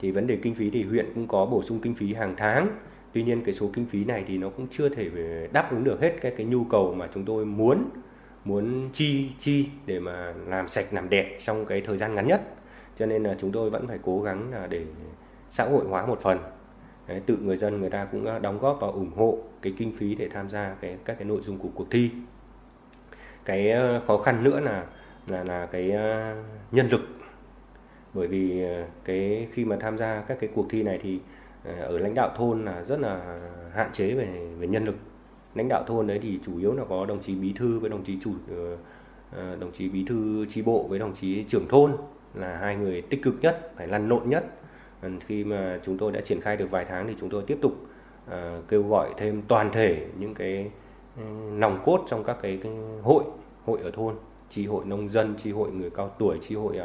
[0.00, 2.78] thì vấn đề kinh phí thì huyện cũng có bổ sung kinh phí hàng tháng
[3.18, 5.10] tuy nhiên cái số kinh phí này thì nó cũng chưa thể
[5.52, 7.90] đáp ứng được hết cái cái nhu cầu mà chúng tôi muốn
[8.44, 12.42] muốn chi chi để mà làm sạch làm đẹp trong cái thời gian ngắn nhất.
[12.96, 14.84] Cho nên là chúng tôi vẫn phải cố gắng là để
[15.50, 16.38] xã hội hóa một phần.
[17.06, 19.92] Đấy, tự người dân người ta cũng ờ, đóng góp và ủng hộ cái kinh
[19.96, 22.10] phí để tham gia cái các cái nội dung của cuộc thi.
[23.44, 24.84] Cái ờ, khó khăn nữa là
[25.26, 26.36] là là cái ờ,
[26.72, 27.00] nhân lực.
[28.14, 28.62] Bởi vì
[29.04, 31.20] cái khi mà tham gia các cái cuộc thi này thì
[31.64, 33.40] Ờ, ở lãnh đạo thôn là rất là
[33.72, 34.94] hạn chế về về nhân lực.
[35.54, 38.02] Lãnh đạo thôn đấy thì chủ yếu là có đồng chí bí thư với đồng
[38.02, 38.76] chí chủ ờ,
[39.32, 41.92] ờ, đồng chí bí thư tri bộ với đồng chí trưởng thôn
[42.34, 44.44] là hai người tích cực nhất phải lăn lộn nhất.
[45.20, 47.72] Khi mà chúng tôi đã triển khai được vài tháng thì chúng tôi tiếp tục
[48.68, 50.70] kêu gọi thêm toàn thể những cái
[51.16, 51.22] ừ,
[51.52, 52.72] nòng cốt trong các cái, cái
[53.02, 53.24] hội
[53.64, 54.14] hội ở thôn
[54.48, 56.80] tri hội nông dân tri hội người cao tuổi tri hội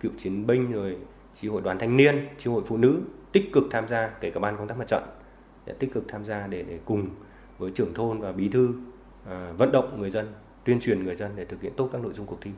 [0.00, 0.96] cựu chiến binh rồi
[1.34, 3.00] tri hội đoàn thanh niên tri hội phụ nữ
[3.32, 5.02] tích cực tham gia kể cả ban công tác mặt trận
[5.66, 7.08] để tích cực tham gia để để cùng
[7.58, 8.74] với trưởng thôn và bí thư
[9.26, 10.26] à, vận động người dân
[10.64, 12.50] tuyên truyền người dân để thực hiện tốt các nội dung cuộc thi.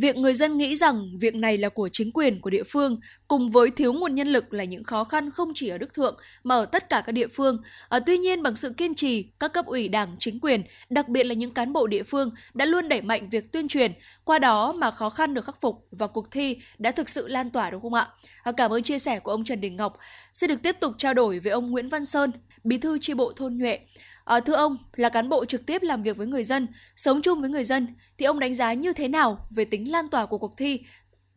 [0.00, 3.50] Việc người dân nghĩ rằng việc này là của chính quyền của địa phương cùng
[3.50, 6.54] với thiếu nguồn nhân lực là những khó khăn không chỉ ở Đức Thượng mà
[6.54, 7.62] ở tất cả các địa phương.
[7.88, 11.24] À, tuy nhiên bằng sự kiên trì, các cấp ủy đảng, chính quyền, đặc biệt
[11.24, 13.92] là những cán bộ địa phương đã luôn đẩy mạnh việc tuyên truyền,
[14.24, 17.50] qua đó mà khó khăn được khắc phục và cuộc thi đã thực sự lan
[17.50, 18.08] tỏa đúng không ạ?
[18.42, 19.98] À, cảm ơn chia sẻ của ông Trần Đình Ngọc.
[20.32, 22.30] sẽ được tiếp tục trao đổi với ông Nguyễn Văn Sơn,
[22.64, 23.78] bí thư tri bộ thôn Nhuệ.
[24.26, 26.66] À, thưa ông, là cán bộ trực tiếp làm việc với người dân,
[26.96, 27.86] sống chung với người dân,
[28.18, 30.80] thì ông đánh giá như thế nào về tính lan tỏa của cuộc thi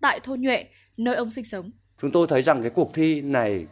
[0.02, 0.66] tại thôn Nhuệ,
[0.98, 1.72] nơi ông sinh sống?
[2.02, 3.66] Chúng tôi thấy rằng cái cuộc thi này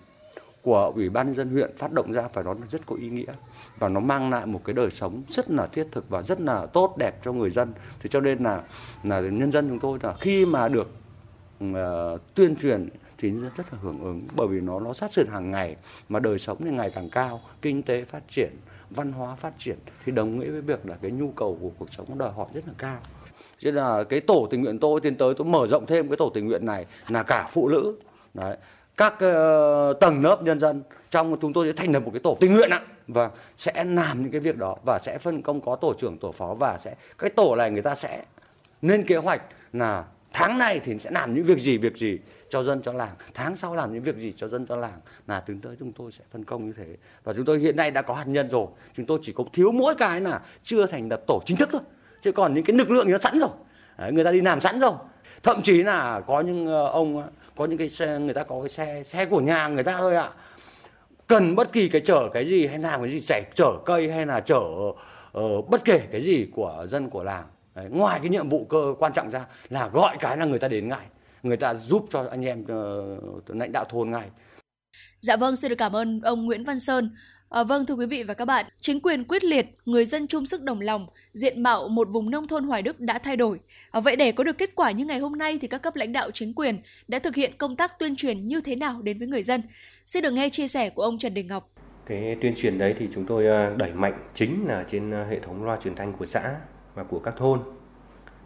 [0.62, 3.10] của Ủy ban nhân dân huyện phát động ra phải nói là rất có ý
[3.10, 3.34] nghĩa
[3.80, 6.66] và nó mang lại một cái đời sống rất là thiết thực và rất là
[6.66, 7.74] tốt đẹp cho người dân.
[8.00, 8.64] Thì cho nên là
[9.04, 10.92] là nhân dân chúng tôi là khi mà được
[11.64, 11.76] uh,
[12.36, 15.28] tuyên truyền thì nhân dân rất là hưởng ứng bởi vì nó nó sát sườn
[15.28, 15.76] hàng ngày
[16.10, 18.50] mà đời sống thì ngày càng cao, kinh tế phát triển
[18.90, 21.94] văn hóa phát triển thì đồng nghĩa với việc là cái nhu cầu của cuộc
[21.94, 22.98] sống đòi hỏi rất là cao.
[23.60, 26.18] Cho nên là cái tổ tình nguyện tôi tiến tới tôi mở rộng thêm cái
[26.18, 27.98] tổ tình nguyện này là cả phụ nữ.
[28.34, 28.58] Đấy.
[28.98, 32.38] Các uh, tầng lớp nhân dân trong chúng tôi sẽ thành lập một cái tổ
[32.40, 35.76] tình nguyện ạ và sẽ làm những cái việc đó và sẽ phân công có
[35.76, 38.24] tổ trưởng tổ phó và sẽ cái tổ này người ta sẽ
[38.82, 39.42] lên kế hoạch
[39.74, 43.16] là tháng này thì sẽ làm những việc gì việc gì cho dân cho làng.
[43.34, 45.00] Tháng sau làm những việc gì cho dân cho làng.
[45.28, 46.96] Là tiến tới chúng tôi sẽ phân công như thế.
[47.24, 48.68] Và chúng tôi hiện nay đã có hạt nhân rồi.
[48.96, 51.82] Chúng tôi chỉ có thiếu mỗi cái là chưa thành lập tổ chính thức thôi.
[52.22, 53.50] Chứ còn những cái lực lượng thì nó sẵn rồi.
[53.98, 54.94] Đấy, người ta đi làm sẵn rồi.
[55.44, 58.60] Thậm chí là có những ờ, ông ờ, có những cái xe người ta có
[58.62, 60.30] cái xe xe của nhà người ta thôi ạ.
[61.28, 64.26] Cần bất kỳ cái chở cái gì hay làm cái gì sẽ chở cây hay
[64.26, 64.60] là chở
[65.40, 67.46] uh, bất kể cái gì của dân của làng.
[67.76, 70.68] Đấy, ngoài cái nhiệm vụ cơ quan trọng ra là gọi cái là người ta
[70.68, 71.06] đến ngay
[71.48, 74.30] người ta giúp cho anh em uh, lãnh đạo thôn ngay.
[75.20, 77.16] Dạ vâng, xin được cảm ơn ông Nguyễn Văn Sơn.
[77.50, 80.46] À, vâng thưa quý vị và các bạn, chính quyền quyết liệt, người dân chung
[80.46, 83.60] sức đồng lòng, diện mạo một vùng nông thôn Hoài Đức đã thay đổi.
[83.92, 86.14] À, vậy để có được kết quả như ngày hôm nay thì các cấp lãnh
[86.14, 89.28] đạo chính quyền đã thực hiện công tác tuyên truyền như thế nào đến với
[89.28, 89.62] người dân?
[90.06, 91.70] Xin được nghe chia sẻ của ông Trần Đình Ngọc.
[92.06, 95.78] Cái tuyên truyền đấy thì chúng tôi đẩy mạnh chính là trên hệ thống loa
[95.78, 96.56] truyền thanh của xã
[96.96, 97.60] và của các thôn.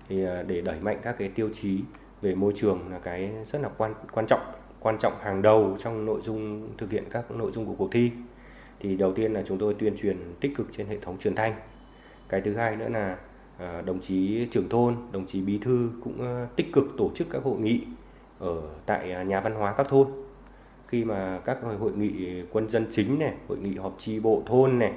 [0.09, 0.15] Thì
[0.47, 1.79] để đẩy mạnh các cái tiêu chí
[2.21, 4.41] về môi trường là cái rất là quan quan trọng
[4.81, 8.11] quan trọng hàng đầu trong nội dung, thực hiện các nội dung của cuộc thi.
[8.79, 11.53] Thì đầu tiên là chúng tôi tuyên truyền tích cực trên hệ thống truyền thanh.
[12.29, 13.17] Cái thứ hai nữa là
[13.57, 17.27] ờ, đồng chí trưởng thôn, đồng chí bí thư cũng ờ, tích cực tổ chức
[17.29, 17.81] các hội nghị
[18.39, 20.07] ở tại à, nhà văn hóa các thôn.
[20.87, 24.79] Khi mà các hội nghị quân dân chính này, hội nghị họp tri bộ thôn
[24.79, 24.93] này,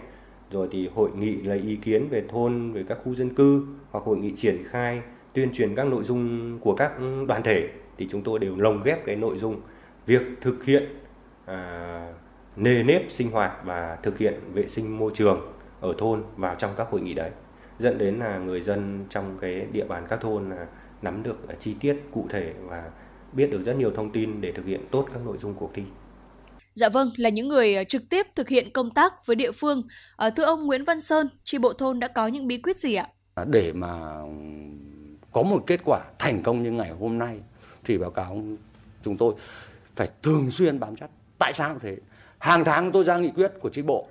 [0.51, 4.05] rồi thì hội nghị lấy ý kiến về thôn, về các khu dân cư hoặc
[4.05, 5.03] hội nghị triển khai
[5.35, 6.93] tuyên truyền các nội dung của các
[7.27, 9.61] đoàn thể thì chúng tôi đều lồng ghép cái nội dung
[10.07, 10.85] việc thực hiện
[11.47, 12.13] à,
[12.57, 16.71] nề nếp sinh hoạt và thực hiện vệ sinh môi trường ở thôn vào trong
[16.77, 17.31] các hội nghị đấy
[17.79, 20.67] dẫn đến là người dân trong cái địa bàn các thôn là
[21.03, 22.91] nắm được chi tiết cụ thể và
[23.33, 25.83] biết được rất nhiều thông tin để thực hiện tốt các nội dung cuộc thi.
[26.75, 29.83] Dạ vâng, là những người ờ, trực tiếp thực hiện công tác với địa phương.
[30.17, 32.95] À, thưa ông Nguyễn Văn Sơn, tri bộ thôn đã có những bí quyết gì
[32.95, 33.09] ạ?
[33.47, 34.21] Để mà
[35.35, 37.39] có một kết quả thành công như ngày hôm nay
[37.85, 38.43] thì báo cáo
[39.03, 39.35] chúng tôi
[39.97, 41.11] phải thường xuyên bám chắc.
[41.39, 41.97] Tại sao thế?
[42.39, 44.09] Hàng tháng tôi ra nghị quyết của tri bộ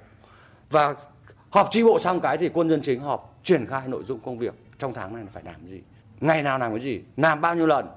[0.69, 0.95] và
[1.49, 4.37] họp tri bộ xong cái thì quân dân chính họp triển khai nội dung công
[4.37, 4.53] việc.
[4.79, 5.81] Trong tháng này phải làm gì?
[6.19, 7.01] Ngày nào làm cái gì?
[7.17, 7.87] Làm bao nhiêu lần?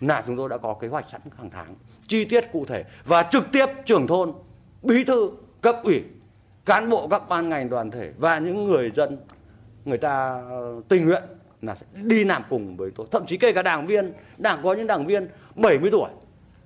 [0.00, 1.74] Là chúng tôi đã có kế hoạch sẵn hàng tháng.
[2.06, 4.32] Chi tiết cụ thể và trực tiếp trưởng thôn,
[4.82, 5.30] bí thư,
[5.60, 6.04] cấp ủy,
[6.64, 9.18] cán bộ, các ban ngành đoàn thể và những người dân,
[9.84, 10.42] người ta
[10.88, 11.22] tình nguyện
[11.66, 13.06] là sẽ đi làm cùng với tôi.
[13.10, 16.10] Thậm chí kể cả đảng viên, đảng có những đảng viên 70 tuổi,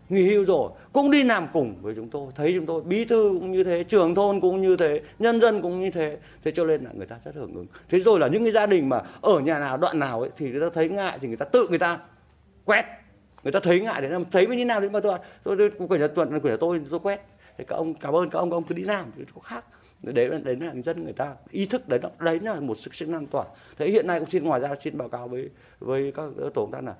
[0.09, 2.33] nghỉ hưu rồi, cũng đi làm cùng với chúng tôi.
[2.35, 5.63] Thấy chúng tôi, bí thư cũng như thế, trưởng thôn cũng như thế, nhân dân
[5.63, 6.17] cũng như thế.
[6.45, 7.67] Thế cho nên là người ta rất hưởng ứng.
[7.89, 10.51] Thế rồi là những cái gia đình mà ở nhà nào, đoạn nào ấy, thì
[10.51, 11.99] người ta thấy ngại thì người ta tự người ta
[12.65, 12.85] quét.
[13.45, 16.09] Người ta thấy ngại để làm thấy như nào đấy mà tôi tôi quyển là
[16.09, 17.21] tuần quyển tôi tôi quét.
[17.59, 19.65] Thì các ông, cảm ơn các ông các ông cứ đi làm thì có khác
[20.03, 23.09] đấy là đấy là dân người ta ý thức đấy đấy là một sức sức
[23.09, 23.45] lan tỏa
[23.77, 26.71] thế hiện nay cũng xin ngoài ra xin báo cáo với với các tổ công
[26.71, 26.95] tác là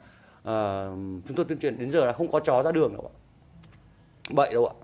[0.49, 0.99] uh,
[1.29, 3.15] chúng tôi tuyên truyền đến giờ là không có chó ra đường đâu ạ.
[4.31, 4.75] Bậy đâu ạ.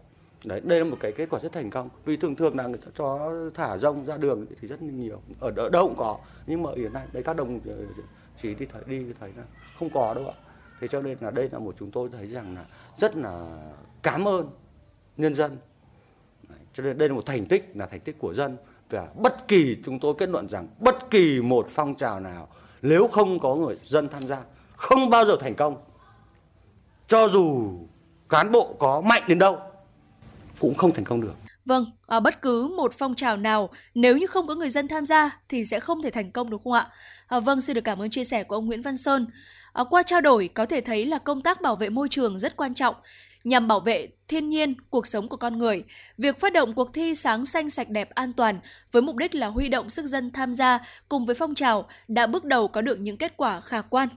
[0.44, 1.88] Đấy đây là một cái kết quả rất thành công.
[2.04, 5.20] Vì thường thường là người ta chó thả rông ra đường thì rất nhiều.
[5.40, 7.74] Ở, ở đâu cũng có nhưng mà hiện nay đây các đồng ờ,
[8.36, 9.44] chỉ đi thấy đi thấy là
[9.78, 10.34] không có đâu ạ.
[10.80, 12.64] Thế cho nên là đây là một chúng tôi thấy rằng là
[12.96, 13.62] rất là
[14.02, 14.50] cảm ơn
[15.16, 15.56] nhân dân
[16.74, 18.56] cho nên đây là một thành tích là thành tích của dân
[18.90, 22.48] và bất kỳ chúng tôi kết luận rằng bất kỳ một phong trào nào
[22.82, 24.42] nếu không có người dân tham gia
[24.76, 25.76] không bao giờ thành công
[27.08, 27.72] cho dù
[28.28, 29.58] cán bộ có mạnh đến đâu
[30.58, 31.34] cũng không thành công được
[31.64, 35.06] Vâng, à, bất cứ một phong trào nào nếu như không có người dân tham
[35.06, 36.86] gia thì sẽ không thể thành công đúng không ạ?
[37.26, 39.26] À, vâng, xin được cảm ơn chia sẻ của ông Nguyễn Văn Sơn.
[39.72, 42.56] À, qua trao đổi có thể thấy là công tác bảo vệ môi trường rất
[42.56, 42.94] quan trọng
[43.44, 45.84] nhằm bảo vệ thiên nhiên, cuộc sống của con người.
[46.18, 48.58] Việc phát động cuộc thi sáng xanh sạch đẹp an toàn
[48.92, 52.26] với mục đích là huy động sức dân tham gia cùng với phong trào đã
[52.26, 54.08] bước đầu có được những kết quả khả quan.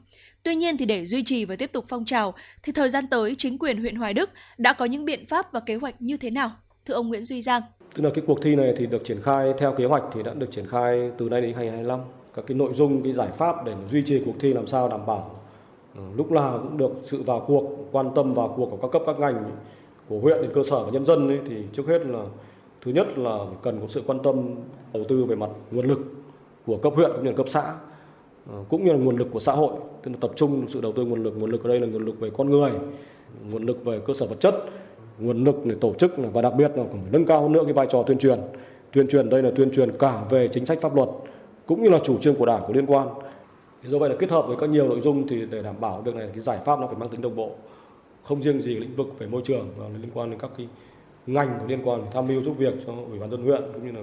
[0.43, 2.33] Tuy nhiên thì để duy trì và tiếp tục phong trào
[2.63, 5.59] thì thời gian tới chính quyền huyện Hoài Đức đã có những biện pháp và
[5.59, 6.51] kế hoạch như thế nào?
[6.85, 7.61] Thưa ông Nguyễn Duy Giang.
[7.93, 10.33] Tức là cái cuộc thi này thì được triển khai theo kế hoạch thì đã
[10.33, 11.99] được triển khai từ nay đến 2025.
[12.35, 15.05] Các cái nội dung, cái giải pháp để duy trì cuộc thi làm sao đảm
[15.05, 15.46] bảo
[15.97, 19.01] Ừ, lúc nào cũng được sự vào cuộc, quan tâm vào cuộc của các cấp
[19.05, 19.43] các ngành
[20.09, 22.23] của huyện đến cơ sở và nhân dân ấy, thì trước hết là
[22.81, 24.55] thứ nhất là cần có sự quan tâm
[24.93, 25.99] đầu tư về mặt nguồn lực
[26.65, 27.73] của cấp huyện cũng như là cấp xã
[28.51, 29.71] ờ, cũng như là nguồn lực của xã hội.
[30.03, 32.05] Tức là tập trung sự đầu tư nguồn lực nguồn lực ở đây là nguồn
[32.05, 32.71] lực về con người
[33.51, 34.55] nguồn lực về cơ sở vật chất
[35.19, 37.73] nguồn lực để tổ chức và đặc biệt là phải nâng cao hơn nữa cái
[37.73, 38.39] vai trò tuyên truyền.
[38.91, 41.09] Tuyên truyền đây là tuyên truyền cả về chính sách pháp luật
[41.65, 43.07] cũng như là chủ trương của đảng có liên quan
[43.89, 46.15] do vậy là kết hợp với các nhiều nội dung thì để đảm bảo việc
[46.15, 47.51] này cái giải pháp nó phải mang tính đồng bộ,
[48.23, 50.67] không riêng gì lĩnh vực về môi trường mà liên quan đến các cái
[51.27, 53.91] ngành có liên quan tham mưu giúp việc cho ủy ban dân huyện cũng như
[53.91, 54.01] là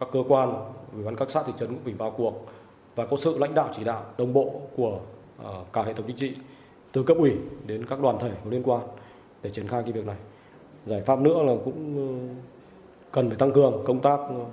[0.00, 0.54] các cơ quan,
[0.94, 2.46] ủy ban các xã thị trấn cũng phải vào cuộc
[2.94, 5.00] và có sự lãnh đạo chỉ đạo đồng bộ của
[5.44, 6.32] à, cả hệ thống chính trị,
[6.92, 7.32] từ cấp ủy
[7.66, 8.80] đến các đoàn thể có liên quan
[9.42, 10.16] để triển khai cái việc này.
[10.86, 12.34] Giải pháp nữa là cũng ừ,
[13.12, 14.44] cần phải tăng cường công tác ừ,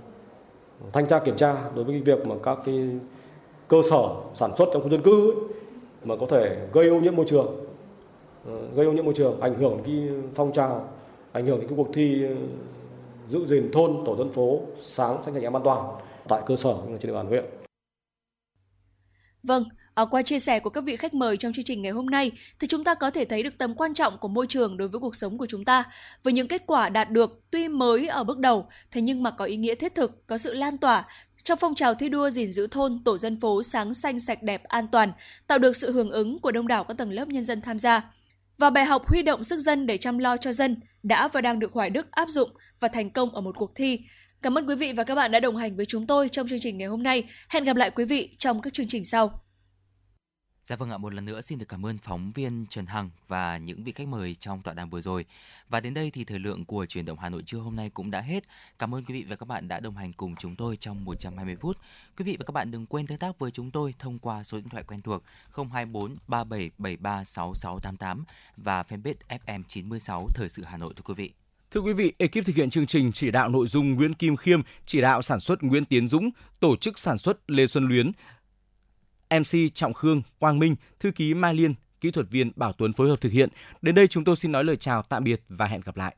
[0.93, 2.89] thanh tra kiểm tra đối với cái việc mà các cái
[3.67, 5.35] cơ sở sản xuất trong khu dân cư ấy,
[6.03, 7.65] mà có thể gây ô nhiễm môi trường
[8.45, 9.95] ờ, gây ô nhiễm môi trường ảnh hưởng cái
[10.35, 10.89] phong trào
[11.31, 12.35] ảnh hưởng đến cái cuộc thi ờ,
[13.29, 15.95] giữ gìn thôn tổ dân phố sáng xanh sạch em an toàn
[16.27, 17.45] tại cơ sở trên địa bàn huyện
[19.43, 19.63] Vâng,
[19.93, 22.31] ở qua chia sẻ của các vị khách mời trong chương trình ngày hôm nay
[22.59, 24.99] thì chúng ta có thể thấy được tầm quan trọng của môi trường đối với
[24.99, 25.83] cuộc sống của chúng ta.
[26.23, 29.45] Với những kết quả đạt được tuy mới ở bước đầu, thế nhưng mà có
[29.45, 31.05] ý nghĩa thiết thực, có sự lan tỏa
[31.45, 34.63] trong phong trào thi đua gìn giữ thôn, tổ dân phố sáng xanh sạch đẹp
[34.63, 35.11] an toàn,
[35.47, 38.13] tạo được sự hưởng ứng của đông đảo các tầng lớp nhân dân tham gia.
[38.57, 41.59] Và bài học huy động sức dân để chăm lo cho dân đã và đang
[41.59, 42.49] được Hoài Đức áp dụng
[42.79, 43.99] và thành công ở một cuộc thi.
[44.41, 46.59] Cảm ơn quý vị và các bạn đã đồng hành với chúng tôi trong chương
[46.59, 47.23] trình ngày hôm nay.
[47.49, 49.44] Hẹn gặp lại quý vị trong các chương trình sau.
[50.65, 53.57] Dạ vâng ạ, một lần nữa xin được cảm ơn phóng viên Trần Hằng và
[53.57, 55.25] những vị khách mời trong tọa đàm vừa rồi.
[55.69, 58.11] Và đến đây thì thời lượng của chuyển động Hà Nội trưa hôm nay cũng
[58.11, 58.43] đã hết.
[58.79, 61.55] Cảm ơn quý vị và các bạn đã đồng hành cùng chúng tôi trong 120
[61.55, 61.77] phút.
[62.17, 64.57] Quý vị và các bạn đừng quên tương tác với chúng tôi thông qua số
[64.57, 65.23] điện thoại quen thuộc
[65.55, 68.23] 024 3773 6688
[68.57, 71.33] và fanpage FM 96 Thời sự Hà Nội thưa quý vị.
[71.71, 74.61] Thưa quý vị, ekip thực hiện chương trình chỉ đạo nội dung Nguyễn Kim Khiêm,
[74.85, 76.29] chỉ đạo sản xuất Nguyễn Tiến Dũng,
[76.59, 78.11] tổ chức sản xuất Lê Xuân Luyến,
[79.29, 83.09] MC Trọng Khương, Quang Minh, thư ký Mai Liên, kỹ thuật viên Bảo Tuấn phối
[83.09, 83.49] hợp thực hiện.
[83.81, 86.15] Đến đây chúng tôi xin nói lời chào tạm biệt và hẹn gặp lại.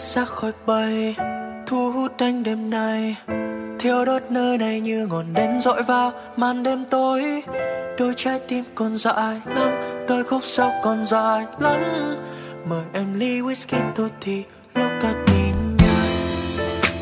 [0.00, 1.14] Em khói xa khỏi
[1.66, 3.16] thu hút anh đêm nay
[3.78, 7.42] thiêu đốt nơi này như ngọn đèn dội vào màn đêm tối.
[7.98, 9.70] Đôi trái tim còn dại lắm
[10.08, 11.80] đôi khúc sau còn dài lắm.
[12.68, 14.42] Mời em ly whisky tôi thì
[14.74, 16.06] lúc cất nhìn nhau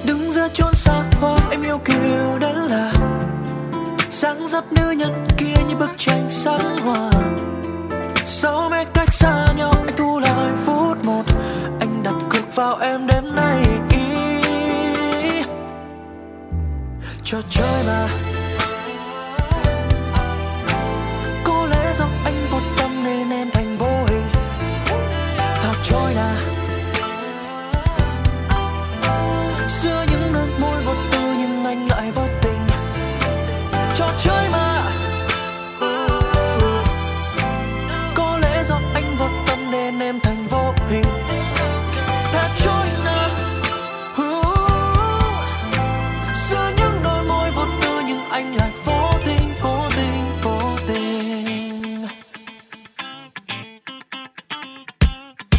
[0.05, 2.93] đứng giữa chốn xa hoa, em yêu kiều đến là
[4.11, 7.11] sáng dấp nữ nhân kia như bức tranh sáng hoa.
[8.25, 11.23] Sau mấy cách xa nhau, anh thu lại phút một
[12.59, 13.65] vào em đêm nay
[17.25, 18.09] trò chơi mà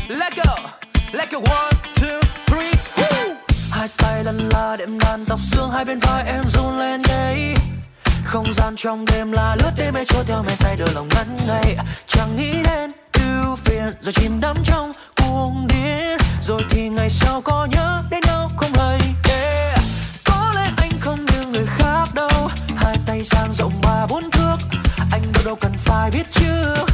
[0.10, 0.56] Let go,
[1.14, 1.38] let go.
[1.38, 3.36] One, two, three, woo.
[3.72, 7.56] hai tay lăn la đệm đàn dọc xương hai bên vai em run lên đây.
[8.23, 11.27] Không gian trong đêm là lướt đêm mê trôi theo mê say đưa lòng ngắn
[11.48, 11.77] ngây.
[12.07, 16.18] Chẳng nghĩ đến ưu phiền rồi chìm đắm trong cuồng điên.
[16.44, 18.99] Rồi thì ngày sau có nhớ đến nhau không lời
[19.30, 19.80] yeah.
[20.26, 22.49] có lẽ anh không như người khác đâu.
[22.77, 24.57] Hai tay dang rộng ba bốn thước.
[25.11, 26.86] Anh đâu đâu cần phải biết chưa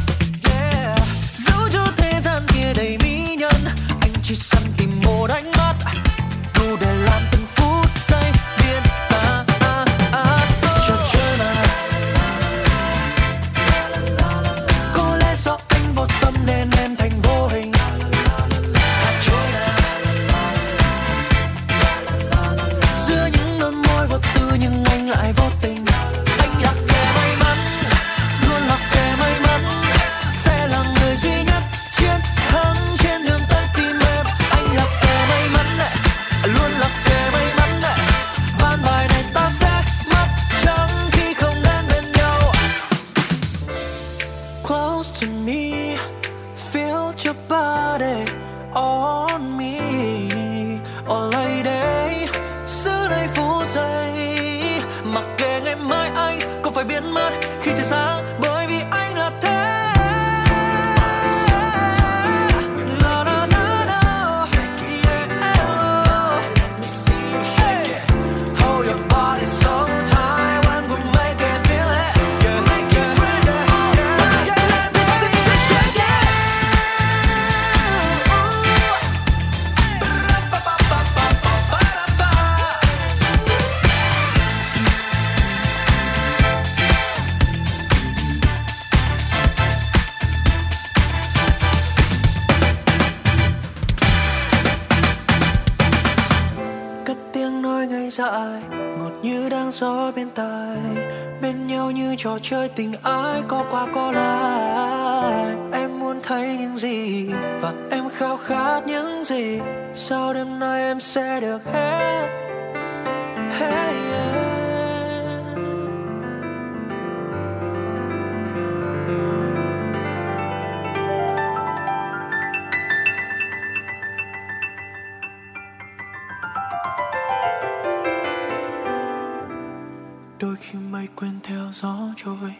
[132.16, 132.52] trôi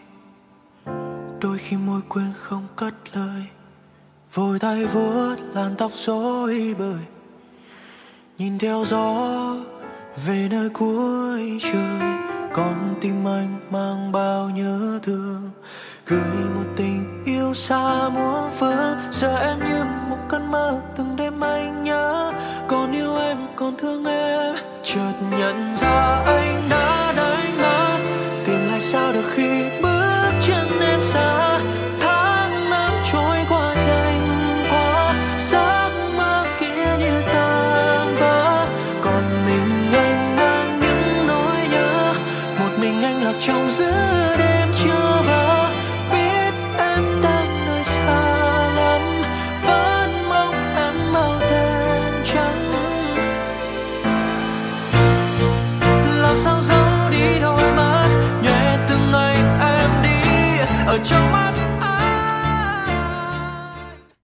[1.41, 3.43] đôi khi môi quên không cất lời.
[4.33, 6.99] Vội tay vuốt làn tóc rối bời.
[8.37, 9.55] Nhìn theo gió
[10.25, 12.17] về nơi cuối trời.
[12.53, 15.49] Con tim anh mang bao nhớ thương.
[16.05, 18.97] Gửi một tình yêu xa muôn phương.
[19.11, 22.33] Giờ em như một cơn mơ từng đêm anh nhớ.
[22.67, 24.55] Còn yêu em, còn thương em.
[24.83, 26.86] Chợt nhận ra anh đã
[28.91, 31.56] sao được khi bước chân em xa?